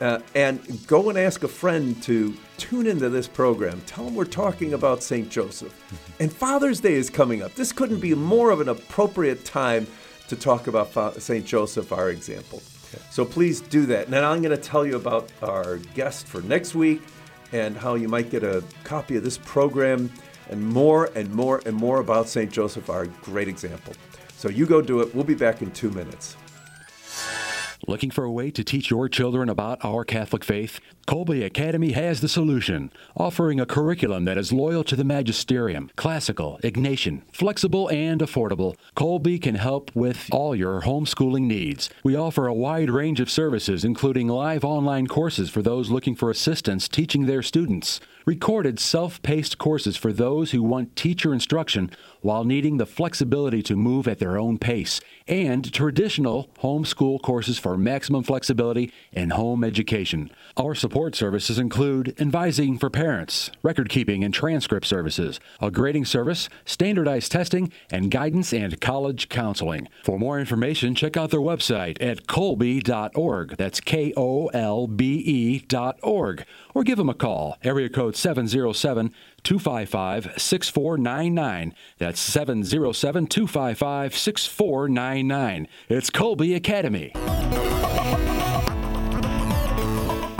uh, 0.00 0.20
and 0.34 0.86
go 0.86 1.10
and 1.10 1.18
ask 1.18 1.42
a 1.42 1.48
friend 1.48 2.02
to 2.02 2.34
tune 2.56 2.86
into 2.86 3.08
this 3.08 3.28
program. 3.28 3.80
Tell 3.86 4.04
them 4.04 4.14
we're 4.14 4.24
talking 4.24 4.74
about 4.74 5.02
St. 5.02 5.28
Joseph. 5.28 5.74
And 6.18 6.32
Father's 6.32 6.80
Day 6.80 6.94
is 6.94 7.10
coming 7.10 7.42
up. 7.42 7.54
This 7.54 7.72
couldn't 7.72 8.00
be 8.00 8.14
more 8.14 8.50
of 8.50 8.60
an 8.60 8.68
appropriate 8.68 9.44
time 9.44 9.86
to 10.28 10.36
talk 10.36 10.66
about 10.66 11.20
St. 11.20 11.44
Joseph, 11.44 11.92
our 11.92 12.10
example. 12.10 12.62
So 13.10 13.24
please 13.24 13.60
do 13.60 13.86
that. 13.86 14.06
And 14.06 14.14
then 14.14 14.24
I'm 14.24 14.42
going 14.42 14.56
to 14.56 14.62
tell 14.62 14.86
you 14.86 14.96
about 14.96 15.30
our 15.42 15.78
guest 15.94 16.26
for 16.26 16.40
next 16.42 16.74
week 16.74 17.02
and 17.52 17.76
how 17.76 17.94
you 17.94 18.08
might 18.08 18.30
get 18.30 18.42
a 18.42 18.62
copy 18.84 19.16
of 19.16 19.24
this 19.24 19.38
program 19.38 20.10
and 20.48 20.64
more 20.64 21.10
and 21.14 21.32
more 21.32 21.62
and 21.66 21.76
more 21.76 22.00
about 22.00 22.28
St. 22.28 22.50
Joseph, 22.50 22.90
our 22.90 23.06
great 23.06 23.48
example. 23.48 23.92
So 24.36 24.48
you 24.48 24.66
go 24.66 24.80
do 24.80 25.00
it. 25.00 25.14
We'll 25.14 25.24
be 25.24 25.34
back 25.34 25.62
in 25.62 25.70
two 25.72 25.90
minutes. 25.90 26.36
Looking 27.90 28.12
for 28.12 28.22
a 28.22 28.30
way 28.30 28.52
to 28.52 28.62
teach 28.62 28.88
your 28.88 29.08
children 29.08 29.48
about 29.48 29.84
our 29.84 30.04
Catholic 30.04 30.44
faith? 30.44 30.78
Kolbe 31.08 31.44
Academy 31.44 31.90
has 31.90 32.20
the 32.20 32.28
solution, 32.28 32.92
offering 33.16 33.58
a 33.58 33.66
curriculum 33.66 34.26
that 34.26 34.38
is 34.38 34.52
loyal 34.52 34.84
to 34.84 34.94
the 34.94 35.02
magisterium, 35.02 35.90
classical, 35.96 36.60
Ignatian, 36.62 37.22
flexible, 37.32 37.88
and 37.88 38.20
affordable. 38.20 38.76
Kolbe 38.94 39.42
can 39.42 39.56
help 39.56 39.90
with 39.92 40.28
all 40.30 40.54
your 40.54 40.82
homeschooling 40.82 41.48
needs. 41.48 41.90
We 42.04 42.14
offer 42.14 42.46
a 42.46 42.54
wide 42.54 42.90
range 42.90 43.18
of 43.18 43.28
services, 43.28 43.84
including 43.84 44.28
live 44.28 44.64
online 44.64 45.08
courses 45.08 45.50
for 45.50 45.60
those 45.60 45.90
looking 45.90 46.14
for 46.14 46.30
assistance 46.30 46.86
teaching 46.86 47.26
their 47.26 47.42
students, 47.42 47.98
recorded 48.24 48.78
self 48.78 49.20
paced 49.22 49.58
courses 49.58 49.96
for 49.96 50.12
those 50.12 50.50
who 50.50 50.62
want 50.62 50.96
teacher 50.96 51.32
instruction 51.32 51.90
while 52.20 52.44
needing 52.44 52.76
the 52.76 52.86
flexibility 52.86 53.62
to 53.62 53.76
move 53.76 54.06
at 54.06 54.18
their 54.18 54.38
own 54.38 54.58
pace, 54.58 55.00
and 55.26 55.72
traditional 55.72 56.50
homeschool 56.62 57.20
courses 57.22 57.58
for 57.58 57.76
maximum 57.76 58.22
flexibility 58.22 58.92
in 59.12 59.30
home 59.30 59.64
education. 59.64 60.30
Our 60.56 60.74
support 60.74 61.14
services 61.14 61.58
include 61.58 62.14
advising 62.20 62.78
for 62.78 62.90
parents, 62.90 63.50
record 63.62 63.88
keeping 63.88 64.22
and 64.22 64.34
transcript 64.34 64.86
services, 64.86 65.40
a 65.60 65.70
grading 65.70 66.04
service, 66.04 66.48
standardized 66.64 67.32
testing, 67.32 67.72
and 67.90 68.10
guidance 68.10 68.52
and 68.52 68.80
college 68.80 69.28
counseling. 69.28 69.88
For 70.04 70.18
more 70.18 70.38
information, 70.38 70.94
check 70.94 71.16
out 71.16 71.30
their 71.30 71.40
website 71.40 71.96
at 72.00 72.26
kolbe.org. 72.26 73.56
That's 73.56 73.80
K 73.80 74.12
O 74.16 74.48
L 74.48 74.86
B 74.86 75.14
E 75.18 75.58
dot 75.60 75.98
org. 76.02 76.44
Or 76.74 76.84
give 76.84 76.98
them 76.98 77.08
a 77.08 77.14
call, 77.14 77.56
area 77.62 77.88
code 77.88 78.16
707 78.16 79.12
255 79.42 80.34
6499. 80.40 81.74
That's 81.98 82.20
707 82.20 83.26
255 83.26 84.16
6499. 84.16 85.68
It's 85.88 86.10
Kolbe 86.10 86.54
Academy. 86.54 87.12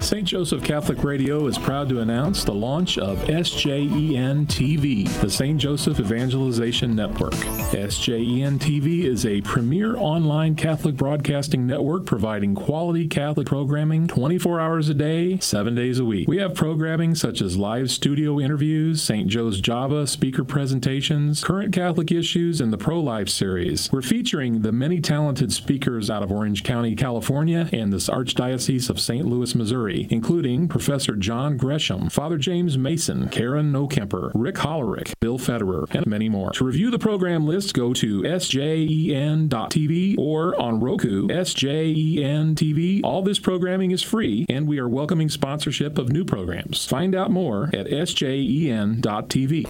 St. 0.01 0.27
Joseph 0.27 0.65
Catholic 0.65 1.05
Radio 1.05 1.47
is 1.47 1.59
proud 1.59 1.91
to 1.91 2.01
announce 2.01 2.43
the 2.43 2.55
launch 2.55 2.97
of 2.97 3.19
SJEN 3.29 4.47
TV, 4.47 5.07
the 5.21 5.29
St. 5.31 5.61
Joseph 5.61 6.01
Evangelization 6.01 6.97
Network. 6.97 7.35
SJEN 7.35 8.59
TV 8.59 9.05
is 9.05 9.27
a 9.27 9.43
premier 9.43 9.97
online 9.99 10.55
Catholic 10.55 10.97
broadcasting 10.97 11.67
network 11.67 12.07
providing 12.07 12.55
quality 12.55 13.07
Catholic 13.09 13.47
programming 13.47 14.09
24 14.09 14.59
hours 14.59 14.89
a 14.89 14.95
day, 14.95 15.39
7 15.39 15.75
days 15.75 15.99
a 15.99 16.05
week. 16.05 16.27
We 16.27 16.39
have 16.39 16.55
programming 16.55 17.15
such 17.15 17.43
as 17.43 17.59
live 17.59 17.91
studio 17.91 18.41
interviews, 18.41 19.03
St. 19.03 19.29
Joe's 19.29 19.61
Java 19.61 20.07
speaker 20.07 20.45
presentations, 20.45 21.45
current 21.45 21.75
Catholic 21.75 22.11
issues, 22.11 22.63
and 22.63 22.73
the 22.73 22.79
Pro 22.79 22.99
Life 22.99 23.29
series. 23.29 23.93
We're 23.93 24.01
featuring 24.01 24.63
the 24.63 24.73
many 24.73 25.01
talented 25.01 25.53
speakers 25.53 26.09
out 26.09 26.23
of 26.23 26.33
Orange 26.33 26.65
County, 26.65 26.97
California, 26.97 27.69
and 27.71 27.93
the 27.93 27.99
Archdiocese 27.99 28.89
of 28.89 28.99
St. 28.99 29.27
Louis, 29.27 29.55
Missouri, 29.55 29.90
including 29.91 30.69
Professor 30.69 31.17
John 31.17 31.57
Gresham, 31.57 32.09
Father 32.11 32.39
James 32.39 32.79
Mason, 32.79 33.29
Karen 33.29 33.73
Nokemper, 33.73 34.31
Rick 34.35 34.57
Hollerick, 34.57 35.13
Bill 35.21 35.39
Federer, 35.39 35.87
and 35.95 36.07
many 36.07 36.29
more. 36.29 36.51
To 36.53 36.65
review 36.65 36.91
the 36.91 36.99
program 36.99 37.47
list, 37.47 37.75
go 37.75 37.93
to 37.95 38.23
sjen.tv 38.23 40.17
or 40.19 40.61
on 40.61 40.81
Roku, 40.81 41.29
SJEN 41.29 42.55
TV. 42.55 43.01
All 43.05 43.23
this 43.23 43.39
programming 43.39 43.91
is 43.91 44.03
free, 44.03 44.47
and 44.49 44.67
we 44.67 44.79
are 44.79 44.89
welcoming 44.89 45.29
sponsorship 45.29 45.99
of 45.99 46.11
new 46.11 46.25
programs. 46.25 46.87
Find 46.87 47.15
out 47.15 47.31
more 47.31 47.71
at 47.75 47.87
sjen.tv. 47.87 49.67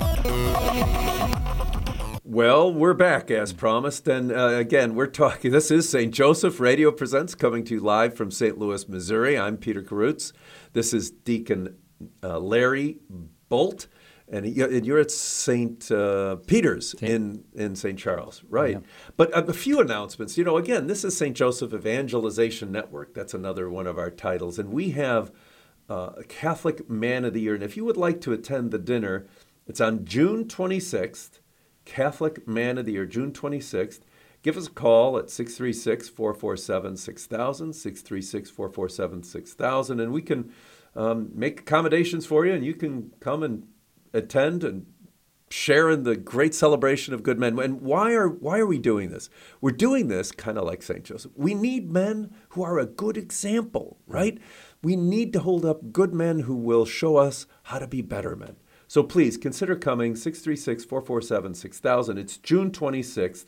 Well, 2.32 2.72
we're 2.72 2.94
back 2.94 3.28
as 3.32 3.52
promised. 3.52 4.06
And 4.06 4.30
uh, 4.30 4.50
again, 4.50 4.94
we're 4.94 5.08
talking. 5.08 5.50
This 5.50 5.72
is 5.72 5.88
St. 5.88 6.14
Joseph 6.14 6.60
Radio 6.60 6.92
Presents 6.92 7.34
coming 7.34 7.64
to 7.64 7.74
you 7.74 7.80
live 7.80 8.14
from 8.14 8.30
St. 8.30 8.56
Louis, 8.56 8.88
Missouri. 8.88 9.36
I'm 9.36 9.56
Peter 9.56 9.82
Karutz. 9.82 10.32
This 10.72 10.94
is 10.94 11.10
Deacon 11.10 11.76
uh, 12.22 12.38
Larry 12.38 12.98
Boldt. 13.50 13.88
and, 14.28 14.46
he, 14.46 14.62
and 14.62 14.86
you're 14.86 15.00
at 15.00 15.10
St. 15.10 15.90
Uh, 15.90 16.36
Peter's 16.46 16.94
in, 17.02 17.42
in 17.52 17.74
St. 17.74 17.98
Charles, 17.98 18.44
right? 18.48 18.74
Yeah. 18.74 19.12
But 19.16 19.32
a, 19.32 19.46
a 19.46 19.52
few 19.52 19.80
announcements. 19.80 20.38
You 20.38 20.44
know, 20.44 20.56
again, 20.56 20.86
this 20.86 21.02
is 21.02 21.18
St. 21.18 21.36
Joseph 21.36 21.74
Evangelization 21.74 22.70
Network. 22.70 23.12
That's 23.12 23.34
another 23.34 23.68
one 23.68 23.88
of 23.88 23.98
our 23.98 24.08
titles. 24.08 24.56
And 24.56 24.70
we 24.70 24.90
have 24.90 25.32
uh, 25.88 26.10
a 26.18 26.22
Catholic 26.22 26.88
Man 26.88 27.24
of 27.24 27.34
the 27.34 27.40
Year. 27.40 27.54
And 27.54 27.64
if 27.64 27.76
you 27.76 27.84
would 27.84 27.96
like 27.96 28.20
to 28.20 28.32
attend 28.32 28.70
the 28.70 28.78
dinner, 28.78 29.26
it's 29.66 29.80
on 29.80 30.04
June 30.04 30.44
26th, 30.44 31.39
Catholic 31.84 32.46
Man 32.46 32.78
of 32.78 32.86
the 32.86 32.92
Year, 32.92 33.06
June 33.06 33.32
26th. 33.32 34.00
Give 34.42 34.56
us 34.56 34.68
a 34.68 34.70
call 34.70 35.18
at 35.18 35.28
636 35.30 36.08
447 36.08 36.96
6000, 36.96 37.72
636 37.74 38.50
447 38.50 39.22
6000, 39.22 40.00
and 40.00 40.12
we 40.12 40.22
can 40.22 40.52
um, 40.96 41.30
make 41.34 41.60
accommodations 41.60 42.26
for 42.26 42.46
you, 42.46 42.52
and 42.52 42.64
you 42.64 42.74
can 42.74 43.12
come 43.20 43.42
and 43.42 43.66
attend 44.12 44.64
and 44.64 44.86
share 45.50 45.90
in 45.90 46.04
the 46.04 46.16
great 46.16 46.54
celebration 46.54 47.12
of 47.12 47.22
good 47.22 47.38
men. 47.38 47.58
And 47.58 47.80
why 47.82 48.12
are 48.14 48.28
why 48.28 48.58
are 48.58 48.66
we 48.66 48.78
doing 48.78 49.10
this? 49.10 49.28
We're 49.60 49.72
doing 49.72 50.08
this 50.08 50.32
kind 50.32 50.56
of 50.56 50.64
like 50.64 50.82
St. 50.82 51.04
Joseph. 51.04 51.32
We 51.34 51.54
need 51.54 51.90
men 51.90 52.32
who 52.50 52.62
are 52.62 52.78
a 52.78 52.86
good 52.86 53.16
example, 53.16 53.98
right? 54.06 54.38
We 54.82 54.96
need 54.96 55.32
to 55.34 55.40
hold 55.40 55.64
up 55.64 55.92
good 55.92 56.14
men 56.14 56.40
who 56.40 56.54
will 56.54 56.86
show 56.86 57.16
us 57.16 57.46
how 57.64 57.78
to 57.78 57.88
be 57.88 58.00
better 58.00 58.36
men. 58.36 58.56
So 58.90 59.04
please 59.04 59.36
consider 59.36 59.76
coming 59.76 60.16
636 60.16 60.84
447 60.84 61.54
6000. 61.54 62.18
It's 62.18 62.38
June 62.38 62.72
26th. 62.72 63.44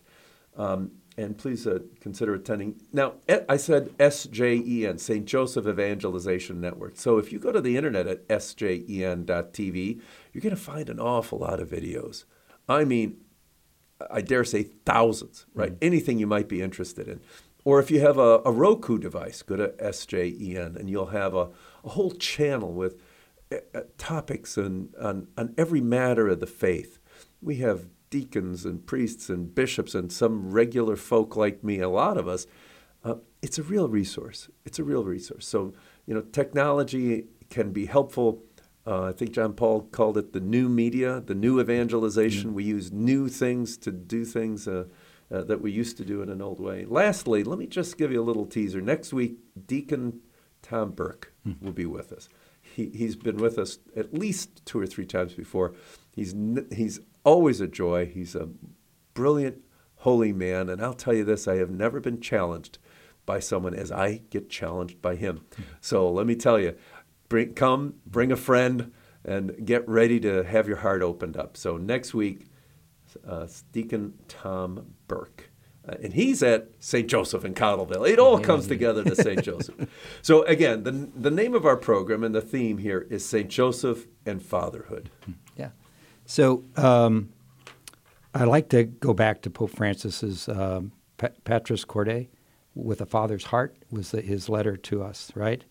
Um, 0.56 0.92
and 1.18 1.36
please 1.36 1.66
uh, 1.66 1.80
consider 1.98 2.34
attending. 2.34 2.80
Now, 2.92 3.14
I 3.48 3.56
said 3.56 3.88
SJEN, 3.98 5.00
St. 5.00 5.26
Joseph 5.26 5.66
Evangelization 5.66 6.60
Network. 6.60 6.96
So 6.96 7.18
if 7.18 7.32
you 7.32 7.40
go 7.40 7.50
to 7.50 7.60
the 7.60 7.76
internet 7.76 8.06
at 8.06 8.28
sjen.tv, 8.28 10.00
you're 10.32 10.42
going 10.42 10.54
to 10.54 10.62
find 10.62 10.88
an 10.88 11.00
awful 11.00 11.40
lot 11.40 11.58
of 11.58 11.70
videos. 11.70 12.24
I 12.68 12.84
mean, 12.84 13.16
I 14.08 14.20
dare 14.20 14.44
say 14.44 14.62
thousands, 14.62 15.46
right? 15.54 15.76
Anything 15.82 16.20
you 16.20 16.28
might 16.28 16.48
be 16.48 16.62
interested 16.62 17.08
in. 17.08 17.18
Or 17.64 17.80
if 17.80 17.90
you 17.90 17.98
have 17.98 18.16
a, 18.16 18.42
a 18.44 18.52
Roku 18.52 18.96
device, 18.96 19.42
go 19.42 19.56
to 19.56 19.70
SJEN 19.70 20.76
and 20.76 20.88
you'll 20.88 21.06
have 21.06 21.34
a, 21.34 21.48
a 21.82 21.88
whole 21.88 22.12
channel 22.12 22.72
with 22.72 23.02
topics 23.98 24.56
and, 24.56 24.94
on, 25.00 25.28
on 25.36 25.54
every 25.56 25.80
matter 25.80 26.28
of 26.28 26.40
the 26.40 26.46
faith. 26.46 26.98
We 27.40 27.56
have 27.56 27.86
deacons 28.10 28.64
and 28.64 28.86
priests 28.86 29.28
and 29.30 29.54
bishops 29.54 29.94
and 29.94 30.12
some 30.12 30.50
regular 30.50 30.96
folk 30.96 31.34
like 31.34 31.64
me, 31.64 31.80
a 31.80 31.88
lot 31.88 32.18
of 32.18 32.28
us, 32.28 32.46
uh, 33.04 33.14
it's 33.40 33.58
a 33.58 33.62
real 33.62 33.88
resource. 33.88 34.48
It's 34.64 34.78
a 34.78 34.84
real 34.84 35.04
resource. 35.04 35.46
So, 35.46 35.72
you 36.06 36.14
know, 36.14 36.20
technology 36.20 37.24
can 37.50 37.72
be 37.72 37.86
helpful. 37.86 38.44
Uh, 38.86 39.04
I 39.04 39.12
think 39.12 39.32
John 39.32 39.54
Paul 39.54 39.82
called 39.82 40.16
it 40.16 40.32
the 40.32 40.40
new 40.40 40.68
media, 40.68 41.20
the 41.20 41.34
new 41.34 41.60
evangelization. 41.60 42.48
Mm-hmm. 42.48 42.54
We 42.54 42.64
use 42.64 42.92
new 42.92 43.28
things 43.28 43.76
to 43.78 43.90
do 43.90 44.24
things 44.24 44.68
uh, 44.68 44.84
uh, 45.30 45.42
that 45.44 45.60
we 45.60 45.72
used 45.72 45.96
to 45.98 46.04
do 46.04 46.22
in 46.22 46.28
an 46.28 46.42
old 46.42 46.60
way. 46.60 46.84
Lastly, 46.88 47.42
let 47.42 47.58
me 47.58 47.66
just 47.66 47.98
give 47.98 48.12
you 48.12 48.20
a 48.20 48.24
little 48.24 48.46
teaser. 48.46 48.80
Next 48.80 49.12
week, 49.12 49.38
Deacon 49.66 50.20
Tom 50.62 50.90
Burke 50.92 51.32
mm-hmm. 51.46 51.64
will 51.64 51.72
be 51.72 51.86
with 51.86 52.12
us. 52.12 52.28
He, 52.72 52.90
he's 52.94 53.16
been 53.16 53.36
with 53.36 53.58
us 53.58 53.78
at 53.96 54.14
least 54.14 54.64
two 54.64 54.80
or 54.80 54.86
three 54.86 55.06
times 55.06 55.34
before. 55.34 55.74
He's, 56.14 56.34
he's 56.72 57.00
always 57.24 57.60
a 57.60 57.66
joy. 57.66 58.06
He's 58.06 58.34
a 58.34 58.48
brilliant, 59.14 59.62
holy 59.96 60.32
man. 60.32 60.68
And 60.68 60.82
I'll 60.82 60.94
tell 60.94 61.14
you 61.14 61.24
this 61.24 61.46
I 61.46 61.56
have 61.56 61.70
never 61.70 62.00
been 62.00 62.20
challenged 62.20 62.78
by 63.24 63.38
someone 63.38 63.74
as 63.74 63.92
I 63.92 64.22
get 64.30 64.50
challenged 64.50 65.00
by 65.00 65.16
him. 65.16 65.42
So 65.80 66.10
let 66.10 66.26
me 66.26 66.34
tell 66.34 66.58
you 66.58 66.76
bring, 67.28 67.54
come, 67.54 67.94
bring 68.06 68.32
a 68.32 68.36
friend, 68.36 68.92
and 69.24 69.64
get 69.64 69.88
ready 69.88 70.18
to 70.20 70.42
have 70.42 70.66
your 70.66 70.78
heart 70.78 71.02
opened 71.02 71.36
up. 71.36 71.56
So 71.56 71.76
next 71.76 72.12
week, 72.12 72.48
uh, 73.26 73.46
Deacon 73.72 74.14
Tom 74.28 74.94
Burke. 75.06 75.51
Uh, 75.88 75.96
and 76.02 76.12
he's 76.12 76.42
at 76.42 76.68
St. 76.78 77.08
Joseph 77.08 77.44
in 77.44 77.54
Cottleville. 77.54 78.08
It 78.08 78.18
all 78.18 78.38
comes 78.38 78.68
together 78.68 79.02
to 79.02 79.16
St. 79.16 79.42
Joseph. 79.42 79.74
So, 80.22 80.44
again, 80.44 80.84
the, 80.84 80.92
the 81.16 81.30
name 81.30 81.54
of 81.54 81.66
our 81.66 81.76
program 81.76 82.22
and 82.22 82.34
the 82.34 82.40
theme 82.40 82.78
here 82.78 83.06
is 83.10 83.26
St. 83.26 83.48
Joseph 83.48 84.06
and 84.24 84.40
Fatherhood. 84.40 85.10
Yeah. 85.56 85.70
So 86.26 86.64
um, 86.76 87.30
I 88.34 88.44
like 88.44 88.68
to 88.70 88.84
go 88.84 89.12
back 89.12 89.42
to 89.42 89.50
Pope 89.50 89.70
Francis's 89.70 90.48
um, 90.48 90.92
Patris 91.44 91.84
Corde, 91.84 92.28
with 92.74 93.00
a 93.00 93.06
father's 93.06 93.44
heart 93.44 93.76
was 93.90 94.12
the, 94.12 94.22
his 94.22 94.48
letter 94.48 94.76
to 94.76 95.02
us, 95.02 95.30
right? 95.34 95.62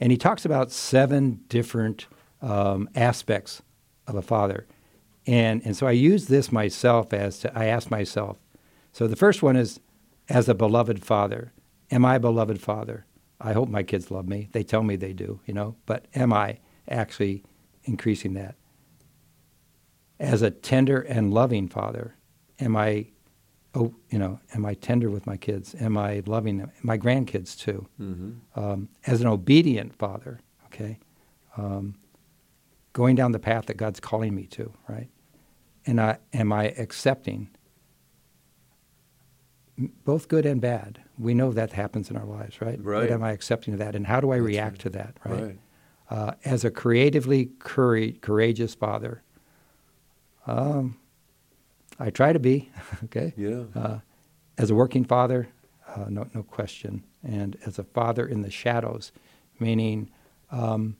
And 0.00 0.10
he 0.10 0.18
talks 0.18 0.44
about 0.44 0.72
seven 0.72 1.40
different 1.48 2.06
um, 2.42 2.88
aspects 2.94 3.62
of 4.06 4.16
a 4.16 4.22
father, 4.22 4.66
and 5.26 5.62
and 5.64 5.76
so 5.76 5.86
I 5.86 5.92
use 5.92 6.26
this 6.26 6.50
myself 6.50 7.12
as 7.12 7.40
to 7.40 7.56
I 7.56 7.66
ask 7.66 7.90
myself. 7.90 8.38
So 8.98 9.06
the 9.06 9.16
first 9.16 9.42
one 9.42 9.56
is, 9.56 9.80
as 10.28 10.48
a 10.48 10.54
beloved 10.54 11.04
father, 11.04 11.52
am 11.90 12.04
I 12.04 12.16
a 12.16 12.20
beloved 12.20 12.60
father? 12.60 13.06
I 13.40 13.52
hope 13.52 13.68
my 13.68 13.84
kids 13.84 14.10
love 14.10 14.28
me. 14.28 14.48
They 14.52 14.64
tell 14.64 14.82
me 14.82 14.96
they 14.96 15.12
do, 15.12 15.40
you 15.46 15.54
know, 15.54 15.76
but 15.86 16.06
am 16.14 16.32
I 16.32 16.58
actually 16.88 17.44
increasing 17.84 18.34
that? 18.34 18.56
as 20.20 20.42
a 20.42 20.50
tender 20.50 21.00
and 21.00 21.32
loving 21.32 21.68
father, 21.68 22.16
am 22.58 22.76
I, 22.76 23.06
oh, 23.74 23.94
you 24.10 24.18
know, 24.18 24.40
am 24.54 24.66
I 24.66 24.74
tender 24.74 25.10
with 25.10 25.26
my 25.26 25.36
kids? 25.36 25.74
Am 25.80 25.96
I 25.96 26.22
loving 26.26 26.58
them? 26.58 26.72
My 26.82 26.98
grandkids 26.98 27.56
too. 27.56 27.86
Mm-hmm. 28.00 28.60
Um, 28.60 28.88
as 29.06 29.20
an 29.20 29.26
obedient 29.26 29.96
father, 29.96 30.40
okay, 30.66 30.98
um, 31.56 31.94
going 32.92 33.14
down 33.14 33.32
the 33.32 33.38
path 33.38 33.66
that 33.66 33.76
God's 33.76 34.00
calling 34.00 34.34
me 34.34 34.46
to, 34.46 34.72
right? 34.88 35.08
And 35.86 36.00
I, 36.00 36.18
am 36.32 36.52
I 36.52 36.74
accepting 36.78 37.48
both 40.04 40.28
good 40.28 40.44
and 40.46 40.60
bad? 40.60 41.00
We 41.18 41.34
know 41.34 41.52
that 41.52 41.72
happens 41.72 42.10
in 42.10 42.16
our 42.16 42.24
lives, 42.24 42.60
right? 42.60 42.78
Right. 42.82 43.08
But 43.08 43.10
am 43.10 43.22
I 43.22 43.32
accepting 43.32 43.74
of 43.74 43.78
that? 43.80 43.94
And 43.94 44.06
how 44.06 44.20
do 44.20 44.30
I 44.32 44.36
That's 44.36 44.46
react 44.46 44.72
right. 44.72 44.80
to 44.80 44.90
that, 44.90 45.16
right? 45.24 45.42
right. 45.42 45.58
Uh, 46.10 46.32
as 46.44 46.64
a 46.64 46.70
creatively 46.70 47.50
courageous 47.58 48.74
father, 48.74 49.22
um, 50.46 50.96
I 51.98 52.10
try 52.10 52.32
to 52.32 52.38
be, 52.38 52.70
okay? 53.04 53.34
Yeah. 53.36 53.64
Uh, 53.74 53.98
as 54.56 54.70
a 54.70 54.74
working 54.74 55.04
father, 55.04 55.48
uh, 55.86 56.06
no, 56.08 56.26
no 56.34 56.42
question. 56.42 57.04
And 57.22 57.56
as 57.66 57.78
a 57.78 57.84
father 57.84 58.26
in 58.26 58.42
the 58.42 58.50
shadows, 58.50 59.12
meaning, 59.58 60.10
um, 60.50 60.96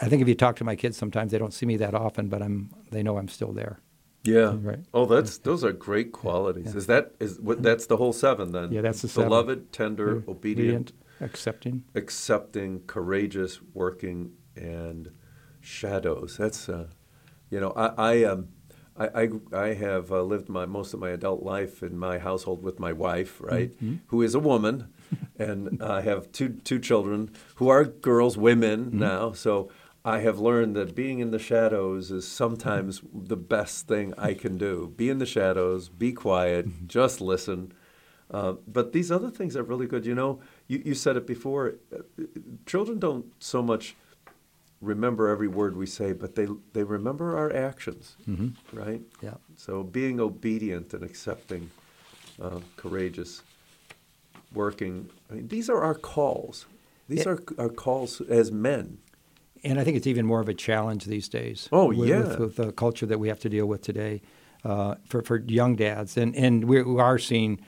I 0.00 0.08
think 0.08 0.22
if 0.22 0.28
you 0.28 0.34
talk 0.34 0.56
to 0.56 0.64
my 0.64 0.76
kids, 0.76 0.96
sometimes 0.96 1.32
they 1.32 1.38
don't 1.38 1.54
see 1.54 1.66
me 1.66 1.76
that 1.76 1.94
often, 1.94 2.28
but 2.28 2.42
I'm, 2.42 2.70
they 2.90 3.02
know 3.02 3.18
I'm 3.18 3.28
still 3.28 3.52
there. 3.52 3.80
Yeah. 4.24 4.56
Right. 4.60 4.80
Oh, 4.92 5.06
that's 5.06 5.38
those 5.38 5.64
are 5.64 5.72
great 5.72 6.12
qualities. 6.12 6.74
Is 6.74 6.86
that 6.86 7.12
is 7.20 7.40
what 7.40 7.62
that's 7.62 7.86
the 7.86 7.96
whole 7.96 8.12
seven 8.12 8.52
then? 8.52 8.72
Yeah, 8.72 8.80
that's 8.80 9.02
the 9.02 9.08
seven. 9.08 9.28
Beloved, 9.28 9.72
tender, 9.72 10.24
obedient, 10.28 10.28
obedient, 10.28 10.92
accepting, 11.20 11.84
accepting, 11.94 12.82
courageous, 12.86 13.60
working, 13.74 14.32
and 14.56 15.10
shadows. 15.60 16.36
That's 16.36 16.68
uh, 16.68 16.88
you 17.50 17.60
know, 17.60 17.72
I, 17.76 17.86
I 17.96 18.24
um, 18.24 18.48
I, 18.98 19.06
I, 19.14 19.28
I 19.52 19.74
have 19.74 20.10
uh, 20.10 20.22
lived 20.22 20.48
my 20.48 20.66
most 20.66 20.92
of 20.92 21.00
my 21.00 21.10
adult 21.10 21.42
life 21.42 21.82
in 21.82 21.96
my 21.96 22.18
household 22.18 22.62
with 22.62 22.80
my 22.80 22.92
wife, 22.92 23.40
right, 23.40 23.70
mm-hmm. 23.70 23.96
who 24.08 24.22
is 24.22 24.34
a 24.34 24.40
woman, 24.40 24.92
and 25.38 25.82
I 25.82 26.00
have 26.02 26.32
two 26.32 26.50
two 26.64 26.80
children 26.80 27.30
who 27.56 27.68
are 27.68 27.84
girls, 27.84 28.36
women 28.36 28.86
mm-hmm. 28.86 28.98
now. 28.98 29.32
So 29.32 29.70
I 30.08 30.20
have 30.20 30.38
learned 30.38 30.74
that 30.74 30.94
being 30.94 31.18
in 31.18 31.32
the 31.32 31.38
shadows 31.38 32.10
is 32.10 32.26
sometimes 32.26 33.02
the 33.12 33.36
best 33.36 33.86
thing 33.86 34.14
I 34.16 34.32
can 34.32 34.56
do. 34.56 34.94
Be 34.96 35.10
in 35.10 35.18
the 35.18 35.26
shadows, 35.26 35.90
be 35.90 36.14
quiet, 36.14 36.66
mm-hmm. 36.66 36.86
just 36.86 37.20
listen. 37.20 37.72
Uh, 38.30 38.54
but 38.66 38.94
these 38.94 39.12
other 39.12 39.28
things 39.28 39.54
are 39.54 39.62
really 39.62 39.86
good. 39.86 40.06
You 40.06 40.14
know, 40.14 40.40
you, 40.66 40.80
you 40.82 40.94
said 40.94 41.18
it 41.18 41.26
before. 41.26 41.74
Uh, 41.94 42.24
children 42.64 42.98
don't 42.98 43.26
so 43.38 43.60
much 43.60 43.96
remember 44.80 45.28
every 45.28 45.46
word 45.46 45.76
we 45.76 45.84
say, 45.84 46.14
but 46.14 46.36
they 46.36 46.46
they 46.72 46.84
remember 46.84 47.36
our 47.36 47.54
actions, 47.54 48.16
mm-hmm. 48.26 48.48
right? 48.74 49.02
Yeah. 49.20 49.34
So 49.56 49.82
being 49.82 50.20
obedient 50.20 50.94
and 50.94 51.04
accepting, 51.04 51.70
uh, 52.40 52.60
courageous, 52.76 53.42
working. 54.54 55.10
I 55.30 55.34
mean, 55.34 55.48
these 55.48 55.68
are 55.68 55.82
our 55.82 55.94
calls. 55.94 56.64
These 57.10 57.20
it, 57.20 57.26
are 57.26 57.42
our 57.58 57.68
calls 57.68 58.22
as 58.22 58.50
men. 58.50 59.00
And 59.64 59.80
I 59.80 59.84
think 59.84 59.96
it's 59.96 60.06
even 60.06 60.26
more 60.26 60.40
of 60.40 60.48
a 60.48 60.54
challenge 60.54 61.04
these 61.04 61.28
days. 61.28 61.68
Oh 61.72 61.86
with, 61.86 62.08
yeah. 62.08 62.20
With, 62.20 62.38
with, 62.38 62.56
the 62.56 62.72
culture 62.72 63.06
that 63.06 63.18
we 63.18 63.28
have 63.28 63.40
to 63.40 63.48
deal 63.48 63.66
with 63.66 63.82
today, 63.82 64.22
uh, 64.64 64.96
for 65.06 65.22
for 65.22 65.38
young 65.46 65.76
dads, 65.76 66.16
and 66.16 66.34
and 66.36 66.64
we 66.64 66.80
are 66.80 67.18
seeing 67.18 67.60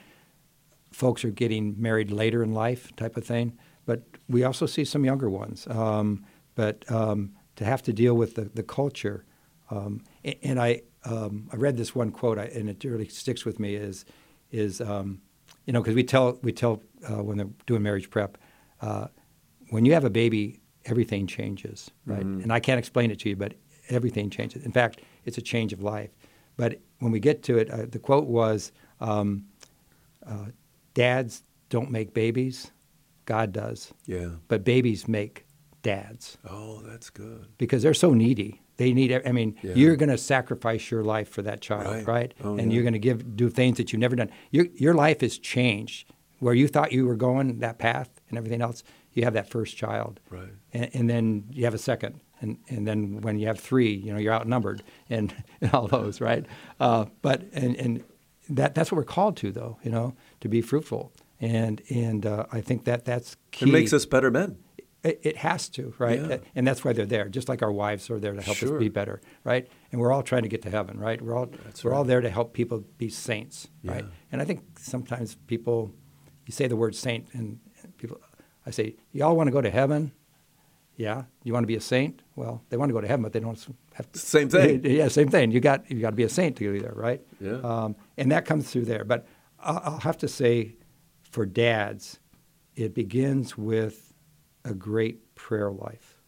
folks 0.91 1.23
are 1.23 1.31
getting 1.31 1.81
married 1.81 2.11
later 2.11 2.43
in 2.43 2.53
life, 2.53 2.95
type 2.95 3.17
of 3.17 3.25
thing. 3.25 3.57
But 3.85 4.03
we 4.29 4.43
also 4.43 4.65
see 4.65 4.85
some 4.85 5.05
younger 5.05 5.29
ones. 5.29 5.67
Um, 5.67 6.25
but 6.55 6.89
um, 6.91 7.31
to 7.55 7.65
have 7.65 7.81
to 7.83 7.93
deal 7.93 8.15
with 8.15 8.35
the, 8.35 8.43
the 8.53 8.63
culture. 8.63 9.25
Um, 9.69 10.03
and, 10.23 10.35
and, 10.43 10.59
I, 10.59 10.81
um, 11.05 11.49
I 11.51 11.55
read 11.55 11.77
this 11.77 11.95
one 11.95 12.11
quote, 12.11 12.37
I, 12.37 12.45
and 12.45 12.69
it 12.69 12.83
really 12.83 13.07
sticks 13.07 13.45
with 13.45 13.59
me. 13.59 13.75
Is, 13.75 14.05
is 14.51 14.81
um, 14.81 15.21
you 15.65 15.73
know, 15.73 15.81
because 15.81 15.95
we 15.95 16.03
tell 16.03 16.37
we 16.41 16.51
tell 16.51 16.81
uh, 17.09 17.23
when 17.23 17.37
they're 17.37 17.49
doing 17.65 17.83
marriage 17.83 18.09
prep, 18.09 18.37
uh, 18.81 19.07
when 19.69 19.85
you 19.85 19.93
have 19.93 20.05
a 20.05 20.09
baby, 20.09 20.59
everything 20.85 21.27
changes, 21.27 21.91
right? 22.05 22.21
Mm-hmm. 22.21 22.41
And 22.43 22.53
I 22.53 22.59
can't 22.59 22.79
explain 22.79 23.11
it 23.11 23.19
to 23.19 23.29
you, 23.29 23.35
but 23.35 23.53
everything 23.89 24.29
changes. 24.29 24.63
In 24.65 24.71
fact, 24.71 25.01
it's 25.25 25.37
a 25.37 25.41
change 25.41 25.73
of 25.73 25.81
life. 25.83 26.09
But 26.57 26.79
when 26.99 27.11
we 27.11 27.19
get 27.19 27.43
to 27.43 27.57
it, 27.57 27.69
uh, 27.71 27.85
the 27.89 27.99
quote 27.99 28.25
was, 28.27 28.71
um, 28.99 29.45
uh, 30.25 30.45
"Dads 30.93 31.43
don't 31.69 31.91
make 31.91 32.13
babies, 32.13 32.71
God 33.25 33.51
does. 33.53 33.93
Yeah. 34.05 34.29
But 34.47 34.63
babies 34.63 35.07
make 35.07 35.45
dads 35.83 36.37
Oh, 36.47 36.81
that's 36.81 37.09
good. 37.09 37.47
because 37.57 37.81
they're 37.81 37.93
so 37.93 38.13
needy. 38.13 38.61
They 38.77 38.93
need. 38.93 39.21
I 39.25 39.31
mean, 39.31 39.55
Yeah. 39.61 39.73
you're 39.75 39.95
going 39.95 40.09
to 40.09 40.17
sacrifice 40.17 40.91
your 40.91 41.03
life 41.03 41.29
for 41.29 41.41
that 41.43 41.61
child, 41.61 41.87
Right. 41.87 42.07
right? 42.07 42.33
Oh, 42.43 42.57
and 42.57 42.71
yeah. 42.71 42.75
you're 42.75 42.83
going 42.83 42.93
to 42.93 42.99
give 42.99 43.35
do 43.35 43.49
things 43.49 43.77
that 43.77 43.91
you've 43.93 43.99
never 43.99 44.15
done. 44.15 44.29
Your 44.51 44.65
your 44.75 44.93
life 44.93 45.21
has 45.21 45.37
changed. 45.37 46.11
Where 46.39 46.55
you 46.55 46.67
thought 46.67 46.91
you 46.91 47.05
were 47.05 47.15
going 47.15 47.59
that 47.59 47.77
path 47.77 48.09
and 48.29 48.37
everything 48.37 48.61
else, 48.63 48.83
you 49.13 49.23
have 49.23 49.33
that 49.33 49.49
first 49.49 49.75
child, 49.77 50.19
Right. 50.29 50.49
And, 50.73 50.89
and 50.93 51.09
then 51.09 51.45
you 51.51 51.65
have 51.65 51.73
a 51.73 51.77
second, 51.79 52.21
and 52.39 52.57
and 52.69 52.87
then 52.87 53.21
when 53.21 53.37
you 53.39 53.47
have 53.47 53.59
three, 53.59 53.93
you 53.93 54.11
know, 54.13 54.19
you're 54.19 54.33
outnumbered, 54.33 54.83
and, 55.09 55.33
and 55.61 55.73
all 55.73 55.87
those, 55.87 56.21
right? 56.21 56.45
Uh, 56.79 57.05
but 57.21 57.43
and 57.53 57.75
and 57.75 58.03
that 58.49 58.75
that's 58.75 58.91
what 58.91 58.97
we're 58.97 59.03
called 59.03 59.37
to, 59.37 59.51
though, 59.51 59.77
you 59.83 59.91
know, 59.91 60.15
to 60.39 60.47
be 60.49 60.61
fruitful, 60.61 61.11
and 61.39 61.81
and 61.89 62.25
uh, 62.25 62.45
I 62.51 62.61
think 62.61 62.85
that 62.85 63.05
that's 63.05 63.37
key. 63.51 63.69
It 63.69 63.71
makes 63.73 63.93
us 63.93 64.05
better 64.05 64.31
men. 64.31 64.57
It, 65.03 65.19
it 65.23 65.37
has 65.37 65.67
to, 65.69 65.95
right? 65.97 66.21
Yeah. 66.21 66.37
And 66.53 66.67
that's 66.67 66.85
why 66.85 66.93
they're 66.93 67.07
there. 67.07 67.27
Just 67.27 67.49
like 67.49 67.63
our 67.63 67.71
wives 67.71 68.11
are 68.11 68.19
there 68.19 68.33
to 68.33 68.41
help 68.41 68.57
Sure. 68.57 68.75
us 68.75 68.79
be 68.79 68.87
better, 68.87 69.19
right? 69.43 69.67
And 69.91 69.99
we're 69.99 70.11
all 70.11 70.21
trying 70.21 70.43
to 70.43 70.47
get 70.47 70.61
to 70.61 70.69
heaven, 70.69 70.99
right? 70.99 71.19
We're 71.19 71.35
all 71.35 71.47
That's 71.65 71.83
we're 71.83 71.95
all 71.95 72.03
there 72.03 72.21
to 72.21 72.29
help 72.29 72.53
people 72.53 72.83
be 72.99 73.09
saints, 73.09 73.67
right? 73.83 74.05
And 74.31 74.43
I 74.43 74.45
think 74.45 74.61
sometimes 74.77 75.33
people, 75.47 75.91
you 76.45 76.51
say 76.53 76.67
the 76.67 76.75
word 76.75 76.93
saint, 76.93 77.29
and 77.33 77.59
people, 77.97 78.21
I 78.65 78.71
say, 78.71 78.95
y'all 79.11 79.35
want 79.35 79.47
to 79.47 79.51
go 79.51 79.61
to 79.61 79.69
heaven? 79.69 80.11
Yeah. 80.95 81.23
You 81.43 81.53
want 81.53 81.63
to 81.63 81.67
be 81.67 81.75
a 81.75 81.81
saint? 81.81 82.21
Well, 82.35 82.61
they 82.69 82.77
want 82.77 82.89
to 82.89 82.93
go 82.93 83.01
to 83.01 83.07
heaven, 83.07 83.23
but 83.23 83.33
they 83.33 83.39
don't 83.39 83.59
have 83.93 84.11
to. 84.11 84.19
Same 84.19 84.49
thing. 84.49 84.83
Yeah, 84.85 85.07
same 85.07 85.29
thing. 85.29 85.51
You 85.51 85.59
got 85.59 85.89
you 85.89 85.99
got 85.99 86.11
to 86.11 86.15
be 86.15 86.23
a 86.23 86.29
saint 86.29 86.57
to 86.57 86.73
go 86.73 86.79
there, 86.79 86.93
right? 86.93 87.21
Yeah. 87.39 87.59
Um, 87.63 87.95
and 88.17 88.31
that 88.31 88.45
comes 88.45 88.69
through 88.71 88.85
there. 88.85 89.03
But 89.03 89.27
I'll, 89.59 89.99
have 89.99 90.17
to 90.19 90.27
say, 90.27 90.75
for 91.23 91.45
dads, 91.45 92.19
it 92.75 92.93
begins 92.93 93.57
with 93.57 94.13
a 94.63 94.73
great 94.73 95.35
prayer 95.35 95.71
life. 95.71 96.21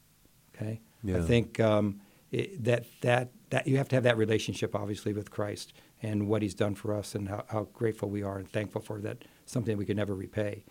Okay. 0.55 0.81
Yeah. 1.03 1.17
I 1.17 1.21
think 1.21 1.59
um, 1.59 2.01
it, 2.31 2.63
that 2.63 2.85
that 3.01 3.29
that 3.49 3.67
you 3.67 3.77
have 3.77 3.89
to 3.89 3.95
have 3.95 4.03
that 4.03 4.17
relationship, 4.17 4.75
obviously, 4.75 5.13
with 5.13 5.29
Christ 5.29 5.73
and 6.01 6.27
what 6.27 6.41
He's 6.41 6.55
done 6.55 6.75
for 6.75 6.95
us, 6.95 7.15
and 7.15 7.29
how, 7.29 7.43
how 7.47 7.67
grateful 7.73 8.09
we 8.09 8.23
are 8.23 8.37
and 8.39 8.49
thankful 8.49 8.81
for 8.81 8.99
that. 9.01 9.23
Something 9.45 9.77
we 9.77 9.85
could 9.85 9.97
never 9.97 10.15
repay. 10.15 10.63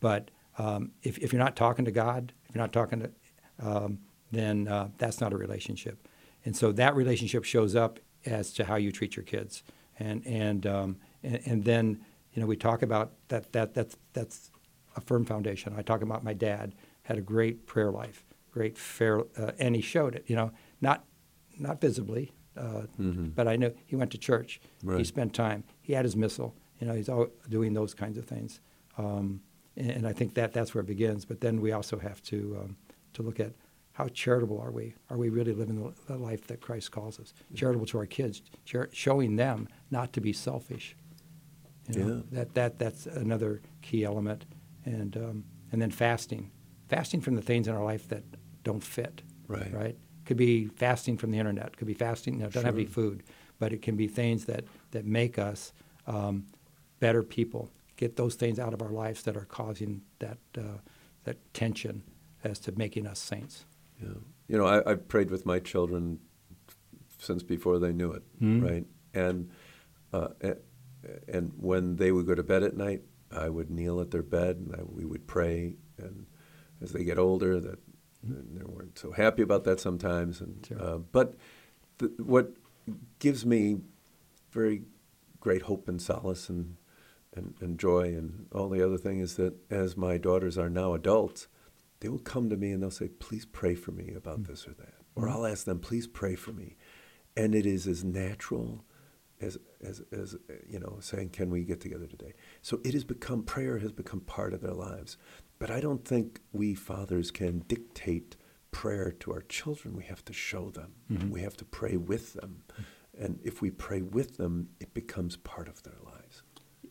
But 0.00 0.30
um, 0.58 0.92
if 1.02 1.18
if 1.18 1.32
you're 1.32 1.42
not 1.42 1.56
talking 1.56 1.84
to 1.84 1.90
God, 1.90 2.32
if 2.48 2.54
you're 2.54 2.62
not 2.62 2.72
talking 2.72 3.00
to, 3.00 3.10
um, 3.58 3.98
then 4.32 4.68
uh, 4.68 4.88
that's 4.98 5.20
not 5.20 5.32
a 5.32 5.36
relationship. 5.36 6.08
And 6.44 6.56
so 6.56 6.72
that 6.72 6.94
relationship 6.94 7.44
shows 7.44 7.74
up 7.74 7.98
as 8.24 8.52
to 8.54 8.64
how 8.64 8.76
you 8.76 8.92
treat 8.92 9.16
your 9.16 9.24
kids, 9.24 9.62
and 9.98 10.26
and 10.26 10.66
um, 10.66 10.96
and, 11.22 11.40
and 11.44 11.64
then 11.64 12.00
you 12.32 12.40
know 12.40 12.46
we 12.46 12.56
talk 12.56 12.82
about 12.82 13.12
that 13.28 13.52
that 13.52 13.74
that's 13.74 13.96
that's 14.12 14.50
a 14.96 15.00
firm 15.00 15.24
foundation. 15.24 15.74
I 15.76 15.82
talk 15.82 16.02
about 16.02 16.24
my 16.24 16.32
dad 16.34 16.74
had 17.02 17.18
a 17.18 17.20
great 17.20 17.66
prayer 17.66 17.90
life, 17.90 18.24
great 18.50 18.76
fair, 18.78 19.20
uh, 19.38 19.52
and 19.58 19.76
he 19.76 19.82
showed 19.82 20.14
it. 20.14 20.24
You 20.26 20.36
know, 20.36 20.52
not 20.80 21.04
not 21.58 21.80
visibly, 21.80 22.32
uh, 22.56 22.82
but 23.34 23.46
I 23.48 23.56
know 23.56 23.72
he 23.84 23.96
went 23.96 24.10
to 24.12 24.18
church. 24.18 24.60
He 24.98 25.04
spent 25.04 25.34
time. 25.34 25.64
He 25.82 25.92
had 25.92 26.04
his 26.04 26.16
missal. 26.16 26.54
You 26.80 26.86
know, 26.86 26.94
he's 26.94 27.08
all 27.08 27.28
doing 27.48 27.74
those 27.74 27.94
kinds 27.94 28.18
of 28.18 28.26
things. 28.26 28.60
Um, 28.98 29.40
and, 29.76 30.06
I 30.06 30.12
think 30.12 30.34
that 30.34 30.52
that's 30.52 30.74
where 30.74 30.82
it 30.82 30.86
begins. 30.86 31.24
But 31.24 31.40
then 31.40 31.60
we 31.60 31.72
also 31.72 31.98
have 31.98 32.22
to 32.24 32.58
um, 32.62 32.76
to 33.14 33.22
look 33.22 33.40
at 33.40 33.52
how 33.92 34.08
charitable 34.08 34.60
are 34.60 34.70
we? 34.70 34.94
Are 35.10 35.16
we 35.16 35.28
really 35.30 35.52
living 35.54 35.76
the, 35.82 35.92
the 36.12 36.18
life 36.18 36.46
that 36.48 36.60
Christ 36.60 36.90
calls 36.90 37.18
us? 37.18 37.32
Charitable 37.54 37.86
to 37.86 37.98
our 37.98 38.06
kids, 38.06 38.42
char- 38.66 38.90
showing 38.92 39.36
them 39.36 39.68
not 39.90 40.12
to 40.14 40.20
be 40.20 40.32
selfish. 40.32 40.96
You 41.90 42.04
know, 42.04 42.14
Yeah. 42.14 42.22
That 42.38 42.54
that 42.54 42.78
that's 42.78 43.06
another 43.06 43.62
key 43.82 44.04
element, 44.04 44.44
and 44.84 45.16
um, 45.16 45.44
and 45.72 45.80
then 45.80 45.90
fasting, 45.90 46.50
fasting 46.88 47.20
from 47.20 47.34
the 47.36 47.42
things 47.42 47.68
in 47.68 47.74
our 47.74 47.84
life 47.84 48.08
that 48.08 48.24
don't 48.64 48.82
fit. 48.82 49.22
Right. 49.48 49.72
Right. 49.72 49.96
Could 50.24 50.36
be 50.36 50.66
fasting 50.66 51.16
from 51.16 51.30
the 51.30 51.38
internet. 51.38 51.76
Could 51.76 51.86
be 51.86 51.94
fasting. 51.94 52.34
You 52.34 52.40
know, 52.40 52.50
don't 52.50 52.64
have 52.64 52.74
any 52.74 52.84
Sure. 52.86 52.92
food, 52.94 53.22
but 53.60 53.72
it 53.72 53.80
can 53.82 53.94
be 53.96 54.08
things 54.08 54.46
that 54.46 54.64
that 54.90 55.04
make 55.04 55.38
us 55.38 55.72
um, 56.08 56.46
better 56.98 57.22
people. 57.22 57.70
Get 57.96 58.16
those 58.16 58.34
things 58.34 58.58
out 58.58 58.74
of 58.74 58.82
our 58.82 58.90
lives 58.90 59.22
that 59.22 59.36
are 59.36 59.44
causing 59.46 60.02
that 60.18 60.38
uh, 60.56 60.78
that 61.24 61.36
tension 61.54 62.02
as 62.44 62.58
to 62.60 62.72
making 62.72 63.06
us 63.06 63.18
saints. 63.18 63.64
Yeah. 64.00 64.08
You 64.48 64.58
know, 64.58 64.66
I, 64.66 64.88
I've 64.90 65.08
prayed 65.08 65.30
with 65.30 65.44
my 65.46 65.58
children 65.58 66.20
since 67.18 67.42
before 67.42 67.78
they 67.78 67.92
knew 67.92 68.12
it, 68.12 68.22
right? 68.40 68.84
And 69.14 69.50
uh, 70.12 70.28
and 71.28 71.52
when 71.56 71.96
they 71.96 72.12
would 72.12 72.26
go 72.26 72.34
to 72.34 72.42
bed 72.42 72.62
at 72.62 72.76
night, 72.76 73.02
I 73.32 73.48
would 73.48 73.70
kneel 73.70 74.00
at 74.00 74.10
their 74.10 74.22
bed 74.22 74.56
and 74.56 74.74
I, 74.76 74.82
we 74.84 75.04
would 75.04 75.26
pray. 75.26 75.76
And 75.98 76.26
as 76.82 76.92
they 76.92 77.04
get 77.04 77.18
older, 77.18 77.58
that 77.60 77.78
and 78.22 78.58
they 78.58 78.64
weren't 78.64 78.98
so 78.98 79.12
happy 79.12 79.42
about 79.42 79.64
that 79.64 79.80
sometimes. 79.80 80.40
And 80.40 80.66
Sure. 80.66 80.80
uh, 80.82 80.98
but 80.98 81.34
what 82.18 82.52
gives 83.18 83.46
me 83.46 83.78
very 84.50 84.82
great 85.40 85.62
hope 85.62 85.88
and 85.88 86.00
solace 86.00 86.48
and, 86.48 86.76
and, 87.36 87.54
and 87.60 87.78
joy 87.78 88.08
and 88.08 88.46
all 88.52 88.68
the 88.68 88.84
other 88.84 88.98
thing 88.98 89.20
is 89.20 89.36
that 89.36 89.54
as 89.70 89.96
my 89.96 90.18
daughters 90.18 90.56
are 90.58 90.70
now 90.70 90.94
adults, 90.94 91.48
they 92.00 92.08
will 92.08 92.18
come 92.18 92.50
to 92.50 92.56
me 92.56 92.72
and 92.72 92.82
they'll 92.82 92.90
say, 92.90 93.08
please 93.08 93.46
pray 93.46 93.74
for 93.74 93.92
me 93.92 94.12
about 94.14 94.42
mm. 94.42 94.46
this 94.48 94.66
or 94.66 94.74
that. 94.74 94.94
Or 95.14 95.26
mm. 95.26 95.32
I'll 95.32 95.46
ask 95.46 95.64
them, 95.64 95.78
please 95.78 96.06
pray 96.06 96.34
for 96.34 96.52
me. 96.52 96.76
And 97.36 97.54
it 97.54 97.66
is 97.66 97.86
as 97.86 98.04
natural 98.04 98.84
as, 99.40 99.58
as, 99.82 100.02
as 100.12 100.36
you 100.68 100.78
know, 100.78 100.98
saying, 101.00 101.30
can 101.30 101.50
we 101.50 101.64
get 101.64 101.80
together 101.80 102.06
today? 102.06 102.32
So 102.62 102.80
it 102.84 102.94
has 102.94 103.04
become, 103.04 103.42
prayer 103.42 103.78
has 103.78 103.92
become 103.92 104.20
part 104.20 104.54
of 104.54 104.60
their 104.60 104.74
lives. 104.74 105.16
But 105.58 105.70
I 105.70 105.80
don't 105.80 106.04
think 106.04 106.40
we 106.52 106.74
fathers 106.74 107.30
can 107.30 107.60
dictate 107.68 108.36
prayer 108.70 109.10
to 109.20 109.32
our 109.32 109.42
children. 109.42 109.96
We 109.96 110.04
have 110.04 110.24
to 110.26 110.32
show 110.32 110.70
them. 110.70 110.92
Mm-hmm. 111.10 111.30
We 111.30 111.42
have 111.42 111.56
to 111.58 111.64
pray 111.64 111.96
with 111.96 112.34
them. 112.34 112.62
Mm. 112.78 112.84
And 113.18 113.40
if 113.42 113.62
we 113.62 113.70
pray 113.70 114.02
with 114.02 114.36
them, 114.36 114.68
it 114.80 114.92
becomes 114.92 115.36
part 115.36 115.68
of 115.68 115.82
their 115.82 115.96
lives. 116.04 116.42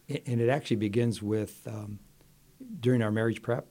And 0.08 0.39
it 0.39 0.49
actually 0.49 0.78
begins 0.78 1.22
with 1.22 1.68
um, 1.68 1.99
during 2.80 3.01
our 3.01 3.12
marriage 3.12 3.41
prep. 3.41 3.68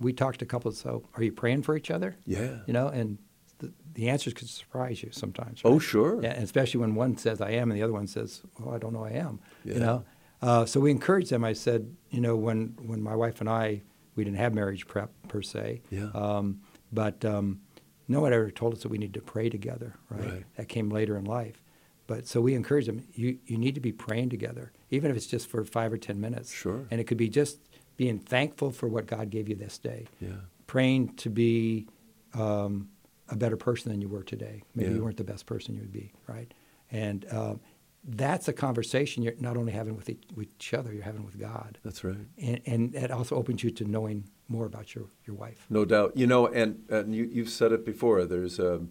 We 0.00 0.12
talked 0.12 0.38
to 0.40 0.46
couples. 0.46 0.78
So, 0.78 1.02
are 1.16 1.22
you 1.22 1.32
praying 1.32 1.62
for 1.62 1.76
each 1.76 1.90
other? 1.90 2.16
Yeah. 2.26 2.58
You 2.66 2.72
know, 2.72 2.88
and 2.88 3.18
the, 3.58 3.72
the 3.94 4.08
answers 4.10 4.34
could 4.34 4.48
surprise 4.48 5.02
you 5.02 5.10
sometimes. 5.12 5.62
Oh, 5.64 5.78
sure. 5.78 6.22
Yeah, 6.22 6.32
and 6.32 6.44
especially 6.44 6.80
when 6.80 6.94
one 6.94 7.16
says 7.16 7.40
I 7.40 7.52
am 7.52 7.70
and 7.70 7.78
the 7.78 7.82
other 7.82 7.92
one 7.92 8.06
says, 8.06 8.42
"Well, 8.58 8.74
I 8.74 8.78
don't 8.78 8.92
know 8.92 9.04
I 9.04 9.12
am." 9.12 9.40
Yeah. 9.64 9.74
You 9.74 9.80
know, 9.80 10.04
uh, 10.42 10.66
so 10.66 10.78
we 10.80 10.90
encouraged 10.90 11.30
them. 11.30 11.42
I 11.44 11.54
said, 11.54 11.96
you 12.10 12.20
know, 12.20 12.36
when 12.36 12.76
when 12.84 13.00
my 13.02 13.16
wife 13.16 13.40
and 13.40 13.48
I 13.48 13.82
we 14.14 14.24
didn't 14.24 14.38
have 14.38 14.54
marriage 14.54 14.86
prep 14.86 15.10
per 15.28 15.42
se. 15.42 15.82
Yeah. 15.90 16.10
Um, 16.14 16.60
but 16.92 17.24
um, 17.24 17.60
no 18.08 18.20
one 18.20 18.32
ever 18.32 18.50
told 18.50 18.74
us 18.74 18.82
that 18.82 18.88
we 18.88 18.98
need 18.98 19.14
to 19.14 19.22
pray 19.22 19.48
together. 19.48 19.94
Right. 20.10 20.30
Right. 20.30 20.44
That 20.56 20.68
came 20.68 20.90
later 20.90 21.16
in 21.16 21.24
life. 21.24 21.62
But 22.06 22.26
so 22.26 22.40
we 22.40 22.54
encourage 22.54 22.86
them. 22.86 23.04
You 23.14 23.38
you 23.46 23.56
need 23.58 23.74
to 23.74 23.80
be 23.80 23.92
praying 23.92 24.30
together, 24.30 24.72
even 24.90 25.10
if 25.10 25.16
it's 25.16 25.26
just 25.26 25.46
for 25.48 25.64
five 25.64 25.92
or 25.92 25.98
ten 25.98 26.20
minutes. 26.20 26.52
Sure. 26.52 26.86
And 26.90 27.00
it 27.00 27.04
could 27.04 27.16
be 27.18 27.28
just 27.28 27.58
being 27.96 28.18
thankful 28.18 28.70
for 28.72 28.88
what 28.88 29.06
God 29.06 29.30
gave 29.30 29.48
you 29.48 29.54
this 29.54 29.78
day 29.78 30.06
Yeah. 30.20 30.30
praying 30.66 31.14
to 31.16 31.28
be 31.30 31.86
um, 32.34 32.88
a 33.28 33.36
better 33.36 33.56
person 33.56 33.90
than 33.92 34.00
you 34.00 34.08
were 34.08 34.22
today. 34.22 34.62
Maybe 34.74 34.90
Yeah. 34.90 34.96
you 34.96 35.04
weren't 35.04 35.18
the 35.18 35.24
best 35.24 35.46
person 35.46 35.74
you 35.74 35.80
would 35.82 35.92
be, 35.92 36.12
right? 36.26 36.52
And 36.90 37.26
um, 37.30 37.60
that's 38.04 38.48
a 38.48 38.52
conversation 38.52 39.22
you're 39.22 39.34
not 39.38 39.56
only 39.56 39.72
having 39.72 39.94
with 39.94 40.08
each, 40.08 40.24
with 40.34 40.48
each 40.54 40.74
other, 40.74 40.92
you're 40.92 41.04
having 41.04 41.24
with 41.24 41.38
God. 41.38 41.78
That's 41.84 42.02
right. 42.02 42.16
And, 42.38 42.60
and 42.66 42.92
that 42.94 43.10
also 43.10 43.36
opens 43.36 43.62
you 43.62 43.70
to 43.72 43.84
knowing 43.84 44.24
more 44.48 44.66
about 44.66 44.94
your, 44.94 45.04
your 45.26 45.36
wife. 45.36 45.66
No 45.70 45.84
doubt. 45.84 46.16
You 46.16 46.26
know, 46.26 46.46
and, 46.48 46.82
and 46.88 47.14
you, 47.14 47.24
you've 47.30 47.50
said 47.50 47.70
it 47.72 47.84
before. 47.84 48.24
There's 48.24 48.58
a, 48.58 48.82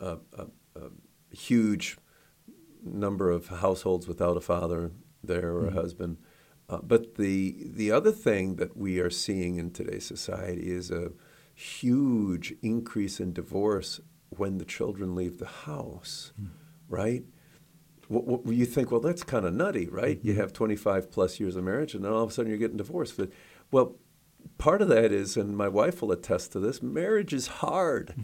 a, 0.00 0.18
a, 0.38 0.46
a 0.76 0.90
huge 1.34 1.96
number 2.84 3.30
of 3.30 3.48
households 3.48 4.06
without 4.06 4.36
a 4.36 4.40
father 4.40 4.92
there 5.22 5.52
or 5.52 5.64
a 5.64 5.68
mm-hmm. 5.68 5.78
husband. 5.78 6.18
Uh, 6.68 6.78
but 6.82 7.16
the 7.16 7.56
the 7.66 7.90
other 7.90 8.12
thing 8.12 8.56
that 8.56 8.76
we 8.76 8.98
are 8.98 9.10
seeing 9.10 9.56
in 9.56 9.70
today's 9.70 10.06
society 10.06 10.70
is 10.70 10.90
a 10.90 11.12
huge 11.54 12.54
increase 12.62 13.20
in 13.20 13.32
divorce 13.32 14.00
when 14.30 14.58
the 14.58 14.64
children 14.64 15.14
leave 15.14 15.38
the 15.38 15.46
house, 15.46 16.32
hmm. 16.36 16.46
right? 16.88 17.24
What, 18.08 18.26
what, 18.26 18.54
you 18.54 18.66
think, 18.66 18.90
well, 18.90 19.00
that's 19.00 19.22
kind 19.22 19.46
of 19.46 19.54
nutty, 19.54 19.88
right? 19.88 20.18
You 20.22 20.32
mm-hmm. 20.32 20.40
have 20.40 20.52
25 20.52 21.10
plus 21.10 21.40
years 21.40 21.56
of 21.56 21.64
marriage, 21.64 21.94
and 21.94 22.04
then 22.04 22.12
all 22.12 22.22
of 22.22 22.30
a 22.30 22.32
sudden 22.32 22.50
you're 22.50 22.58
getting 22.58 22.76
divorced. 22.76 23.16
But, 23.16 23.30
well, 23.70 23.96
part 24.58 24.82
of 24.82 24.88
that 24.88 25.12
is, 25.12 25.36
and 25.36 25.56
my 25.56 25.68
wife 25.68 26.00
will 26.00 26.12
attest 26.12 26.52
to 26.52 26.60
this, 26.60 26.82
marriage 26.82 27.32
is 27.32 27.46
hard. 27.46 28.14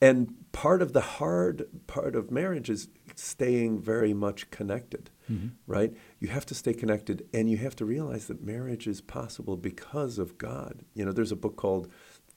And 0.00 0.34
part 0.52 0.82
of 0.82 0.92
the 0.92 1.00
hard 1.00 1.66
part 1.86 2.14
of 2.14 2.30
marriage 2.30 2.68
is 2.68 2.88
staying 3.14 3.80
very 3.80 4.12
much 4.12 4.50
connected, 4.50 5.10
mm-hmm. 5.30 5.48
right? 5.66 5.94
You 6.18 6.28
have 6.28 6.46
to 6.46 6.54
stay 6.54 6.74
connected, 6.74 7.26
and 7.32 7.50
you 7.50 7.56
have 7.58 7.76
to 7.76 7.84
realize 7.84 8.26
that 8.26 8.44
marriage 8.44 8.86
is 8.86 9.00
possible 9.00 9.56
because 9.56 10.18
of 10.18 10.38
God. 10.38 10.84
You 10.94 11.04
know, 11.04 11.12
there's 11.12 11.32
a 11.32 11.36
book 11.36 11.56
called 11.56 11.90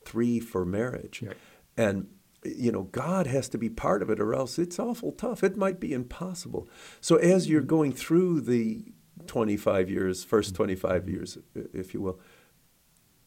Three 0.05 0.39
for 0.39 0.65
Marriage. 0.65 1.21
Right. 1.21 1.37
And 1.77 2.07
you 2.45 2.71
know, 2.71 2.83
God 2.83 3.27
has 3.27 3.49
to 3.49 3.57
be 3.57 3.69
part 3.69 4.01
of 4.01 4.09
it, 4.09 4.19
or 4.19 4.33
else 4.33 4.57
it's 4.57 4.79
awful 4.79 5.11
tough. 5.11 5.43
It 5.43 5.57
might 5.57 5.79
be 5.79 5.91
impossible. 5.91 6.69
So 7.01 7.17
as 7.17 7.49
you're 7.49 7.61
mm-hmm. 7.61 7.67
going 7.67 7.91
through 7.91 8.41
the 8.41 8.85
25 9.27 9.89
years, 9.89 10.23
first 10.23 10.53
mm-hmm. 10.53 10.63
25 10.63 11.09
years, 11.09 11.37
if 11.73 11.93
you 11.93 12.01
will, 12.01 12.19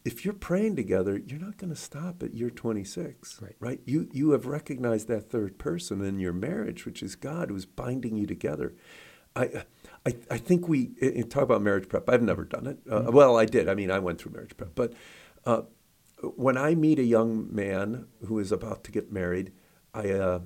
if 0.05 0.25
you're 0.25 0.33
praying 0.33 0.75
together, 0.75 1.17
you're 1.25 1.39
not 1.39 1.57
going 1.57 1.69
to 1.69 1.79
stop 1.79 2.21
at 2.23 2.33
year 2.33 2.49
26, 2.49 3.41
Right. 3.41 3.55
right? 3.59 3.79
You 3.85 4.09
you 4.11 4.31
have 4.31 4.45
recognized 4.45 5.07
that 5.07 5.29
third 5.29 5.57
person 5.57 6.01
in 6.03 6.19
your 6.19 6.33
marriage, 6.33 6.85
which 6.85 7.01
is 7.01 7.15
God, 7.15 7.49
who's 7.49 7.65
binding 7.65 8.17
you 8.17 8.27
together. 8.27 8.73
I 9.35 9.63
I, 10.05 10.15
I 10.29 10.37
think 10.37 10.67
we 10.67 10.87
talk 11.29 11.43
about 11.43 11.61
marriage 11.61 11.87
prep. 11.87 12.09
I've 12.09 12.21
never 12.21 12.43
done 12.43 12.67
it. 12.67 12.79
Uh, 12.89 13.09
Well, 13.11 13.37
I 13.37 13.45
did. 13.45 13.69
I 13.69 13.75
mean, 13.75 13.91
I 13.91 13.99
went 13.99 14.19
through 14.19 14.33
marriage 14.33 14.55
prep, 14.57 14.75
but 14.75 14.93
uh, 15.45 15.61
when 16.35 16.57
I 16.57 16.75
meet 16.75 16.99
a 16.99 17.03
young 17.03 17.53
man 17.53 18.07
who 18.27 18.39
is 18.39 18.51
about 18.51 18.83
to 18.85 18.91
get 18.91 19.11
married, 19.11 19.51
I 19.93 20.09
uh, 20.11 20.39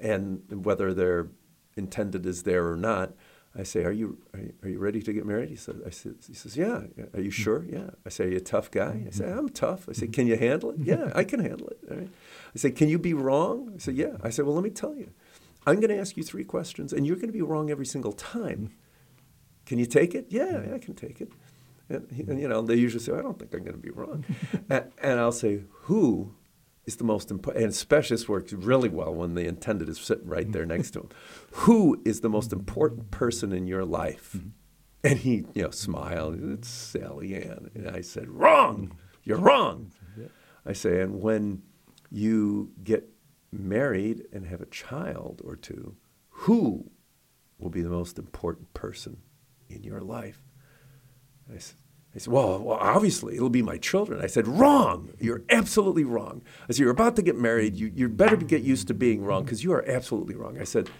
and 0.00 0.64
whether 0.64 0.92
their 0.94 1.28
intended 1.76 2.26
is 2.26 2.42
there 2.42 2.66
or 2.70 2.76
not, 2.76 3.12
I 3.56 3.62
say, 3.62 3.84
"Are 3.84 3.92
you 3.92 4.18
are 4.34 4.40
you, 4.40 4.52
are 4.62 4.68
you 4.68 4.78
ready 4.78 5.02
to 5.02 5.12
get 5.12 5.24
married?" 5.26 5.48
He 5.48 5.56
says, 5.56 5.76
"I 5.86 5.90
said, 5.90 6.16
he 6.26 6.34
says, 6.34 6.56
yeah. 6.56 6.82
Are 7.14 7.20
you 7.20 7.24
hmm. 7.24 7.42
sure? 7.42 7.64
Yeah." 7.64 7.90
I 8.04 8.08
say, 8.10 8.24
"Are 8.24 8.28
you 8.28 8.36
a 8.36 8.40
tough 8.40 8.70
guy?" 8.70 9.04
I 9.06 9.10
say, 9.10 9.24
hmm. 9.24 9.38
"I'm 9.38 9.48
tough." 9.48 9.88
I 9.88 9.92
say, 9.92 10.06
hmm. 10.06 10.12
"Can 10.12 10.26
you 10.26 10.36
handle 10.36 10.70
it?" 10.70 10.78
"Yeah, 10.80 11.12
I 11.14 11.24
can 11.24 11.40
handle 11.48 11.68
it." 11.68 11.78
All 11.90 11.96
right. 11.96 12.08
I 12.54 12.58
say, 12.58 12.70
"Can 12.70 12.88
you 12.88 12.98
be 12.98 13.14
wrong?" 13.14 13.72
I 13.74 13.78
say, 13.78 13.92
"Yeah." 13.92 14.16
I 14.22 14.30
say, 14.30 14.42
"Well, 14.42 14.54
let 14.54 14.64
me 14.64 14.70
tell 14.70 14.94
you. 14.94 15.10
I'm 15.66 15.76
going 15.76 15.90
to 15.90 15.98
ask 15.98 16.16
you 16.16 16.22
three 16.22 16.44
questions, 16.44 16.92
and 16.92 17.06
you're 17.06 17.16
going 17.16 17.28
to 17.28 17.32
be 17.32 17.42
wrong 17.42 17.70
every 17.70 17.86
single 17.86 18.12
time. 18.12 18.70
Can 19.66 19.78
you 19.78 19.86
take 19.86 20.14
it?" 20.14 20.26
"Yeah, 20.28 20.64
yeah 20.66 20.74
I 20.74 20.78
can 20.78 20.94
take 20.94 21.20
it." 21.20 21.32
And, 21.90 22.06
and, 22.28 22.38
you 22.38 22.48
know, 22.48 22.60
they 22.60 22.74
usually 22.74 23.02
say, 23.02 23.12
"I 23.12 23.22
don't 23.22 23.38
think 23.38 23.54
I'm 23.54 23.60
going 23.60 23.76
to 23.76 23.82
be 23.82 23.90
wrong," 23.90 24.24
and, 24.70 24.92
and 25.02 25.18
I'll 25.20 25.32
say, 25.32 25.62
"Who 25.84 26.34
is 26.88 26.96
the 26.96 27.04
most 27.04 27.30
important?" 27.30 27.62
And 27.64 27.72
especially 27.72 28.16
this 28.16 28.28
works 28.28 28.52
really 28.52 28.88
well 28.88 29.14
when 29.14 29.34
the 29.34 29.46
intended 29.46 29.88
is 29.88 29.98
sitting 29.98 30.26
right 30.26 30.42
mm-hmm. 30.42 30.52
there 30.52 30.66
next 30.66 30.90
to 30.92 31.00
him. 31.00 31.08
Who 31.52 32.02
is 32.04 32.20
the 32.20 32.28
most 32.28 32.52
important 32.52 33.10
person 33.10 33.52
in 33.52 33.66
your 33.66 33.84
life? 33.84 34.32
Mm-hmm. 34.36 34.48
And 35.04 35.18
he, 35.20 35.44
you 35.54 35.62
know, 35.62 35.70
smiled. 35.70 36.40
It's 36.42 36.68
Sally 36.68 37.36
Ann. 37.36 37.70
And 37.74 37.88
I 37.88 38.00
said, 38.00 38.28
"Wrong. 38.28 38.96
You're 39.22 39.38
wrong." 39.38 39.92
Mm-hmm. 40.18 40.26
I 40.66 40.72
say, 40.72 41.00
and 41.00 41.22
when 41.22 41.62
you 42.10 42.72
get 42.82 43.08
married 43.52 44.26
and 44.32 44.46
have 44.46 44.60
a 44.60 44.66
child 44.66 45.40
or 45.44 45.56
two, 45.56 45.96
who 46.30 46.90
will 47.58 47.70
be 47.70 47.82
the 47.82 47.88
most 47.88 48.18
important 48.18 48.74
person 48.74 49.18
in 49.68 49.82
your 49.82 50.00
life? 50.00 50.42
I 51.52 51.58
said, 51.58 51.76
I 52.18 52.20
said, 52.20 52.32
well, 52.32 52.58
well, 52.58 52.78
obviously 52.80 53.36
it'll 53.36 53.48
be 53.48 53.62
my 53.62 53.78
children. 53.78 54.20
I 54.20 54.26
said, 54.26 54.48
wrong. 54.48 55.12
You're 55.20 55.44
absolutely 55.50 56.02
wrong. 56.02 56.42
I 56.68 56.72
said, 56.72 56.80
you're 56.80 56.90
about 56.90 57.14
to 57.14 57.22
get 57.22 57.36
married. 57.36 57.76
You, 57.76 57.92
you 57.94 58.08
better 58.08 58.34
get 58.34 58.62
used 58.62 58.88
to 58.88 58.94
being 58.94 59.22
wrong 59.22 59.44
because 59.44 59.62
you 59.62 59.72
are 59.72 59.88
absolutely 59.88 60.34
wrong. 60.34 60.60
I 60.60 60.64
said, 60.64 60.90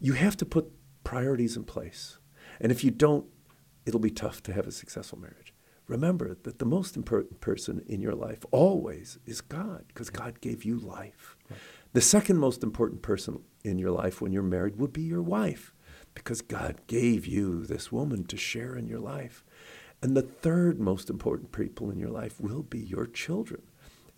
you 0.00 0.14
have 0.14 0.36
to 0.38 0.44
put 0.44 0.72
priorities 1.04 1.56
in 1.56 1.62
place. 1.62 2.18
And 2.60 2.72
if 2.72 2.82
you 2.82 2.90
don't, 2.90 3.26
it'll 3.86 4.00
be 4.00 4.10
tough 4.10 4.42
to 4.42 4.52
have 4.52 4.66
a 4.66 4.72
successful 4.72 5.20
marriage. 5.20 5.54
Remember 5.86 6.36
that 6.42 6.58
the 6.58 6.64
most 6.64 6.96
important 6.96 7.40
person 7.40 7.84
in 7.86 8.00
your 8.00 8.16
life 8.16 8.44
always 8.50 9.20
is 9.26 9.40
God 9.40 9.84
because 9.86 10.10
God 10.10 10.40
gave 10.40 10.64
you 10.64 10.76
life. 10.76 11.36
The 11.92 12.00
second 12.00 12.38
most 12.38 12.64
important 12.64 13.00
person 13.00 13.44
in 13.62 13.78
your 13.78 13.92
life 13.92 14.20
when 14.20 14.32
you're 14.32 14.42
married 14.42 14.74
would 14.74 14.92
be 14.92 15.02
your 15.02 15.22
wife 15.22 15.72
because 16.16 16.40
God 16.40 16.80
gave 16.88 17.26
you 17.26 17.64
this 17.64 17.92
woman 17.92 18.24
to 18.24 18.36
share 18.36 18.74
in 18.74 18.88
your 18.88 18.98
life. 18.98 19.44
And 20.02 20.16
the 20.16 20.22
third 20.22 20.78
most 20.78 21.10
important 21.10 21.52
people 21.52 21.90
in 21.90 21.98
your 21.98 22.10
life 22.10 22.40
will 22.40 22.62
be 22.62 22.78
your 22.78 23.06
children. 23.06 23.62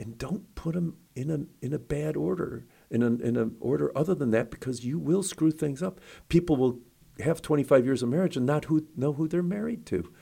And 0.00 0.18
don't 0.18 0.54
put 0.54 0.74
them 0.74 0.96
in 1.16 1.30
a, 1.30 1.64
in 1.64 1.72
a 1.72 1.78
bad 1.78 2.16
order, 2.16 2.66
in 2.90 3.02
an 3.02 3.20
in 3.20 3.36
a 3.36 3.50
order 3.60 3.90
other 3.96 4.14
than 4.14 4.30
that, 4.30 4.50
because 4.50 4.84
you 4.84 4.98
will 4.98 5.22
screw 5.22 5.50
things 5.50 5.82
up. 5.82 6.00
People 6.28 6.56
will 6.56 6.80
have 7.20 7.42
25 7.42 7.84
years 7.84 8.02
of 8.02 8.08
marriage 8.08 8.36
and 8.36 8.46
not 8.46 8.66
who, 8.66 8.86
know 8.96 9.12
who 9.12 9.26
they're 9.26 9.42
married 9.42 9.86
to, 9.86 10.12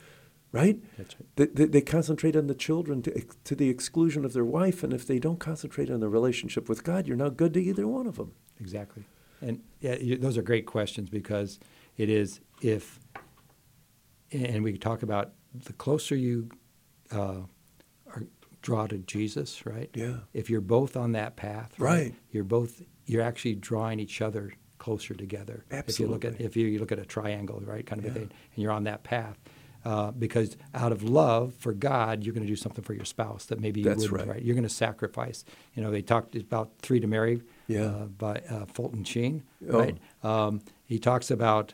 right? 0.51 0.81
That's 0.97 1.15
right. 1.15 1.27
They, 1.35 1.45
they, 1.45 1.65
they 1.65 1.81
concentrate 1.81 2.35
on 2.35 2.47
the 2.47 2.55
children 2.55 3.03
to, 3.03 3.23
to 3.43 3.55
the 3.55 3.69
exclusion 3.69 4.25
of 4.25 4.33
their 4.33 4.45
wife. 4.45 4.83
And 4.83 4.93
if 4.93 5.05
they 5.05 5.19
don't 5.19 5.39
concentrate 5.39 5.91
on 5.91 5.99
the 5.99 6.09
relationship 6.09 6.67
with 6.67 6.83
God, 6.83 7.07
you're 7.07 7.17
not 7.17 7.37
good 7.37 7.53
to 7.53 7.61
either 7.61 7.87
one 7.87 8.07
of 8.07 8.15
them. 8.15 8.31
Exactly. 8.59 9.03
And 9.41 9.61
yeah, 9.79 9.95
you, 9.95 10.17
those 10.17 10.37
are 10.37 10.41
great 10.41 10.65
questions 10.65 11.09
because 11.09 11.59
it 11.97 12.09
is 12.09 12.39
if, 12.61 12.99
and 14.31 14.63
we 14.63 14.77
talk 14.77 15.03
about 15.03 15.33
the 15.65 15.73
closer 15.73 16.15
you 16.15 16.49
uh, 17.11 17.41
are, 18.07 18.23
draw 18.61 18.87
to 18.87 18.97
Jesus, 18.99 19.65
right? 19.65 19.89
Yeah. 19.93 20.17
If 20.33 20.49
you're 20.49 20.61
both 20.61 20.95
on 20.97 21.11
that 21.13 21.35
path, 21.35 21.73
Right. 21.79 22.13
You're 22.31 22.43
both 22.43 22.81
you're 23.05 23.21
actually 23.21 23.55
drawing 23.55 23.99
each 24.01 24.21
other 24.21 24.51
closer 24.79 25.13
together. 25.13 25.63
Absolutely. 25.71 25.93
If 25.93 25.99
you 25.99 26.07
look 26.07 26.25
at 26.25 26.41
if 26.41 26.55
you, 26.57 26.67
you 26.67 26.79
look 26.79 26.91
at 26.91 26.99
a 26.99 27.05
triangle, 27.05 27.61
right, 27.65 27.85
kind 27.85 27.99
of 27.99 28.05
Yeah. 28.05 28.11
a 28.11 28.13
thing, 28.15 28.23
and 28.55 28.61
you're 28.63 28.71
on 28.71 28.83
that 28.85 29.03
path. 29.03 29.37
Uh, 29.85 30.11
because 30.11 30.57
out 30.73 30.91
of 30.91 31.01
love 31.03 31.53
for 31.53 31.71
God, 31.71 32.23
you're 32.25 32.33
going 32.33 32.45
to 32.45 32.47
do 32.51 32.57
something 32.57 32.83
for 32.83 32.93
your 32.93 33.05
spouse 33.05 33.45
that 33.45 33.61
maybe 33.61 33.79
you 33.79 33.85
That's 33.85 34.09
wouldn't, 34.11 34.29
right. 34.29 34.41
You're 34.41 34.55
going 34.55 34.63
to 34.67 34.69
sacrifice. 34.69 35.45
You 35.75 35.81
know, 35.83 35.91
they 35.91 36.01
talked 36.01 36.35
about 36.35 36.71
Three 36.79 36.99
to 36.99 37.07
Marry 37.07 37.41
Yeah. 37.67 37.83
uh, 37.85 38.05
by 38.07 38.41
uh, 38.49 38.65
Fulton 38.65 39.05
Sheen, 39.05 39.43
Oh. 39.69 39.79
right? 39.79 39.97
Um, 40.23 40.61
he 40.85 40.99
talks 40.99 41.31
about 41.31 41.73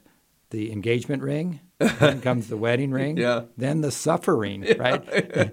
the 0.51 0.71
engagement 0.71 1.23
ring, 1.23 1.61
then 1.99 2.21
comes 2.21 2.47
the 2.47 2.57
wedding 2.57 2.91
ring, 2.99 3.17
Yeah. 3.17 3.43
then 3.57 3.81
the 3.81 3.91
suffering, 3.91 4.61
right? 4.79 5.03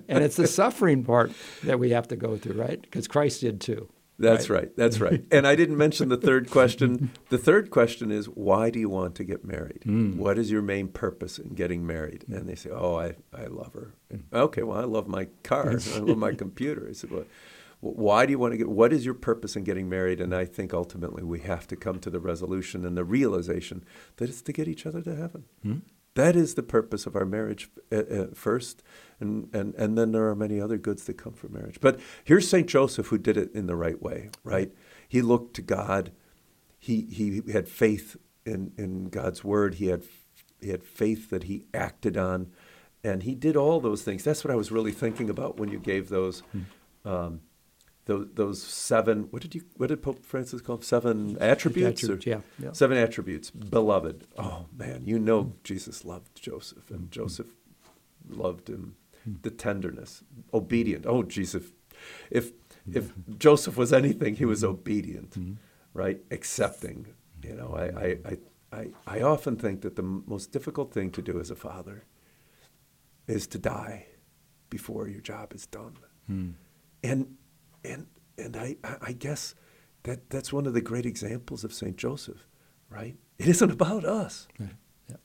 and 0.09 0.25
it's 0.25 0.37
the 0.37 0.47
suffering 0.47 1.05
part 1.05 1.33
that 1.65 1.79
we 1.79 1.91
have 1.91 2.09
to 2.09 2.17
go 2.17 2.37
through, 2.37 2.61
right? 2.61 2.81
Because 2.81 3.09
Christ 3.09 3.41
did 3.41 3.61
too. 3.61 3.89
That's 4.19 4.51
right. 4.51 4.71
That's 4.77 5.01
right. 5.01 5.25
And 5.31 5.47
I 5.47 5.57
didn't 5.57 5.79
mention 5.79 6.11
the 6.11 6.19
third 6.19 6.51
question. 6.51 7.11
The 7.31 7.39
third 7.39 7.71
question 7.71 8.11
is 8.11 8.27
why 8.27 8.69
do 8.69 8.79
you 8.79 8.91
want 8.91 9.15
to 9.15 9.25
get 9.25 9.47
married? 9.47 9.81
Hmm. 9.85 10.19
What 10.19 10.37
is 10.39 10.51
your 10.51 10.61
main 10.61 10.89
purpose 10.89 11.39
in 11.39 11.55
getting 11.55 11.87
married? 11.87 12.27
And 12.29 12.47
they 12.47 12.55
say, 12.55 12.69
"Oh, 12.69 12.97
I, 12.97 13.15
I 13.33 13.47
love 13.47 13.73
her." 13.73 13.95
Okay, 14.31 14.63
well, 14.63 14.79
I 14.79 14.85
love 14.85 15.09
my 15.09 15.29
car. 15.43 15.71
I 15.71 15.99
love 16.01 16.19
my 16.19 16.35
computer. 16.35 16.87
I 16.87 16.93
said, 16.93 17.11
"Well, 17.11 17.25
why 17.81 18.27
do 18.27 18.33
you 18.33 18.39
want 18.39 18.53
to 18.53 18.59
get 18.59 18.69
what 18.69 18.93
is 18.93 19.07
your 19.07 19.15
purpose 19.15 19.57
in 19.57 19.65
getting 19.65 19.89
married?" 19.89 20.21
And 20.21 20.35
I 20.35 20.45
think 20.45 20.75
ultimately 20.75 21.23
we 21.23 21.41
have 21.41 21.67
to 21.69 21.75
come 21.77 21.99
to 22.01 22.11
the 22.11 22.21
resolution 22.21 22.85
and 22.85 22.99
the 22.99 23.05
realization 23.05 23.85
that 24.19 24.29
it's 24.29 24.43
to 24.43 24.53
get 24.53 24.69
each 24.69 24.85
other 24.85 25.01
to 25.01 25.17
heaven. 25.17 25.45
Hmm. 25.63 25.79
That 26.21 26.37
is 26.37 26.55
the 26.55 26.63
purpose 26.63 27.07
of 27.07 27.17
our 27.17 27.25
marriage 27.25 27.71
uh, 27.91 27.97
uh, 27.97 28.27
first, 28.35 28.83
and, 29.21 29.49
and, 29.55 29.75
and 29.77 29.97
then 29.97 30.13
there 30.13 30.29
are 30.29 30.37
many 30.37 30.61
other 30.61 30.77
goods 30.77 31.05
that 31.05 31.15
come 31.15 31.33
from 31.33 31.55
marriage. 31.55 31.81
But 31.81 31.99
here's 32.25 32.47
St. 32.47 32.67
Joseph 32.67 33.07
who 33.07 33.17
did 33.17 33.39
it 33.39 33.51
in 33.55 33.67
the 33.67 33.75
right 33.75 34.01
way, 34.03 34.29
right? 34.45 34.71
He 35.09 35.23
looked 35.23 35.55
to 35.55 35.63
God. 35.63 36.13
He, 36.79 37.07
he 37.11 37.41
had 37.51 37.69
faith 37.69 38.19
in, 38.45 38.73
in 38.77 39.09
God's 39.09 39.43
word. 39.43 39.77
He 39.77 39.87
had, 39.87 40.03
he 40.61 40.69
had 40.69 40.85
faith 40.85 41.31
that 41.31 41.45
he 41.45 41.65
acted 41.73 42.19
on, 42.19 42.51
and 43.03 43.23
he 43.23 43.35
did 43.35 43.57
all 43.57 43.81
those 43.81 44.03
things. 44.03 44.23
That's 44.23 44.45
what 44.45 44.53
I 44.53 44.57
was 44.57 44.71
really 44.71 44.93
thinking 44.93 45.31
about 45.31 45.59
when 45.59 45.71
you 45.71 45.79
gave 45.79 46.11
those. 46.11 46.43
Um, 47.03 47.41
those, 48.07 48.29
those 48.35 48.63
seven 48.63 49.29
what 49.31 49.43
did 49.43 49.55
you 49.55 49.63
what 49.77 49.89
did 49.89 50.03
Pope 50.03 50.25
Francis 50.25 50.61
call 50.61 50.77
them? 50.77 50.85
seven 50.85 51.37
attributes 51.41 52.09
or- 52.09 52.19
yeah, 52.25 52.41
yeah. 52.59 52.73
seven 52.73 52.97
attributes 52.97 53.51
beloved. 53.51 54.27
Oh 54.39 54.67
man 54.77 55.03
you 55.05 55.19
know 55.19 55.53
Jesus 55.65 56.05
loved 56.05 56.41
Joseph 56.41 56.91
and 56.91 57.01
mm-hmm. 57.01 57.11
Joseph 57.11 57.55
loved 58.29 58.69
him. 58.69 58.97
Hmm. 59.25 59.35
The 59.43 59.51
tenderness 59.51 60.25
obedient. 60.53 61.07
Oh 61.07 61.23
Jesus 61.23 61.65
if 62.31 62.53
hmm. 62.85 62.97
if 62.97 63.13
Joseph 63.39 63.77
was 63.77 63.93
anything 63.93 64.37
he 64.37 64.45
was 64.45 64.65
obedient 64.65 65.35
hmm. 65.35 65.53
right? 65.95 66.21
Accepting 66.31 67.07
you 67.43 67.55
know 67.55 67.75
I 67.75 67.85
I, 67.85 68.19
I 68.25 68.39
I 68.73 69.19
I 69.19 69.23
often 69.23 69.57
think 69.57 69.83
that 69.83 69.97
the 69.97 70.03
most 70.03 70.53
difficult 70.53 70.93
thing 70.93 71.11
to 71.13 71.23
do 71.23 71.39
as 71.39 71.51
a 71.51 71.57
father 71.57 72.05
is 73.27 73.47
to 73.49 73.59
die 73.59 74.07
before 74.71 75.07
your 75.09 75.21
job 75.21 75.53
is 75.53 75.67
done. 75.67 75.97
And 77.03 77.37
and 77.85 78.07
and 78.39 78.57
I, 78.57 78.77
I 79.03 79.13
guess 79.13 79.55
that 80.05 80.31
that's 80.31 80.53
one 80.53 80.67
of 80.67 80.73
the 80.75 80.81
great 80.81 81.05
examples 81.07 81.63
of 81.65 81.73
Saint 81.75 81.97
Joseph, 81.97 82.47
right? 82.89 83.17
It 83.39 83.49
isn't 83.49 83.71
about 83.71 84.05
us. 84.05 84.49
Right. 84.59 84.71
Yeah. 85.09 85.17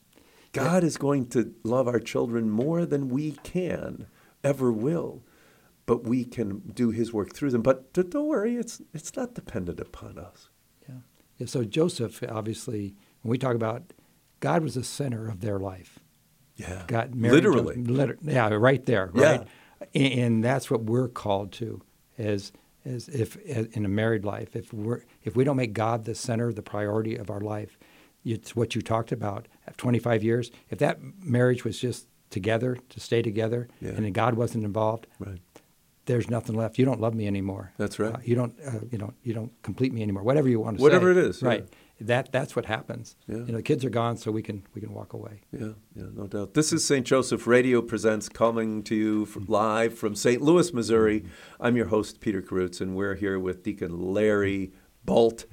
God 0.51 0.83
is 0.83 0.97
going 0.97 1.27
to 1.27 1.53
love 1.63 1.87
our 1.87 1.99
children 1.99 2.49
more 2.49 2.85
than 2.85 3.07
we 3.09 3.31
can 3.43 4.07
ever 4.43 4.71
will, 4.71 5.23
but 5.85 6.03
we 6.03 6.25
can 6.25 6.59
do 6.73 6.89
His 6.91 7.13
work 7.13 7.33
through 7.33 7.51
them. 7.51 7.61
But 7.61 7.93
don't 7.93 8.13
worry, 8.27 8.55
it's 8.57 8.81
it's 8.93 9.15
not 9.15 9.33
dependent 9.33 9.79
upon 9.79 10.17
us. 10.19 10.49
Yeah. 10.87 10.95
yeah. 11.37 11.47
So 11.47 11.63
Joseph, 11.63 12.21
obviously, 12.27 12.95
when 13.21 13.31
we 13.31 13.37
talk 13.37 13.55
about 13.55 13.93
God 14.41 14.61
was 14.63 14.75
the 14.75 14.83
center 14.83 15.27
of 15.29 15.39
their 15.41 15.57
life. 15.59 15.99
Yeah, 16.57 16.83
God 16.87 17.15
married 17.15 17.33
literally. 17.35 17.75
Joseph, 17.75 17.89
liter- 17.97 18.17
yeah, 18.21 18.47
right 18.49 18.85
there, 18.85 19.11
Yeah. 19.13 19.23
right. 19.23 19.47
And, 19.93 20.13
and 20.19 20.43
that's 20.43 20.69
what 20.71 20.83
we're 20.83 21.09
called 21.09 21.51
to, 21.53 21.81
as 22.17 22.51
as 22.85 23.07
if 23.09 23.35
as 23.47 23.65
in 23.67 23.83
a 23.85 23.89
married 23.89 24.23
life, 24.25 24.55
if 24.55 24.71
we're 24.73 25.01
if 25.23 25.35
we 25.35 25.43
don't 25.43 25.57
make 25.57 25.73
God 25.73 26.05
the 26.05 26.15
center, 26.15 26.53
the 26.53 26.61
priority 26.61 27.15
of 27.15 27.29
our 27.29 27.41
life, 27.41 27.77
it's 28.23 28.55
what 28.55 28.75
you 28.75 28.81
talked 28.81 29.11
about. 29.11 29.47
25 29.77 30.23
years, 30.23 30.51
if 30.69 30.79
that 30.79 30.99
marriage 31.21 31.63
was 31.65 31.79
just 31.79 32.07
together 32.29 32.77
to 32.89 32.99
stay 32.99 33.21
together, 33.21 33.67
Yeah. 33.81 33.89
and 33.91 34.05
then 34.05 34.11
God 34.13 34.35
wasn't 34.35 34.63
involved, 34.65 35.07
Right. 35.19 35.39
there's 36.05 36.29
nothing 36.29 36.55
left. 36.55 36.77
You 36.77 36.85
don't 36.85 36.99
love 37.01 37.13
me 37.15 37.27
anymore. 37.27 37.71
That's 37.77 37.97
right. 37.99 38.13
Uh, 38.13 38.17
you 38.23 38.35
don't, 38.35 38.53
uh, 38.65 38.79
you 38.91 38.97
know, 38.97 39.13
you 39.23 39.33
don't 39.33 39.51
complete 39.63 39.91
me 39.93 40.01
anymore. 40.01 40.23
Whatever 40.23 40.49
you 40.49 40.59
want 40.59 40.77
to 40.77 40.81
Whatever 40.83 41.13
say. 41.13 41.19
Whatever 41.19 41.27
it 41.27 41.29
is, 41.29 41.41
yeah. 41.41 41.61
That 42.01 42.31
that's 42.31 42.55
what 42.55 42.65
happens. 42.65 43.15
Yeah. 43.27 43.37
You 43.37 43.45
know, 43.47 43.57
the 43.57 43.63
kids 43.63 43.85
are 43.85 43.89
gone, 43.89 44.17
so 44.17 44.29
we 44.29 44.41
can 44.41 44.65
we 44.73 44.81
can 44.81 44.93
walk 44.93 45.13
away. 45.13 45.41
Yeah, 45.51 45.69
yeah, 45.95 46.07
no 46.13 46.27
doubt. 46.27 46.53
This 46.53 46.73
is 46.73 46.85
St. 46.85 47.05
Joseph 47.05 47.47
Radio 47.47 47.81
Presents 47.81 48.27
coming 48.27 48.83
to 48.83 48.95
you 48.95 49.25
from, 49.25 49.45
live 49.47 49.97
from 49.97 50.13
St. 50.13 50.41
Louis, 50.41 50.73
Missouri. 50.73 51.23
I'm 51.59 51.77
your 51.77 51.87
host, 51.87 52.19
Peter 52.19 52.41
Karutz, 52.41 52.81
and 52.81 52.95
we're 52.95 53.15
here 53.15 53.39
with 53.39 53.63
Deacon 53.63 54.13
Larry 54.13 54.73
Boldt. 55.07 55.45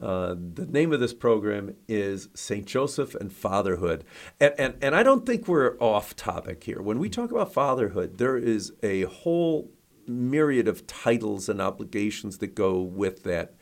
Uh, 0.00 0.34
the 0.36 0.66
name 0.66 0.92
of 0.92 1.00
this 1.00 1.14
program 1.14 1.74
is 1.88 2.28
St. 2.34 2.66
Joseph 2.66 3.14
and 3.14 3.32
Fatherhood. 3.32 4.04
And, 4.38 4.54
and, 4.58 4.74
and 4.82 4.94
I 4.94 5.02
don't 5.02 5.24
think 5.24 5.48
we're 5.48 5.78
off 5.78 6.14
topic 6.14 6.64
here. 6.64 6.82
When 6.82 6.98
we 6.98 7.08
talk 7.08 7.30
about 7.30 7.54
fatherhood, 7.54 8.18
there 8.18 8.36
is 8.36 8.72
a 8.82 9.04
whole 9.04 9.70
myriad 10.06 10.68
of 10.68 10.86
titles 10.86 11.48
and 11.48 11.60
obligations 11.62 12.38
that 12.38 12.54
go 12.54 12.80
with 12.80 13.22
that 13.22 13.54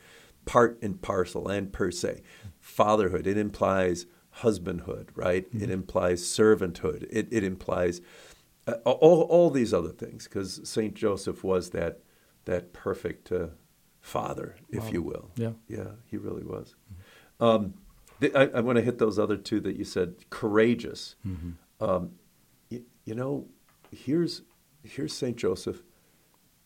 part 0.45 0.79
and 0.81 1.01
parcel 1.01 1.47
and 1.47 1.71
per 1.73 1.91
se. 1.91 2.21
Fatherhood, 2.59 3.27
it 3.27 3.37
implies 3.37 4.05
husbandhood, 4.41 5.09
right? 5.15 5.45
It 5.53 5.69
implies 5.69 6.21
servanthood. 6.23 7.07
It, 7.09 7.27
it 7.31 7.43
implies 7.43 8.01
uh, 8.67 8.73
all, 8.85 9.21
all 9.23 9.49
these 9.49 9.73
other 9.73 9.89
things 9.91 10.25
because 10.25 10.59
St. 10.67 10.93
Joseph 10.93 11.43
was 11.43 11.69
that, 11.71 11.99
that 12.45 12.73
perfect 12.73 13.31
uh, 13.31 13.47
father, 14.01 14.55
if 14.69 14.91
you 14.91 15.01
will. 15.01 15.31
Yeah. 15.35 15.51
Yeah, 15.67 15.91
he 16.05 16.17
really 16.17 16.43
was. 16.43 16.75
Um, 17.39 17.75
th- 18.19 18.33
I, 18.35 18.47
I 18.47 18.59
want 18.61 18.77
to 18.77 18.81
hit 18.83 18.97
those 18.97 19.17
other 19.19 19.37
two 19.37 19.59
that 19.61 19.75
you 19.77 19.83
said 19.83 20.15
courageous. 20.29 21.15
Um, 21.79 22.11
y- 22.71 22.81
you 23.05 23.15
know, 23.15 23.47
here's, 23.91 24.41
here's 24.83 25.13
St. 25.13 25.37
Joseph. 25.37 25.81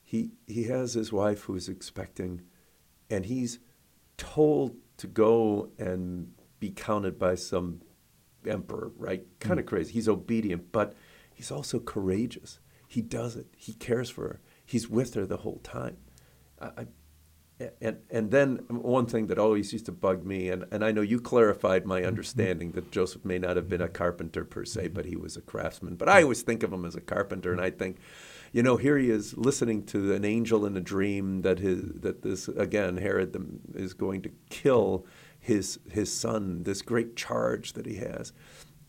He, 0.04 0.32
he 0.48 0.64
has 0.64 0.94
his 0.94 1.12
wife 1.14 1.42
who's 1.44 1.70
expecting, 1.70 2.42
and 3.12 3.26
he's 3.26 3.60
told 4.20 4.76
to 4.98 5.08
go 5.08 5.70
and 5.80 6.32
be 6.60 6.70
counted 6.70 7.18
by 7.18 7.34
some 7.34 7.82
emperor, 8.46 8.92
right? 8.98 9.26
Kind 9.40 9.60
of 9.60 9.66
mm. 9.66 9.70
crazy. 9.70 9.94
He's 9.94 10.10
obedient, 10.10 10.72
but 10.72 10.96
he's 11.34 11.50
also 11.50 11.80
courageous. 11.80 12.60
He 12.88 13.02
does 13.02 13.36
it. 13.36 13.48
He 13.58 13.74
cares 13.74 14.10
for 14.10 14.24
her. 14.24 14.42
He's 14.66 14.90
with 14.90 15.14
her 15.16 15.26
the 15.26 15.38
whole 15.38 15.60
time. 15.64 15.98
I, 16.62 16.66
I, 16.78 16.88
and 17.82 17.98
and 18.10 18.32
then 18.32 18.58
one 18.70 19.06
thing 19.06 19.28
that 19.28 19.38
always 19.38 19.74
used 19.74 19.86
to 19.88 19.92
bug 19.92 20.26
me, 20.26 20.50
and, 20.50 20.66
and 20.72 20.84
I 20.84 20.92
know 20.92 21.02
you 21.02 21.20
clarified 21.20 21.86
my 21.86 22.00
mm-hmm. 22.00 22.08
understanding 22.08 22.72
that 22.72 22.92
Joseph 22.92 23.26
may 23.26 23.38
not 23.38 23.58
have 23.58 23.68
been 23.68 23.82
a 23.82 23.90
carpenter 23.90 24.46
per 24.46 24.64
se, 24.64 24.86
mm-hmm. 24.86 24.94
but 24.94 25.06
he 25.06 25.16
was 25.16 25.36
a 25.36 25.42
craftsman. 25.42 25.96
But 25.96 26.10
I 26.10 26.24
always 26.24 26.42
think 26.42 26.64
of 26.64 26.72
him 26.72 26.86
as 26.86 26.96
a 26.96 27.02
carpenter, 27.02 27.52
and 27.52 27.62
I 27.62 27.70
think, 27.70 27.98
you 28.52 28.64
know, 28.64 28.78
here 28.78 28.98
he 28.98 29.10
is 29.10 29.38
listening 29.38 29.86
to 29.88 30.14
an 30.14 30.26
angel 30.26 30.66
in 30.66 30.76
a 30.76 30.82
dream 30.82 31.42
that 31.42 31.60
his 31.60 31.84
that 31.96 32.22
this 32.22 32.48
again 32.48 32.98
Herod 32.98 33.34
the, 33.34 33.46
is 33.80 33.94
going 33.94 34.22
to 34.24 34.32
kill 34.50 35.06
his 35.40 35.80
his 35.90 36.12
son, 36.12 36.64
this 36.64 36.82
great 36.82 37.16
charge 37.16 37.74
that 37.74 37.86
he 37.86 37.96
has. 37.96 38.34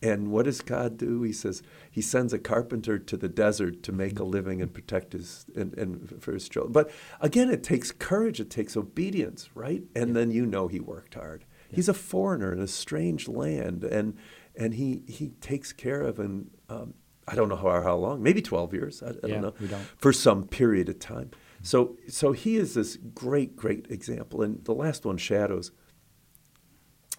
And 0.03 0.31
what 0.31 0.45
does 0.45 0.61
God 0.61 0.97
do? 0.97 1.21
He 1.21 1.31
says 1.31 1.61
he 1.89 2.01
sends 2.01 2.33
a 2.33 2.39
carpenter 2.39 2.97
to 2.97 3.17
the 3.17 3.29
desert 3.29 3.83
to 3.83 3.91
make 3.91 4.19
a 4.19 4.23
living 4.23 4.59
and 4.59 4.73
protect 4.73 5.13
his 5.13 5.45
and, 5.55 5.77
and 5.77 6.21
for 6.21 6.33
his 6.33 6.49
children. 6.49 6.73
But 6.73 6.89
again, 7.19 7.51
it 7.51 7.63
takes 7.63 7.91
courage, 7.91 8.39
it 8.39 8.49
takes 8.49 8.75
obedience, 8.75 9.49
right? 9.53 9.83
And 9.95 10.15
then 10.15 10.31
you 10.31 10.45
know 10.47 10.67
he 10.67 10.79
worked 10.79 11.13
hard. 11.13 11.45
He's 11.69 11.87
a 11.87 11.93
foreigner 11.93 12.51
in 12.51 12.59
a 12.59 12.67
strange 12.67 13.27
land, 13.27 13.83
and 13.83 14.17
and 14.55 14.73
he 14.73 15.03
he 15.07 15.29
takes 15.39 15.71
care 15.71 16.01
of 16.01 16.19
and 16.19 16.49
um, 16.67 16.95
I 17.27 17.35
don't 17.35 17.49
know 17.49 17.55
how 17.55 17.81
how 17.81 17.95
long, 17.95 18.21
maybe 18.23 18.41
twelve 18.41 18.73
years. 18.73 19.01
I, 19.03 19.07
I 19.09 19.11
Yeah, 19.11 19.27
don't 19.27 19.41
know 19.41 19.53
we 19.59 19.67
don't. 19.67 19.83
for 19.97 20.11
some 20.13 20.45
period 20.47 20.89
of 20.89 20.99
time. 20.99 21.31
So 21.63 21.97
so 22.07 22.31
he 22.31 22.55
is 22.57 22.73
this 22.73 22.97
great 22.97 23.55
great 23.55 23.85
example. 23.89 24.41
And 24.41 24.63
the 24.65 24.73
last 24.73 25.05
one, 25.05 25.17
shadows 25.17 25.71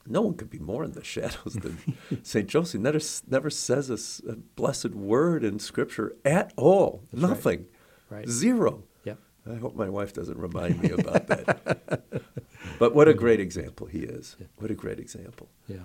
no 0.07 0.21
one 0.23 0.35
could 0.35 0.51
be 0.51 0.59
more 0.59 0.83
in 0.85 0.93
the 0.93 1.05
shadows 1.05 1.55
than 1.55 1.79
St. 2.25 2.49
Joseph. 2.49 2.81
Never, 2.81 2.99
never 3.29 3.51
says 3.51 4.21
a 4.29 4.35
blessed 4.57 4.91
word 4.91 5.45
in 5.45 5.61
Scripture 5.61 6.17
at 6.25 6.53
all. 6.57 7.05
That's. 7.13 7.23
Nothing. 7.23 7.67
Right. 8.11 8.29
Zero. 8.29 8.83
Yeah. 9.05 9.15
I 9.49 9.55
hope 9.55 9.77
my 9.77 9.89
wife 9.89 10.13
doesn't 10.13 10.37
remind 10.39 10.83
me 10.83 10.91
about 10.91 11.29
that. 11.29 12.03
but 12.81 12.95
what 12.97 13.07
a 13.07 13.15
great 13.15 13.39
example 13.39 13.87
he 13.87 14.01
is. 14.01 14.37
What 14.57 14.73
a 14.73 14.75
great 14.75 14.99
example. 14.99 15.49
Yeah. 15.69 15.77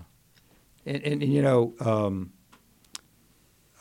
And, 0.85 1.03
and, 1.03 1.21
and 1.21 1.31
you 1.31 1.43
know, 1.43 1.75
um, 1.79 2.31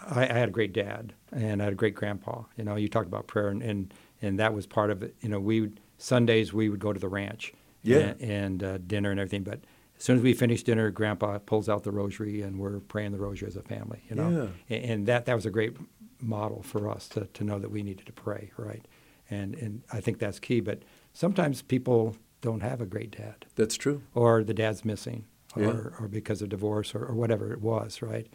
I, 0.01 0.23
I 0.25 0.33
had 0.33 0.49
a 0.49 0.53
great 0.53 0.73
dad 0.73 1.13
and 1.33 1.61
I 1.61 1.65
had 1.65 1.73
a 1.73 1.77
great 1.77 1.95
grandpa. 1.95 2.43
You 2.57 2.65
know, 2.65 2.77
you 2.77 2.89
talked 2.89 3.07
about 3.07 3.27
prayer 3.27 3.49
and, 3.49 3.63
and, 3.63 3.95
and 4.23 4.39
that 4.39 4.53
was 4.55 4.67
part 4.67 4.91
of 4.91 5.03
it. 5.03 5.15
You 5.21 5.29
know, 5.29 5.41
we 5.41 5.61
would, 5.63 5.81
Sundays 5.99 6.53
we 6.53 6.69
would 6.69 6.81
go 6.81 6.93
to 6.93 7.01
the 7.01 7.09
ranch 7.09 7.53
Yeah. 7.83 7.99
and, 7.99 8.21
and 8.21 8.65
uh, 8.65 8.79
dinner 8.79 9.11
and 9.11 9.19
everything. 9.21 9.43
But 9.43 9.61
as 9.99 10.05
soon 10.05 10.17
as 10.17 10.23
we 10.23 10.35
finish 10.35 10.63
dinner, 10.63 10.91
grandpa 10.91 11.39
pulls 11.39 11.69
out 11.69 11.83
the 11.85 11.91
rosary 11.93 12.43
and 12.43 12.59
we're 12.59 12.81
praying 12.81 13.13
the 13.13 13.19
rosary 13.19 13.49
as 13.49 13.57
a 13.57 13.63
family, 13.63 14.03
you 14.11 14.17
know. 14.17 14.51
And, 14.69 14.85
and 14.85 15.07
that, 15.07 15.25
that 15.27 15.35
was 15.35 15.47
a 15.47 15.51
great 15.51 15.77
model 16.21 16.63
for 16.63 16.91
us 16.91 17.09
to, 17.11 17.27
to 17.27 17.45
know 17.45 17.59
that 17.59 17.71
we 17.71 17.83
needed 17.83 18.07
to 18.07 18.13
pray, 18.13 18.51
right? 18.59 18.87
And, 19.31 19.55
and 19.57 19.83
I 19.93 20.01
think 20.01 20.19
that's 20.19 20.39
key. 20.39 20.61
But 20.61 20.83
sometimes 21.15 21.63
people 21.63 22.17
don't 22.43 22.61
have 22.61 22.81
a 22.81 22.87
great 22.87 23.11
dad 23.13 23.47
That's 23.57 23.77
true. 23.77 24.03
or 24.15 24.45
the 24.45 24.55
dad's 24.55 24.85
missing, 24.85 25.25
or, 25.57 25.63
Yeah. 25.63 25.71
or 25.99 26.09
because 26.09 26.43
of 26.43 26.51
divorce, 26.51 26.95
or, 26.95 27.05
or 27.07 27.15
whatever 27.15 27.53
it 27.53 27.61
was, 27.63 28.03
right? 28.03 28.27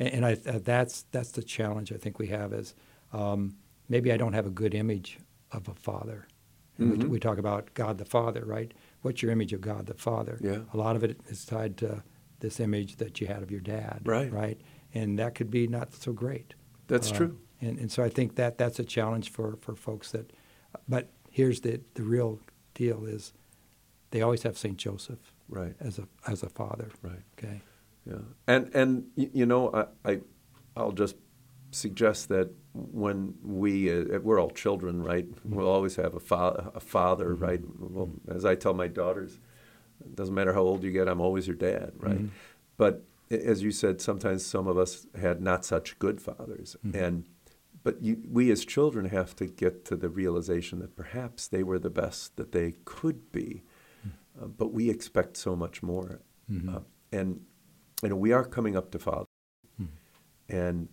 And, 0.00 0.08
and 0.08 0.26
I, 0.26 0.32
uh, 0.46 0.58
that's 0.64 1.04
that's 1.12 1.30
the 1.30 1.42
challenge 1.42 1.92
I 1.92 1.96
think 1.96 2.18
we 2.18 2.26
have 2.28 2.52
is 2.52 2.74
um, 3.12 3.54
maybe 3.88 4.10
I 4.12 4.16
don't 4.16 4.32
have 4.32 4.46
a 4.46 4.50
good 4.50 4.74
image 4.74 5.20
of 5.52 5.68
a 5.68 5.74
father. 5.74 6.26
And 6.78 7.02
we, 7.02 7.08
we 7.08 7.20
talk 7.20 7.36
about 7.36 7.74
God 7.74 7.98
the 7.98 8.06
Father, 8.06 8.42
right? 8.46 8.72
What's 9.02 9.20
your 9.20 9.30
image 9.30 9.52
of 9.52 9.60
God 9.60 9.84
the 9.84 9.92
Father? 9.92 10.38
Yeah. 10.40 10.60
A 10.72 10.78
lot 10.78 10.96
of 10.96 11.04
it 11.04 11.20
is 11.28 11.44
tied 11.44 11.76
to 11.78 12.02
this 12.38 12.58
image 12.58 12.96
that 12.96 13.20
you 13.20 13.26
had 13.26 13.42
of 13.42 13.50
your 13.50 13.60
dad, 13.60 14.00
Right. 14.04 14.32
Right, 14.32 14.58
and 14.94 15.18
that 15.18 15.34
could 15.34 15.50
be 15.50 15.66
not 15.66 15.92
so 15.92 16.12
great. 16.14 16.54
That's 16.86 17.12
Uh, 17.12 17.16
true. 17.16 17.38
And, 17.60 17.78
and 17.78 17.92
so 17.92 18.02
I 18.02 18.08
think 18.08 18.36
that 18.36 18.56
that's 18.56 18.78
a 18.78 18.84
challenge 18.84 19.30
for, 19.30 19.58
for 19.60 19.74
folks 19.76 20.10
that, 20.12 20.32
but 20.88 21.10
here's 21.30 21.60
the, 21.60 21.82
the 21.94 22.02
real 22.02 22.40
deal 22.72 23.04
is 23.04 23.34
they 24.10 24.22
always 24.22 24.42
have 24.44 24.56
St. 24.56 24.78
Joseph 24.78 25.34
Right. 25.50 25.74
as 25.80 25.98
a, 25.98 26.08
as 26.26 26.42
a 26.42 26.48
father. 26.48 26.88
Right. 27.02 27.20
Okay. 27.38 27.60
Yeah, 28.06 28.18
and 28.46 28.70
and 28.74 29.04
you 29.16 29.46
know, 29.46 29.70
I, 29.72 30.10
I 30.10 30.20
I'll 30.76 30.92
just 30.92 31.16
suggest 31.70 32.28
that 32.28 32.50
when 32.72 33.34
we 33.42 33.92
uh, 33.92 34.18
we're 34.20 34.40
all 34.40 34.50
children, 34.50 35.02
right? 35.02 35.26
We'll 35.44 35.68
always 35.68 35.96
have 35.96 36.14
a, 36.14 36.20
fa- 36.20 36.70
a 36.74 36.80
father, 36.80 37.34
right? 37.34 37.60
Well, 37.78 38.10
as 38.28 38.44
I 38.44 38.54
tell 38.54 38.74
my 38.74 38.88
daughters, 38.88 39.38
it 40.00 40.16
doesn't 40.16 40.34
matter 40.34 40.52
how 40.54 40.62
old 40.62 40.82
you 40.82 40.90
get, 40.92 41.08
I'm 41.08 41.20
always 41.20 41.46
your 41.46 41.56
dad, 41.56 41.92
right? 41.98 42.18
Mhm. 42.22 42.30
But 42.76 43.04
as 43.30 43.62
you 43.62 43.70
said, 43.70 44.00
sometimes 44.00 44.44
some 44.44 44.66
of 44.66 44.78
us 44.78 45.06
had 45.20 45.40
not 45.40 45.64
such 45.64 45.98
good 45.98 46.20
fathers, 46.20 46.76
and 46.94 47.24
but 47.82 48.02
you, 48.02 48.22
we 48.30 48.50
as 48.50 48.64
children 48.64 49.06
have 49.06 49.34
to 49.36 49.46
get 49.46 49.84
to 49.86 49.96
the 49.96 50.08
realization 50.08 50.78
that 50.80 50.96
perhaps 50.96 51.48
they 51.48 51.62
were 51.62 51.78
the 51.78 51.90
best 51.90 52.36
that 52.36 52.52
they 52.52 52.74
could 52.84 53.30
be, 53.32 53.62
uh, 54.40 54.46
but 54.46 54.72
we 54.72 54.88
expect 54.90 55.36
so 55.36 55.54
much 55.54 55.82
more, 55.82 56.20
Mhm. 56.50 56.74
uh, 56.76 56.80
and 57.12 57.40
you 58.02 58.08
know 58.08 58.16
we 58.16 58.32
are 58.32 58.44
coming 58.44 58.76
up 58.76 58.90
to 58.92 58.98
father, 58.98 59.26
Mhm. 59.80 59.88
and 60.48 60.88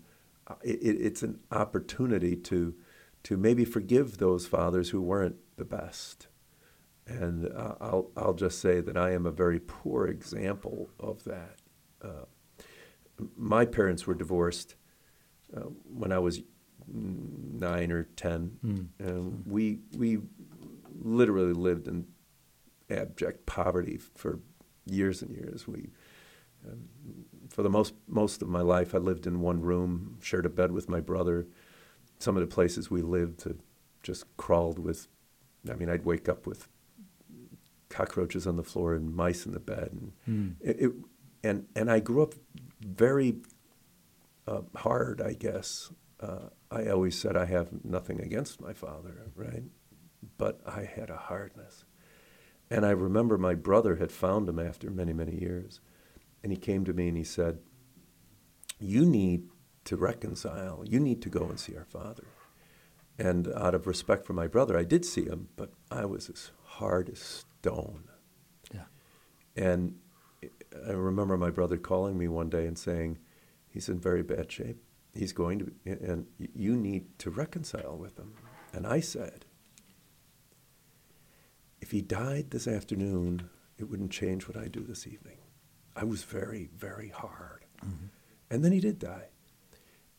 uh, 0.48 0.56
it, 0.64 0.80
it- 0.82 1.02
it's 1.02 1.24
an 1.24 1.40
opportunity 1.52 2.36
to 2.36 2.76
to 3.24 3.36
maybe 3.38 3.66
forgive 3.66 4.18
those 4.18 4.48
fathers 4.48 4.90
who 4.92 5.02
weren't 5.02 5.36
the 5.58 5.66
best. 5.66 6.28
And 7.06 7.46
uh, 7.48 7.76
I'll 7.80 8.12
I'll 8.18 8.34
just 8.34 8.60
say 8.60 8.82
that 8.82 8.98
I 8.98 9.12
am 9.12 9.26
a 9.26 9.32
very 9.32 9.60
poor 9.60 10.08
example 10.08 10.90
of 11.00 11.24
that. 11.24 11.58
Uh, 12.02 12.26
my 13.36 13.66
parents 13.66 14.06
were 14.06 14.14
divorced 14.14 14.76
uh, 15.56 15.62
when 16.00 16.12
I 16.12 16.20
was 16.20 16.42
nine 16.88 17.92
or 17.92 18.04
ten, 18.16 18.60
Mm. 18.64 18.88
and 19.00 19.46
we 19.48 19.80
we 19.98 20.20
literally 21.02 21.54
lived 21.54 21.88
in 21.88 22.08
abject 22.90 23.46
poverty 23.46 23.98
for 23.98 24.40
years 24.86 25.22
and 25.22 25.32
years. 25.36 25.68
We 25.68 25.90
for 27.50 27.64
the 27.64 27.70
most 27.70 27.94
most 28.08 28.42
of 28.42 28.50
my 28.50 28.62
life, 28.62 28.94
I 28.94 28.98
lived 29.00 29.26
in 29.28 29.42
one 29.42 29.62
room, 29.62 30.18
shared 30.22 30.46
a 30.46 30.50
bed 30.50 30.72
with 30.72 30.90
my 30.90 31.00
brother. 31.00 31.48
Some 32.20 32.36
of 32.36 32.42
the 32.42 32.54
places 32.54 32.90
we 32.90 33.02
lived, 33.02 33.46
uh, 33.48 33.54
just 34.04 34.26
crawled 34.38 34.80
with. 34.80 35.08
I 35.70 35.76
mean, 35.76 35.90
I'd 35.90 36.06
wake 36.06 36.30
up 36.30 36.48
with 36.48 36.68
cockroaches 37.90 38.46
on 38.48 38.58
the 38.58 38.64
floor 38.64 38.94
and 38.94 39.16
mice 39.16 39.46
in 39.46 39.54
the 39.54 39.60
bed, 39.60 39.90
and 39.92 40.12
Mm. 40.28 40.56
it, 40.60 40.80
it 40.80 40.92
and 41.44 41.68
and 41.76 41.90
I 41.92 42.00
grew 42.00 42.22
up 42.24 42.34
very 42.82 43.38
uh, 44.48 44.62
hard, 44.76 45.22
I 45.22 45.34
guess. 45.34 45.92
Uh, 46.20 46.50
I 46.72 46.88
always 46.88 47.20
said 47.20 47.38
I 47.38 47.46
have 47.46 47.84
nothing 47.84 48.20
against 48.22 48.62
my 48.62 48.74
father, 48.74 49.32
right? 49.36 49.64
But 50.38 50.62
I 50.66 50.84
had 50.84 51.10
a 51.10 51.18
hardness. 51.18 51.86
And 52.70 52.86
I 52.86 52.90
remember 52.90 53.38
my 53.38 53.56
brother 53.56 53.96
had 53.98 54.12
found 54.12 54.50
him 54.50 54.60
after 54.60 54.90
many, 54.90 55.14
many 55.14 55.40
years. 55.40 55.80
And 56.48 56.54
he 56.54 56.62
came 56.62 56.86
to 56.86 56.94
me 56.94 57.10
and 57.10 57.18
he 57.18 57.26
said, 57.26 57.60
You 58.80 59.04
need 59.04 59.50
to 59.84 59.98
reconcile. 59.98 60.82
You 60.88 60.98
need 60.98 61.22
to 61.24 61.30
go 61.30 61.42
and 61.42 61.60
see 61.60 61.76
our 61.76 61.84
father. 61.84 62.24
And 63.20 63.50
out 63.54 63.76
of 63.76 63.86
respect 63.86 64.26
for 64.26 64.32
my 64.32 64.48
brother, 64.48 64.78
I 64.78 64.86
did 64.86 65.04
see 65.04 65.26
him, 65.26 65.50
but 65.58 65.74
I 65.92 66.06
was 66.06 66.30
as 66.30 66.52
hard 66.64 67.10
as 67.10 67.20
stone. 67.20 68.06
Yeah. 68.74 68.86
And 69.58 69.96
I 70.88 70.92
remember 70.92 71.38
my 71.38 71.50
brother 71.50 71.76
calling 71.76 72.18
me 72.18 72.30
one 72.30 72.48
day 72.48 72.66
and 72.66 72.78
saying, 72.78 73.20
he's 73.68 73.90
in 73.90 74.00
very 74.00 74.24
bad 74.24 74.50
shape. 74.50 74.82
He's 75.14 75.34
going 75.34 75.60
to, 75.60 75.66
be, 75.66 75.92
and 75.92 76.28
you 76.38 76.78
need 76.78 77.20
to 77.20 77.30
reconcile 77.30 77.98
with 77.98 78.18
him. 78.18 78.36
And 78.72 78.88
I 78.88 79.02
said, 79.02 79.44
if 81.82 81.92
he 81.92 82.02
died 82.02 82.52
this 82.52 82.70
afternoon, 82.70 83.50
it 83.78 83.90
wouldn't 83.90 84.12
change 84.12 84.48
what 84.48 84.56
I 84.56 84.70
do 84.70 84.86
this 84.86 85.06
evening. 85.06 85.40
I 85.98 86.04
was 86.04 86.24
very, 86.24 86.70
very 86.76 87.10
hard. 87.10 87.66
Mm-hmm. 87.84 88.06
And 88.52 88.64
then 88.64 88.72
he 88.72 88.80
did 88.80 89.00
die. 89.00 89.30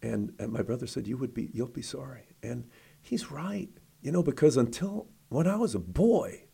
And, 0.02 0.34
and 0.38 0.52
my 0.52 0.62
brother 0.62 0.86
said, 0.86 1.06
you 1.06 1.16
would 1.16 1.32
be, 1.32 1.50
you'll 1.52 1.68
be 1.68 1.82
sorry. 1.82 2.24
And 2.42 2.68
he's 3.00 3.30
right, 3.30 3.68
you 4.02 4.10
know, 4.10 4.22
because 4.22 4.56
until 4.56 5.06
when 5.28 5.46
I 5.46 5.56
was 5.56 5.74
a 5.74 5.80
boy, 5.80 6.44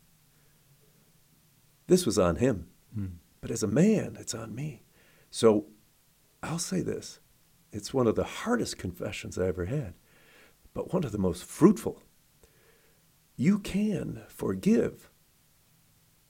this 1.87 2.05
was 2.05 2.19
on 2.19 2.37
him. 2.37 2.67
Mm. 2.97 3.13
But 3.41 3.51
as 3.51 3.63
a 3.63 3.67
man, 3.67 4.15
it's 4.19 4.33
on 4.33 4.53
me. 4.53 4.83
So 5.31 5.67
I'll 6.41 6.59
say 6.59 6.81
this 6.81 7.19
it's 7.71 7.93
one 7.93 8.07
of 8.07 8.15
the 8.15 8.23
hardest 8.23 8.77
confessions 8.77 9.37
I 9.37 9.47
ever 9.47 9.65
had, 9.65 9.95
but 10.73 10.93
one 10.93 11.03
of 11.03 11.11
the 11.11 11.17
most 11.17 11.43
fruitful. 11.43 12.03
You 13.35 13.59
can 13.59 14.21
forgive 14.29 15.09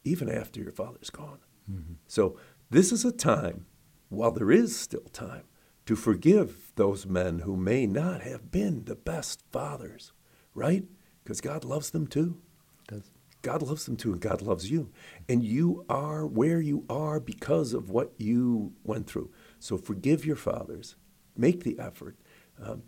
even 0.03 0.27
after 0.29 0.59
your 0.59 0.71
father's 0.71 1.09
gone. 1.09 1.39
Mm-hmm. 1.69 1.93
So 2.07 2.37
this 2.69 2.91
is 2.91 3.05
a 3.05 3.11
time, 3.11 3.65
while 4.09 4.31
there 4.31 4.51
is 4.51 4.77
still 4.77 5.05
time, 5.13 5.43
to 5.85 5.95
forgive 5.95 6.71
those 6.75 7.05
men 7.05 7.39
who 7.39 7.55
may 7.55 7.85
not 7.85 8.21
have 8.21 8.51
been 8.51 8.85
the 8.85 8.95
best 8.95 9.43
fathers, 9.51 10.13
right? 10.53 10.83
Because 11.23 11.41
God 11.41 11.63
loves 11.63 11.91
them 11.91 12.07
too. 12.07 12.41
Does. 12.87 13.11
God 13.41 13.61
loves 13.61 13.85
them 13.85 13.95
too, 13.95 14.11
and 14.11 14.19
God 14.19 14.41
loves 14.41 14.71
you. 14.71 14.89
And 15.29 15.43
you 15.43 15.85
are 15.87 16.25
where 16.25 16.59
you 16.59 16.83
are 16.89 17.19
because 17.19 17.73
of 17.73 17.91
what 17.91 18.13
you 18.17 18.73
went 18.83 19.05
through. 19.05 19.29
So 19.59 19.77
forgive 19.77 20.25
your 20.25 20.35
fathers. 20.35 20.95
Make 21.37 21.63
the 21.63 21.77
effort. 21.77 22.17
Um, 22.59 22.83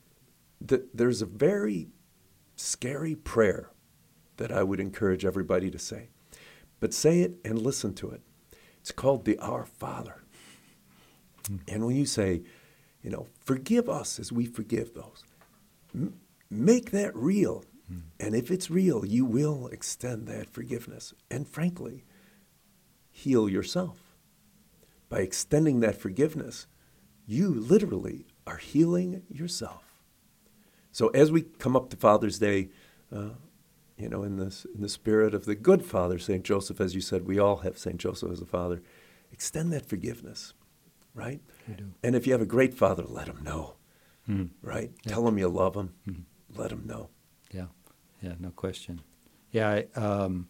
th- 0.67 0.85
there's 0.93 1.21
a 1.21 1.27
very 1.27 1.89
scary 2.55 3.13
prayer 3.13 3.69
that 4.37 4.51
I 4.51 4.63
would 4.63 4.79
encourage 4.79 5.25
everybody 5.25 5.69
to 5.69 5.77
say. 5.77 6.09
But 6.79 6.93
say 6.93 7.21
it 7.21 7.35
and 7.45 7.61
listen 7.61 7.93
to 7.95 8.09
it. 8.09 8.21
It's 8.87 8.93
called 8.93 9.25
the 9.25 9.37
Our 9.39 9.65
Father. 9.65 10.23
Mm. 11.43 11.59
And 11.67 11.85
when 11.85 11.97
you 11.97 12.05
say, 12.05 12.43
you 13.03 13.09
know, 13.09 13.27
forgive 13.43 13.89
us 13.89 14.17
as 14.17 14.31
we 14.31 14.45
forgive 14.45 14.93
those, 14.93 15.25
m- 15.93 16.17
make 16.49 16.91
that 16.91 17.13
real. 17.13 17.65
Mm. 17.91 18.03
And 18.17 18.33
if 18.33 18.49
it's 18.49 18.71
real, 18.71 19.05
you 19.05 19.25
will 19.25 19.67
extend 19.73 20.25
that 20.27 20.49
forgiveness. 20.49 21.13
And 21.29 21.45
frankly, 21.45 22.05
heal 23.11 23.49
yourself. 23.49 24.15
By 25.09 25.19
extending 25.19 25.81
that 25.81 25.99
forgiveness, 25.99 26.65
you 27.25 27.53
literally 27.53 28.25
are 28.45 28.55
healing 28.55 29.23
yourself. 29.27 29.83
So 30.93 31.09
as 31.09 31.29
we 31.29 31.41
come 31.41 31.75
up 31.75 31.89
to 31.89 31.97
Father's 31.97 32.39
Day, 32.39 32.69
uh, 33.13 33.31
you 33.97 34.09
know, 34.09 34.23
in 34.23 34.37
this 34.37 34.65
in 34.73 34.81
the 34.81 34.89
spirit 34.89 35.33
of 35.33 35.45
the 35.45 35.55
good 35.55 35.83
Father, 35.83 36.19
Saint 36.19 36.43
Joseph, 36.43 36.79
as 36.79 36.93
you 36.93 37.01
said, 37.01 37.25
we 37.25 37.39
all 37.39 37.57
have 37.57 37.77
Saint 37.77 37.97
Joseph 37.97 38.31
as 38.31 38.41
a 38.41 38.45
father. 38.45 38.81
Extend 39.31 39.73
that 39.73 39.85
forgiveness, 39.85 40.53
right? 41.13 41.41
We 41.67 41.73
do. 41.73 41.93
And 42.03 42.15
if 42.15 42.25
you 42.25 42.33
have 42.33 42.41
a 42.41 42.45
great 42.45 42.73
father, 42.73 43.03
let 43.03 43.27
him 43.27 43.43
know, 43.43 43.75
mm. 44.29 44.49
right? 44.61 44.91
Yeah. 45.03 45.13
Tell 45.13 45.27
him 45.27 45.37
you 45.37 45.47
love 45.47 45.75
him. 45.75 45.93
Mm. 46.07 46.23
Let 46.55 46.71
him 46.71 46.83
know. 46.85 47.09
Yeah, 47.51 47.65
yeah, 48.21 48.33
no 48.39 48.51
question. 48.51 49.01
Yeah, 49.51 49.81
I, 49.95 49.99
um, 49.99 50.47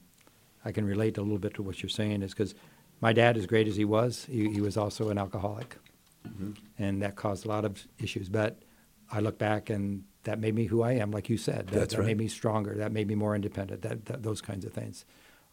I 0.65 0.71
can 0.71 0.85
relate 0.85 1.17
a 1.17 1.21
little 1.21 1.39
bit 1.39 1.53
to 1.55 1.63
what 1.63 1.81
you're 1.81 1.89
saying, 1.89 2.21
is 2.23 2.31
because 2.31 2.53
my 2.99 3.13
dad, 3.13 3.37
as 3.37 3.45
great 3.45 3.67
as 3.67 3.75
he 3.75 3.85
was, 3.85 4.25
he, 4.25 4.49
he 4.51 4.61
was 4.61 4.75
also 4.75 5.09
an 5.09 5.17
alcoholic, 5.17 5.77
mm-hmm. 6.27 6.51
and 6.77 7.01
that 7.01 7.15
caused 7.15 7.45
a 7.45 7.47
lot 7.47 7.63
of 7.63 7.87
issues. 7.99 8.27
But 8.29 8.59
I 9.11 9.19
look 9.19 9.37
back 9.37 9.69
and 9.69 10.03
that 10.23 10.39
made 10.39 10.55
me 10.55 10.65
who 10.65 10.81
I 10.81 10.93
am, 10.93 11.11
like 11.11 11.29
you 11.29 11.37
said. 11.37 11.67
That, 11.67 11.79
That's 11.79 11.93
that 11.93 11.99
right. 12.01 12.07
made 12.07 12.17
me 12.17 12.27
stronger. 12.27 12.75
That 12.75 12.91
made 12.91 13.07
me 13.07 13.15
more 13.15 13.35
independent. 13.35 13.81
That, 13.81 14.05
that 14.05 14.23
those 14.23 14.41
kinds 14.41 14.65
of 14.65 14.73
things. 14.73 15.05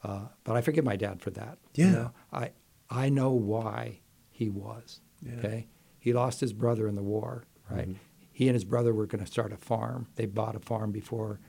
Uh, 0.03 0.27
but 0.43 0.57
I 0.57 0.61
forgive 0.61 0.85
my 0.85 0.97
dad 0.97 1.23
for 1.23 1.31
that. 1.31 1.59
Yeah. 1.75 1.87
You 1.87 1.93
know? 1.93 2.11
I 2.33 2.51
I 2.91 3.09
know 3.09 3.31
why 3.31 4.01
he 4.31 4.51
was. 4.51 5.01
Yeah. 5.23 5.39
Okay. 5.39 5.69
He 5.99 6.13
lost 6.13 6.41
his 6.41 6.53
brother 6.53 6.87
in 6.89 6.97
the 6.97 7.03
war. 7.03 7.45
Right. 7.71 7.89
Mm-hmm. 7.89 7.99
He 8.33 8.49
and 8.49 8.55
his 8.55 8.65
brother 8.65 8.93
were 8.93 9.07
going 9.07 9.25
to 9.25 9.31
start 9.31 9.53
a 9.53 9.57
farm. 9.57 10.09
They 10.17 10.27
bought 10.27 10.57
a 10.57 10.61
farm 10.61 10.91
before 10.91 11.41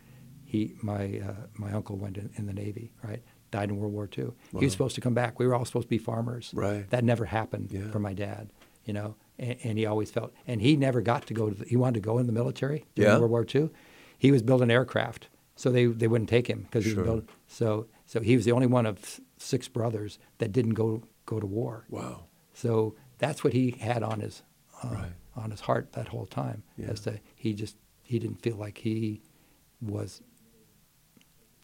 he 0.46 0.76
my 0.82 1.20
uh, 1.20 1.48
my 1.56 1.74
uncle 1.74 1.98
went 1.98 2.18
in, 2.18 2.30
in, 2.36 2.46
the 2.46 2.54
Navy. 2.54 2.94
Right. 3.04 3.24
Died 3.52 3.70
in 3.70 3.78
World 3.78 3.94
War 3.94 4.08
II. 4.16 4.26
Wow. 4.26 4.60
He 4.60 4.66
was 4.66 4.72
supposed 4.72 4.96
to 4.96 5.02
come 5.02 5.14
back. 5.14 5.40
We 5.40 5.48
were 5.48 5.56
all 5.56 5.66
supposed 5.66 5.88
to 5.88 5.90
be 5.90 5.98
farmers. 5.98 6.52
Right. 6.54 6.90
That 6.92 7.04
never 7.04 7.26
happened 7.26 7.70
yeah. 7.72 7.90
for 7.90 8.00
my 8.00 8.14
dad. 8.14 8.52
You 8.86 8.94
know 8.94 9.16
and, 9.38 9.58
and, 9.64 9.78
he 9.78 9.86
always 9.86 10.12
felt, 10.12 10.34
and 10.48 10.62
he 10.62 10.76
never 10.76 11.02
got 11.02 11.26
to 11.28 11.34
go 11.34 11.50
to. 11.50 11.56
The, 11.56 11.66
he 11.66 11.76
wanted 11.76 11.96
to 11.96 12.00
go 12.00 12.18
in 12.18 12.28
the 12.28 12.34
military 12.34 12.86
during 12.96 13.12
yeah. 13.12 13.20
World 13.20 13.32
War 13.32 13.46
II. 13.54 13.70
He 14.18 14.32
was 14.32 14.42
building 14.42 14.72
aircraft, 14.72 15.28
so 15.56 15.72
they 15.72 15.86
they 15.86 16.08
wouldn't 16.08 16.30
take 16.30 16.48
him 16.48 16.62
because 16.64 16.86
he 16.86 16.92
sure. 16.92 17.02
was 17.02 17.08
building. 17.08 17.30
So 17.48 17.88
so 18.06 18.22
he 18.22 18.36
was 18.36 18.46
the 18.46 18.52
only 18.52 18.68
one 18.68 18.86
of 18.86 19.20
six 19.38 19.68
brothers 19.68 20.20
that 20.38 20.52
didn't 20.52 20.74
go 20.74 21.04
go 21.26 21.40
to 21.40 21.46
war. 21.46 21.86
Wow. 21.90 22.26
So 22.54 22.96
that's 23.18 23.44
what 23.44 23.54
he 23.54 23.72
had 23.72 24.04
on 24.04 24.22
his 24.22 24.44
uh, 24.84 24.90
right. 24.90 25.12
on 25.36 25.52
his 25.52 25.62
heart 25.62 25.94
that 25.94 26.10
whole 26.10 26.26
time. 26.26 26.64
Yeah. 26.78 26.88
As 26.88 27.02
to 27.02 27.20
he 27.36 27.54
just 27.54 27.76
he 28.04 28.20
didn't 28.20 28.42
feel 28.42 28.56
like 28.56 28.78
he 28.78 29.22
was 29.82 30.22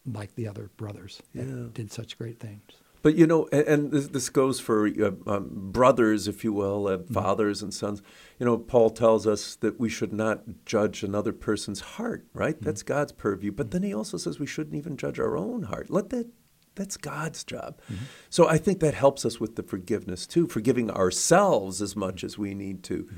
like 0.05 0.35
the 0.35 0.47
other 0.47 0.69
brothers 0.77 1.21
that 1.35 1.47
yeah. 1.47 1.67
did 1.73 1.91
such 1.91 2.17
great 2.17 2.39
things. 2.39 2.63
But 3.01 3.15
you 3.15 3.25
know, 3.25 3.47
and, 3.51 3.67
and 3.67 3.91
this, 3.91 4.07
this, 4.07 4.29
goes 4.29 4.59
for 4.59 4.87
uh, 4.87 5.11
um, 5.27 5.49
brothers, 5.71 6.27
if 6.27 6.43
you 6.43 6.53
will, 6.53 6.87
uh, 6.87 6.97
Mm-hmm. 6.97 7.13
fathers 7.13 7.61
and 7.63 7.73
sons. 7.73 8.01
You 8.39 8.45
know, 8.45 8.57
Paul 8.57 8.89
tells 8.91 9.25
us 9.25 9.55
that 9.57 9.79
we 9.79 9.89
should 9.89 10.13
not 10.13 10.65
judge 10.65 11.03
another 11.03 11.33
person's 11.33 11.81
heart. 11.81 12.25
Right? 12.33 12.55
Mm-hmm. 12.55 12.65
That's 12.65 12.83
God's 12.83 13.11
purview. 13.11 13.51
But 13.51 13.71
then 13.71 13.83
he 13.83 13.93
also 13.93 14.17
says 14.17 14.39
we 14.39 14.45
shouldn't 14.47 14.75
even 14.75 14.97
judge 14.97 15.19
our 15.19 15.35
own 15.37 15.63
heart. 15.63 15.89
Let 15.89 16.09
that. 16.11 16.27
That's 16.75 16.95
God's 16.95 17.43
job. 17.43 17.79
Mm-hmm. 17.91 18.05
So 18.29 18.47
I 18.47 18.57
think 18.57 18.79
that 18.79 18.93
helps 18.93 19.25
us 19.25 19.41
with 19.41 19.57
the 19.57 19.63
forgiveness 19.63 20.25
too, 20.25 20.47
forgiving 20.47 20.89
ourselves 20.89 21.81
as 21.81 21.95
much 21.97 22.23
as 22.23 22.37
we 22.37 22.53
need 22.53 22.81
to, 22.83 23.03
Mm-hmm. 23.03 23.17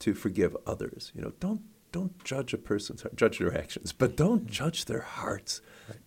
to 0.00 0.14
forgive 0.14 0.56
others. 0.66 1.10
You 1.14 1.22
know, 1.22 1.32
don't 1.40 1.62
don't 1.92 2.24
judge 2.24 2.52
a 2.52 2.58
person's 2.58 3.02
heart, 3.02 3.16
judge 3.16 3.38
their 3.38 3.56
actions, 3.56 3.92
but 3.92 4.16
don't 4.16 4.46
judge 4.46 4.86
their 4.86 5.02
hearts, 5.02 5.60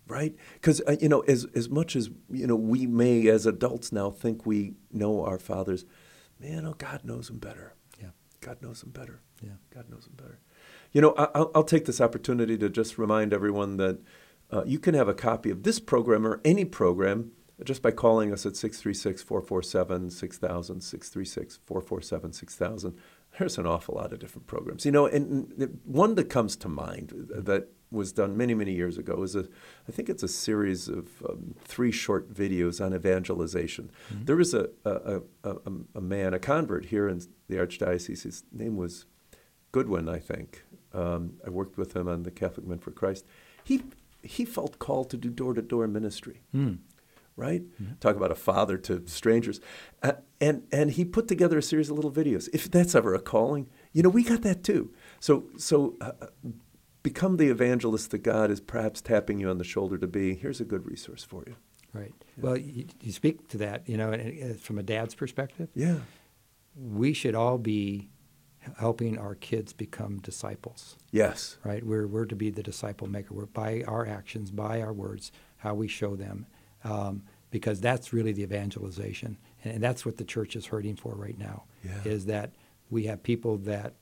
right? 0.08 0.36
Because 0.54 0.82
uh, 0.88 0.98
you 1.00 1.08
know, 1.08 1.22
as 1.22 1.46
as 1.56 1.70
much 1.70 1.96
as 1.96 2.10
you 2.30 2.48
know, 2.48 2.56
we 2.56 2.88
may 2.88 3.28
as 3.28 3.46
adults 3.46 3.92
now 3.92 4.10
think 4.10 4.46
we 4.46 4.74
know 4.92 5.24
our 5.24 5.40
fathers. 5.40 5.86
Man, 6.40 6.66
oh, 6.66 6.74
God 6.74 7.06
knows 7.06 7.28
them 7.28 7.38
better. 7.38 7.76
Yeah, 8.02 8.10
God 8.42 8.62
knows 8.62 8.82
them 8.82 8.90
better. 8.90 9.22
Yeah, 9.42 9.54
God 9.74 9.90
knows 9.90 10.06
them 10.06 10.16
better. 10.18 10.40
You 10.92 11.02
know, 11.02 11.14
I'll, 11.18 11.52
I'll 11.56 11.64
take 11.64 11.86
this 11.86 12.02
opportunity 12.02 12.58
to 12.58 12.70
just 12.70 12.98
remind 12.98 13.34
everyone 13.34 13.78
that 13.78 14.00
uh, 14.52 14.64
you 14.66 14.80
can 14.80 14.94
have 14.96 15.08
a 15.08 15.14
copy 15.14 15.50
of 15.50 15.64
this 15.64 15.80
program 15.80 16.26
or 16.26 16.42
any 16.44 16.66
program 16.66 17.32
just 17.64 17.82
by 17.82 17.92
calling 17.92 18.34
us 18.34 18.46
at 18.46 18.56
636 18.56 19.24
447 19.24 20.10
6000, 20.10 20.82
636 20.82 21.60
447 21.66 22.34
6000 22.34 22.98
there's 23.38 23.58
an 23.58 23.66
awful 23.66 23.96
lot 23.96 24.14
of 24.14 24.20
different 24.20 24.48
programs. 24.48 24.86
You 24.86 24.92
know, 24.92 25.06
and 25.06 25.80
one 25.84 26.16
that 26.16 26.30
comes 26.30 26.56
to 26.58 26.70
mind 26.70 27.14
that 27.30 27.70
was 27.92 28.12
done 28.12 28.36
many, 28.36 28.54
many 28.54 28.74
years 28.74 28.98
ago 28.98 29.24
is 29.24 29.36
a, 29.36 29.48
I 29.88 29.92
think 29.92 30.10
it's 30.10 30.24
a 30.24 30.28
series 30.28 30.88
of 30.88 31.08
um, 31.28 31.56
three 31.60 31.92
short 31.92 32.34
videos 32.34 32.84
on 32.84 32.94
evangelization. 32.94 33.92
Mm-hmm. 34.12 34.26
There 34.26 34.36
was 34.36 34.54
a, 34.54 34.70
a, 34.84 35.22
a, 35.44 35.56
a, 35.96 36.02
man, 36.02 36.34
a 36.34 36.40
convert 36.40 36.86
here 36.86 37.08
in 37.08 37.22
the 37.48 37.56
Archdiocese. 37.56 38.24
His 38.24 38.44
name 38.52 38.76
was 38.76 39.06
Goodwin, 39.72 40.10
I 40.10 40.20
think. 40.20 40.64
Um, 40.94 41.34
I 41.46 41.50
worked 41.50 41.78
with 41.78 41.96
him 41.96 42.08
on 42.08 42.24
the 42.24 42.32
Catholic 42.32 42.66
Men 42.66 42.80
for 42.80 42.92
Christ. 42.92 43.26
He, 43.64 43.84
he 44.24 44.46
felt 44.46 44.80
called 44.80 45.10
to 45.12 45.18
do 45.18 45.30
door 45.30 45.54
to 45.54 45.62
door 45.62 45.88
ministry. 45.88 46.42
Mm 46.54 46.80
right? 47.36 47.62
Mm-hmm. 47.82 47.96
Talk 48.00 48.16
about 48.16 48.32
a 48.32 48.36
father 48.36 48.78
to 48.78 49.06
strangers. 49.08 49.60
Uh, 50.02 50.14
and, 50.40 50.64
and 50.72 50.92
he 50.92 51.06
put 51.06 51.28
together 51.28 51.58
a 51.58 51.64
series 51.64 51.90
of 51.90 51.96
little 51.96 52.12
videos. 52.12 52.50
If 52.54 52.70
that's 52.70 52.96
ever 52.96 53.14
a 53.14 53.20
calling, 53.20 53.70
you 53.92 54.04
know, 54.04 54.10
we 54.10 54.24
got 54.24 54.42
that 54.44 54.64
too. 54.64 54.94
So, 55.20 55.46
so 55.58 55.96
uh, 56.02 56.12
become 57.04 57.38
the 57.38 57.50
evangelist 57.50 58.12
that 58.12 58.20
God 58.20 58.50
is 58.50 58.60
perhaps 58.60 59.02
tapping 59.02 59.40
you 59.40 59.50
on 59.50 59.58
the 59.58 59.64
shoulder 59.64 59.98
to 59.98 60.08
be. 60.08 60.36
Here's 60.36 60.62
a 60.62 60.66
good 60.66 60.86
resource 60.86 61.24
for 61.24 61.44
you. 61.46 61.56
Right. 61.94 62.14
Yeah. 62.38 62.44
Well, 62.44 62.58
you, 62.58 62.88
you, 63.02 63.12
speak 63.12 63.48
to 63.50 63.58
that, 63.60 63.88
you 63.88 63.96
know, 63.96 64.12
and, 64.12 64.60
from 64.60 64.78
a 64.78 64.84
dad's 64.84 65.16
perspective. 65.16 65.70
Yeah. 65.76 66.00
We 66.76 67.14
should 67.14 67.36
all 67.36 67.58
be 67.58 68.10
helping 68.78 69.18
our 69.18 69.36
kids 69.36 69.72
become 69.72 70.18
disciples. 70.20 70.98
Yes. 71.12 71.58
Right? 71.64 71.86
We're, 71.86 72.08
we're 72.08 72.26
to 72.26 72.36
be 72.36 72.50
the 72.50 72.64
disciple 72.64 73.08
maker. 73.08 73.34
We're 73.34 73.46
by 73.46 73.84
our 73.88 74.06
actions, 74.06 74.52
by 74.52 74.82
our 74.82 74.92
words, 74.92 75.32
how 75.58 75.74
we 75.74 75.88
show 75.88 76.16
them 76.16 76.48
um, 76.86 77.24
because 77.52 77.82
that's 77.82 78.14
really 78.14 78.32
the 78.32 78.44
evangelization, 78.44 79.38
and, 79.64 79.76
and, 79.76 79.84
that's 79.84 80.06
what 80.06 80.18
the 80.18 80.24
church 80.24 80.56
is 80.56 80.68
hurting 80.68 80.96
for 80.96 81.14
right 81.16 81.38
now. 81.38 81.64
Yeah. 81.84 81.92
Is 82.06 82.26
that 82.28 82.52
we 82.90 83.06
have 83.06 83.24
people 83.24 83.58
that 83.60 83.94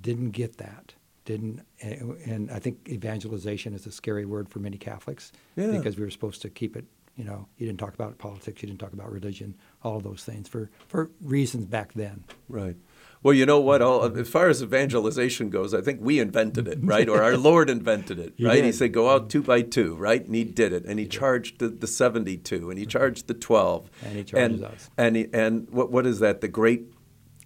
didn't 0.00 0.30
get 0.30 0.56
that, 0.58 0.94
didn't, 1.24 1.60
and 1.80 2.50
I 2.50 2.58
think 2.58 2.88
evangelization 2.88 3.74
is 3.74 3.86
a 3.86 3.92
scary 3.92 4.24
word 4.24 4.48
for 4.48 4.58
many 4.58 4.78
Catholics 4.78 5.32
Yeah. 5.56 5.72
because 5.72 5.96
we 5.96 6.04
were 6.04 6.10
supposed 6.10 6.42
to 6.42 6.50
keep 6.50 6.76
it. 6.76 6.84
You 7.16 7.24
know, 7.24 7.46
you 7.56 7.66
didn't 7.66 7.80
talk 7.80 7.94
about 7.94 8.18
politics, 8.18 8.62
you 8.62 8.68
didn't 8.68 8.80
talk 8.80 8.92
about 8.92 9.10
religion, 9.10 9.54
all 9.82 9.96
of 9.96 10.02
those 10.02 10.22
things 10.24 10.48
for 10.48 10.70
for 10.88 11.10
reasons 11.20 11.66
back 11.66 11.92
then. 11.94 12.24
Right. 12.48 12.76
Well, 13.22 13.34
you 13.34 13.46
know 13.46 13.58
what? 13.60 13.82
All, 13.82 14.04
as 14.18 14.28
far 14.28 14.48
as 14.48 14.62
evangelization 14.62 15.50
goes, 15.50 15.74
I 15.74 15.80
think 15.80 16.00
we 16.00 16.20
invented 16.20 16.68
it, 16.68 16.78
right? 16.82 17.08
Or 17.08 17.22
our 17.22 17.36
Lord 17.48 17.68
invented 17.68 18.18
it, 18.18 18.34
He 18.36 18.44
right? 18.46 18.56
He 18.56 18.70
did. 18.70 18.74
said, 18.74 18.92
"Go 18.92 19.10
out 19.10 19.30
two 19.30 19.42
by 19.42 19.62
two, 19.62 19.94
right?" 19.96 20.24
And 20.24 20.34
he 20.34 20.44
did 20.44 20.72
it, 20.72 20.84
and 20.84 20.98
he 20.98 21.06
charged 21.06 21.58
the, 21.58 21.68
the 21.68 21.86
seventy-two, 21.88 22.70
and 22.70 22.78
he 22.78 22.86
charged 22.86 23.26
the 23.26 23.34
twelve, 23.34 23.90
And 24.04 24.16
he 24.16 24.24
charges 24.24 24.60
and, 24.60 24.64
us. 24.64 24.90
And 24.96 25.16
he, 25.16 25.26
and 25.32 25.68
what 25.70 25.90
what 25.90 26.06
is 26.06 26.20
that? 26.20 26.40
The 26.40 26.48
Great 26.48 26.84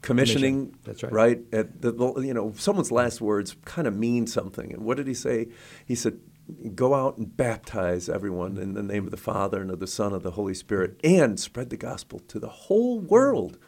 Commissioning. 0.02 0.72
Commission. 0.72 0.80
That's 0.84 1.02
right. 1.02 1.12
Right. 1.12 1.40
At 1.52 1.82
the- 1.82 1.92
you 2.22 2.34
know, 2.34 2.52
someone's 2.56 2.90
last 2.92 3.20
words 3.20 3.56
kind 3.64 3.86
of 3.86 3.94
mean 3.96 4.26
something. 4.26 4.72
And 4.72 4.84
what 4.84 4.96
did 4.96 5.06
he 5.06 5.14
say? 5.14 5.48
He 5.86 5.94
said, 5.94 6.18
"Go 6.74 6.94
out 6.94 7.16
and 7.18 7.36
baptize 7.36 8.08
everyone 8.08 8.56
in 8.58 8.74
the 8.74 8.82
name 8.82 9.04
of 9.04 9.10
the 9.10 9.16
Father 9.16 9.60
and 9.62 9.70
of 9.70 9.78
the 9.78 9.86
Son 9.86 10.08
and 10.08 10.16
of 10.16 10.22
the 10.22 10.32
Holy 10.32 10.54
Spirit, 10.54 10.98
and 11.04 11.38
spread 11.38 11.70
the 11.70 11.76
gospel 11.76 12.18
to 12.28 12.38
the 12.38 12.48
whole 12.48 12.98
world." 13.00 13.58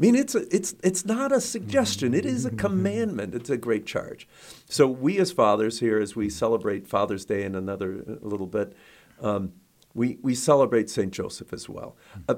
I 0.00 0.02
mean, 0.02 0.14
it's 0.14 0.34
a, 0.34 0.46
it's 0.54 0.74
it's 0.82 1.04
not 1.04 1.30
a 1.30 1.42
suggestion. 1.42 2.14
It 2.14 2.24
is 2.24 2.46
a 2.46 2.50
commandment. 2.50 3.34
It's 3.34 3.50
a 3.50 3.58
great 3.58 3.84
charge. 3.84 4.26
So 4.66 4.86
we, 4.86 5.18
as 5.18 5.30
fathers 5.30 5.80
here, 5.80 5.98
as 5.98 6.16
we 6.16 6.30
celebrate 6.30 6.86
Father's 6.86 7.26
Day 7.26 7.42
in 7.42 7.54
another 7.54 8.02
a 8.22 8.26
little 8.26 8.46
bit, 8.46 8.74
um, 9.20 9.52
we 9.92 10.16
we 10.22 10.34
celebrate 10.34 10.88
Saint 10.88 11.12
Joseph 11.12 11.52
as 11.52 11.68
well. 11.68 11.96
Uh, 12.26 12.36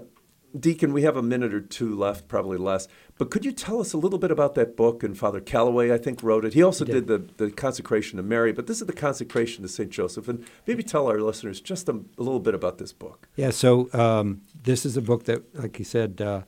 Deacon, 0.59 0.93
we 0.93 1.03
have 1.03 1.17
a 1.17 1.23
minute 1.23 1.55
or 1.55 1.61
two 1.61 1.97
left, 1.97 2.27
probably 2.29 2.59
less. 2.59 2.89
But 3.17 3.31
could 3.31 3.45
you 3.45 3.53
tell 3.53 3.81
us 3.81 3.93
a 3.93 3.97
little 3.97 4.19
bit 4.19 4.31
about 4.31 4.55
that 4.57 4.77
book? 4.77 5.03
And 5.03 5.17
Father 5.17 5.41
Calloway, 5.41 5.93
I 5.93 5.99
think, 5.99 6.23
wrote 6.23 6.45
it. 6.45 6.53
He 6.53 6.63
also 6.63 6.85
He 6.85 6.93
did, 6.93 7.07
did. 7.07 7.39
the, 7.39 7.45
the 7.47 7.51
consecration 7.53 8.19
to 8.19 8.23
Mary, 8.23 8.53
but 8.53 8.67
this 8.67 8.81
is 8.81 8.87
the 8.87 8.93
consecration 8.93 9.63
to 9.63 9.69
Saint 9.69 9.91
Joseph. 9.91 10.29
And 10.29 10.45
maybe 10.67 10.83
tell 10.83 11.07
our 11.07 11.21
listeners 11.21 11.61
just 11.61 11.89
a, 11.89 11.93
a 11.93 12.23
little 12.23 12.41
bit 12.41 12.55
about 12.55 12.77
this 12.77 12.93
book. 12.93 13.29
Yeah, 13.37 13.51
so 13.51 13.89
um, 13.95 14.43
this 14.65 14.85
is 14.85 14.97
a 14.97 15.01
book 15.01 15.25
that, 15.25 15.43
like 15.55 15.79
you 15.79 15.87
said, 15.87 16.21
uh, 16.21 16.43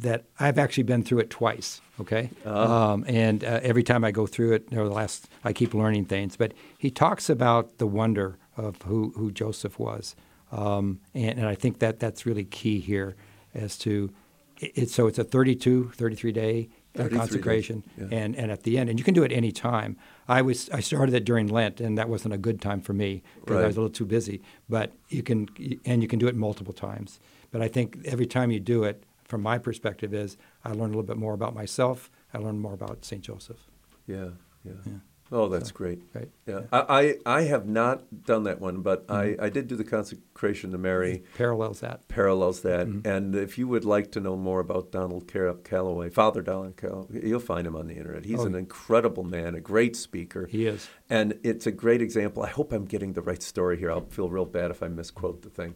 that 0.00 0.24
I've 0.38 0.58
actually 0.58 0.84
been 0.84 1.02
through 1.02 1.20
it 1.20 1.30
twice. 1.30 1.80
Okay, 2.00 2.30
um, 2.44 3.04
and 3.08 3.42
uh, 3.42 3.60
every 3.62 3.82
time 3.82 4.04
I 4.04 4.10
go 4.10 4.26
through 4.26 4.52
it, 4.52 4.68
over 4.72 4.88
the 4.88 4.94
last, 4.94 5.28
I 5.44 5.52
keep 5.52 5.72
learning 5.72 6.06
things. 6.06 6.36
But 6.36 6.52
he 6.78 6.90
talks 6.90 7.30
about 7.30 7.78
the 7.78 7.86
wonder 7.86 8.38
of 8.56 8.82
who 8.82 9.12
who 9.16 9.30
Joseph 9.30 9.78
was, 9.78 10.14
um, 10.52 11.00
and, 11.14 11.38
and 11.38 11.48
I 11.48 11.54
think 11.54 11.78
that 11.78 11.98
that's 11.98 12.26
really 12.26 12.44
key 12.44 12.80
here, 12.80 13.16
as 13.54 13.78
to 13.78 14.12
it, 14.58 14.72
it's 14.74 14.94
so 14.94 15.06
it's 15.06 15.18
a 15.18 15.24
32, 15.24 15.92
33 15.94 16.32
day. 16.32 16.68
uh, 16.94 16.98
33 16.98 17.08
days, 17.08 17.18
consecration 17.18 17.84
yeah. 17.98 18.06
and 18.10 18.34
and 18.36 18.50
at 18.50 18.62
the 18.62 18.78
end 18.78 18.88
and 18.88 18.98
you 18.98 19.04
can 19.04 19.12
do 19.12 19.22
it 19.22 19.30
any 19.30 19.52
time 19.52 19.98
i 20.28 20.40
was 20.40 20.70
i 20.70 20.80
started 20.80 21.14
it 21.14 21.26
during 21.26 21.46
lent 21.46 21.78
and 21.78 21.98
that 21.98 22.08
wasn't 22.08 22.32
a 22.32 22.38
good 22.38 22.58
time 22.60 22.80
for 22.80 22.94
me 22.94 23.22
because 23.44 23.62
i 23.62 23.66
was 23.66 23.76
a 23.76 23.80
little 23.80 23.92
too 23.92 24.06
busy 24.06 24.40
but 24.68 24.92
you 25.10 25.22
can 25.22 25.46
and 25.84 26.00
you 26.00 26.08
can 26.08 26.18
do 26.18 26.26
it 26.26 26.34
multiple 26.34 26.72
times 26.72 27.20
but 27.50 27.60
i 27.60 27.68
think 27.68 27.98
every 28.06 28.24
time 28.24 28.50
you 28.50 28.58
do 28.58 28.82
it 28.82 29.04
from 29.28 29.42
my 29.42 29.58
perspective 29.58 30.14
is 30.14 30.36
i 30.64 30.68
learned 30.68 30.94
a 30.94 30.96
little 30.96 31.02
bit 31.02 31.16
more 31.16 31.34
about 31.34 31.54
myself 31.54 32.10
i 32.34 32.38
learned 32.38 32.60
more 32.60 32.74
about 32.74 33.04
st 33.04 33.22
joseph 33.22 33.66
Yeah, 34.06 34.30
yeah. 34.64 34.72
Yeah. 34.84 34.92
Oh, 35.32 35.48
that's 35.48 35.72
great. 35.72 36.02
right 36.14 36.30
Yeah, 36.46 36.60
I, 36.70 37.16
I, 37.26 37.38
I 37.38 37.42
have 37.42 37.66
not 37.66 38.22
done 38.24 38.44
that 38.44 38.60
one, 38.60 38.82
but 38.82 39.06
I, 39.08 39.34
I 39.40 39.48
did 39.48 39.66
do 39.66 39.74
the 39.74 39.82
consecration 39.82 40.70
to 40.70 40.78
Mary. 40.78 41.24
parallels 41.36 41.80
that 41.80 42.06
Parallels 42.06 42.60
that, 42.62 42.86
and 42.86 43.34
if 43.34 43.58
you 43.58 43.66
would 43.66 43.84
like 43.84 44.12
to 44.12 44.20
know 44.20 44.36
more 44.36 44.60
about 44.60 44.92
Donald 44.92 45.26
Calloway, 45.26 46.10
Father 46.10 46.42
Donald 46.42 46.76
Calloway, 46.76 47.26
you'll 47.26 47.40
find 47.40 47.66
him 47.66 47.74
on 47.74 47.88
the 47.88 47.96
internet. 47.96 48.24
He's 48.24 48.38
Oh. 48.38 48.46
an 48.46 48.54
incredible 48.54 49.24
man, 49.24 49.56
a 49.56 49.60
great 49.60 49.96
speaker. 49.96 50.46
he 50.46 50.64
is 50.68 50.88
And 51.10 51.36
it's 51.42 51.66
a 51.66 51.72
great 51.72 52.00
example. 52.02 52.44
I 52.44 52.48
hope 52.50 52.70
I'm 52.72 52.84
getting 52.84 53.14
the 53.14 53.22
right 53.22 53.42
story 53.42 53.76
here. 53.78 53.90
I'll 53.90 54.06
feel 54.06 54.30
real 54.30 54.44
bad 54.46 54.70
if 54.70 54.80
I 54.80 54.86
misquote 54.86 55.42
the 55.42 55.50
thing. 55.50 55.74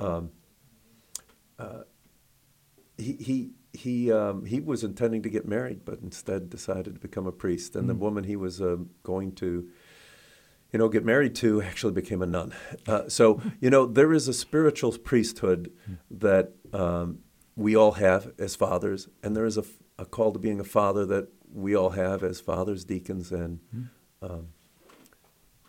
Um, 0.00 0.32
uh, 1.60 1.82
he 3.00 3.12
he 3.14 3.50
he 3.72 4.12
um, 4.12 4.44
he 4.44 4.60
was 4.60 4.84
intending 4.84 5.22
to 5.22 5.28
get 5.28 5.46
married, 5.46 5.84
but 5.84 6.00
instead 6.02 6.50
decided 6.50 6.94
to 6.94 7.00
become 7.00 7.26
a 7.26 7.32
priest. 7.32 7.76
And 7.76 7.88
the 7.88 7.94
woman 7.94 8.24
he 8.24 8.36
was 8.36 8.60
uh, 8.60 8.78
going 9.02 9.32
to, 9.36 9.68
you 10.72 10.78
know, 10.78 10.88
get 10.88 11.04
married 11.04 11.34
to 11.36 11.62
actually 11.62 11.92
became 11.92 12.22
a 12.22 12.26
nun. 12.26 12.52
Uh, 12.86 13.08
so 13.08 13.40
you 13.60 13.70
know, 13.70 13.86
there 13.86 14.12
is 14.12 14.28
a 14.28 14.34
spiritual 14.34 14.92
priesthood 14.92 15.72
that 16.10 16.52
um, 16.72 17.20
we 17.56 17.76
all 17.76 17.92
have 17.92 18.32
as 18.38 18.56
fathers, 18.56 19.08
and 19.22 19.36
there 19.36 19.46
is 19.46 19.56
a, 19.56 19.64
a, 19.98 20.04
call 20.04 20.32
to 20.32 20.38
being 20.38 20.60
a 20.60 20.64
father 20.64 21.04
that 21.06 21.28
we 21.52 21.74
all 21.74 21.90
have 21.90 22.22
as 22.22 22.40
fathers, 22.40 22.84
deacons, 22.84 23.32
and 23.32 23.60
um, 24.22 24.48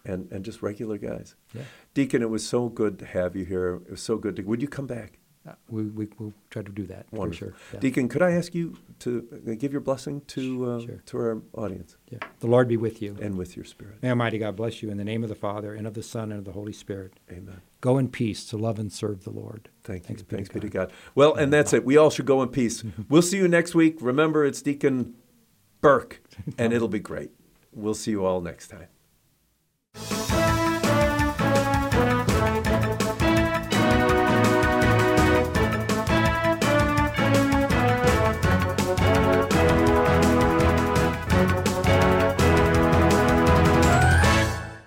and 0.05 0.31
and 0.31 0.43
just 0.43 0.61
regular 0.61 0.97
guys. 0.97 1.35
Yeah. 1.53 1.63
Deacon, 1.93 2.21
it 2.21 2.29
was 2.29 2.47
so 2.47 2.69
good 2.69 2.97
to 2.99 3.05
have 3.05 3.35
you 3.35 3.45
here. 3.45 3.75
It 3.75 3.91
was 3.91 4.01
so 4.01 4.17
good 4.17 4.35
to. 4.37 4.43
Would 4.43 4.61
you 4.61 4.67
come 4.67 4.87
back? 4.87 5.19
Uh, 5.47 5.53
we, 5.69 5.83
we, 5.85 6.07
we'll 6.19 6.33
try 6.51 6.61
to 6.61 6.71
do 6.71 6.85
that 6.85 7.07
Wonderful. 7.11 7.47
for 7.49 7.53
sure 7.53 7.53
yeah. 7.73 7.79
Deacon, 7.79 8.07
could 8.07 8.21
I 8.21 8.31
ask 8.31 8.53
you 8.53 8.77
to 8.99 9.27
uh, 9.47 9.53
give 9.57 9.71
your 9.71 9.81
blessing 9.81 10.21
to 10.27 10.69
uh, 10.69 10.79
Sure. 10.81 11.01
to 11.07 11.17
our 11.17 11.41
audience 11.53 11.97
yeah. 12.11 12.19
the 12.41 12.47
lord 12.47 12.67
be 12.67 12.77
with 12.77 13.01
you 13.01 13.17
and 13.19 13.35
with 13.39 13.55
your 13.55 13.65
spirit? 13.65 13.95
may 14.03 14.09
almighty 14.09 14.37
god 14.37 14.55
bless 14.55 14.83
you 14.83 14.91
in 14.91 14.97
the 14.97 15.03
name 15.03 15.23
of 15.23 15.29
the 15.29 15.35
father 15.35 15.73
and 15.73 15.87
of 15.87 15.95
the 15.95 16.03
son 16.03 16.31
and 16.31 16.37
of 16.37 16.45
the 16.45 16.51
holy 16.51 16.73
spirit 16.73 17.13
Amen. 17.31 17.61
go 17.81 17.97
in 17.97 18.07
peace 18.09 18.45
to 18.45 18.57
love 18.57 18.77
and 18.77 18.91
serve 18.93 19.23
the 19.23 19.31
lord 19.31 19.69
Thank 19.83 20.03
you. 20.09 20.15
Thanks 20.17 20.21
be 20.49 20.53
to 20.53 20.59
be 20.59 20.69
to. 20.69 20.69
God. 20.69 20.91
Well, 21.15 21.33
and 21.33 21.51
that's 21.51 21.73
it. 21.73 21.83
We 21.83 21.97
all 21.97 22.11
should 22.11 22.27
go 22.27 22.43
in 22.43 22.49
peace. 22.49 22.83
We'll 23.09 23.23
see 23.23 23.37
you 23.37 23.47
next 23.47 23.73
week. 23.73 23.97
Remember, 23.99 24.45
it's 24.45 24.61
Deacon 24.61 25.15
Burke, 25.81 26.21
and 26.59 26.71
it'll 26.75 26.87
be 26.87 26.99
great. 26.99 27.31
We'll 27.73 27.95
see 27.95 28.11
you 28.11 28.23
all 28.23 28.41
next 28.41 28.67
time. 28.67 28.87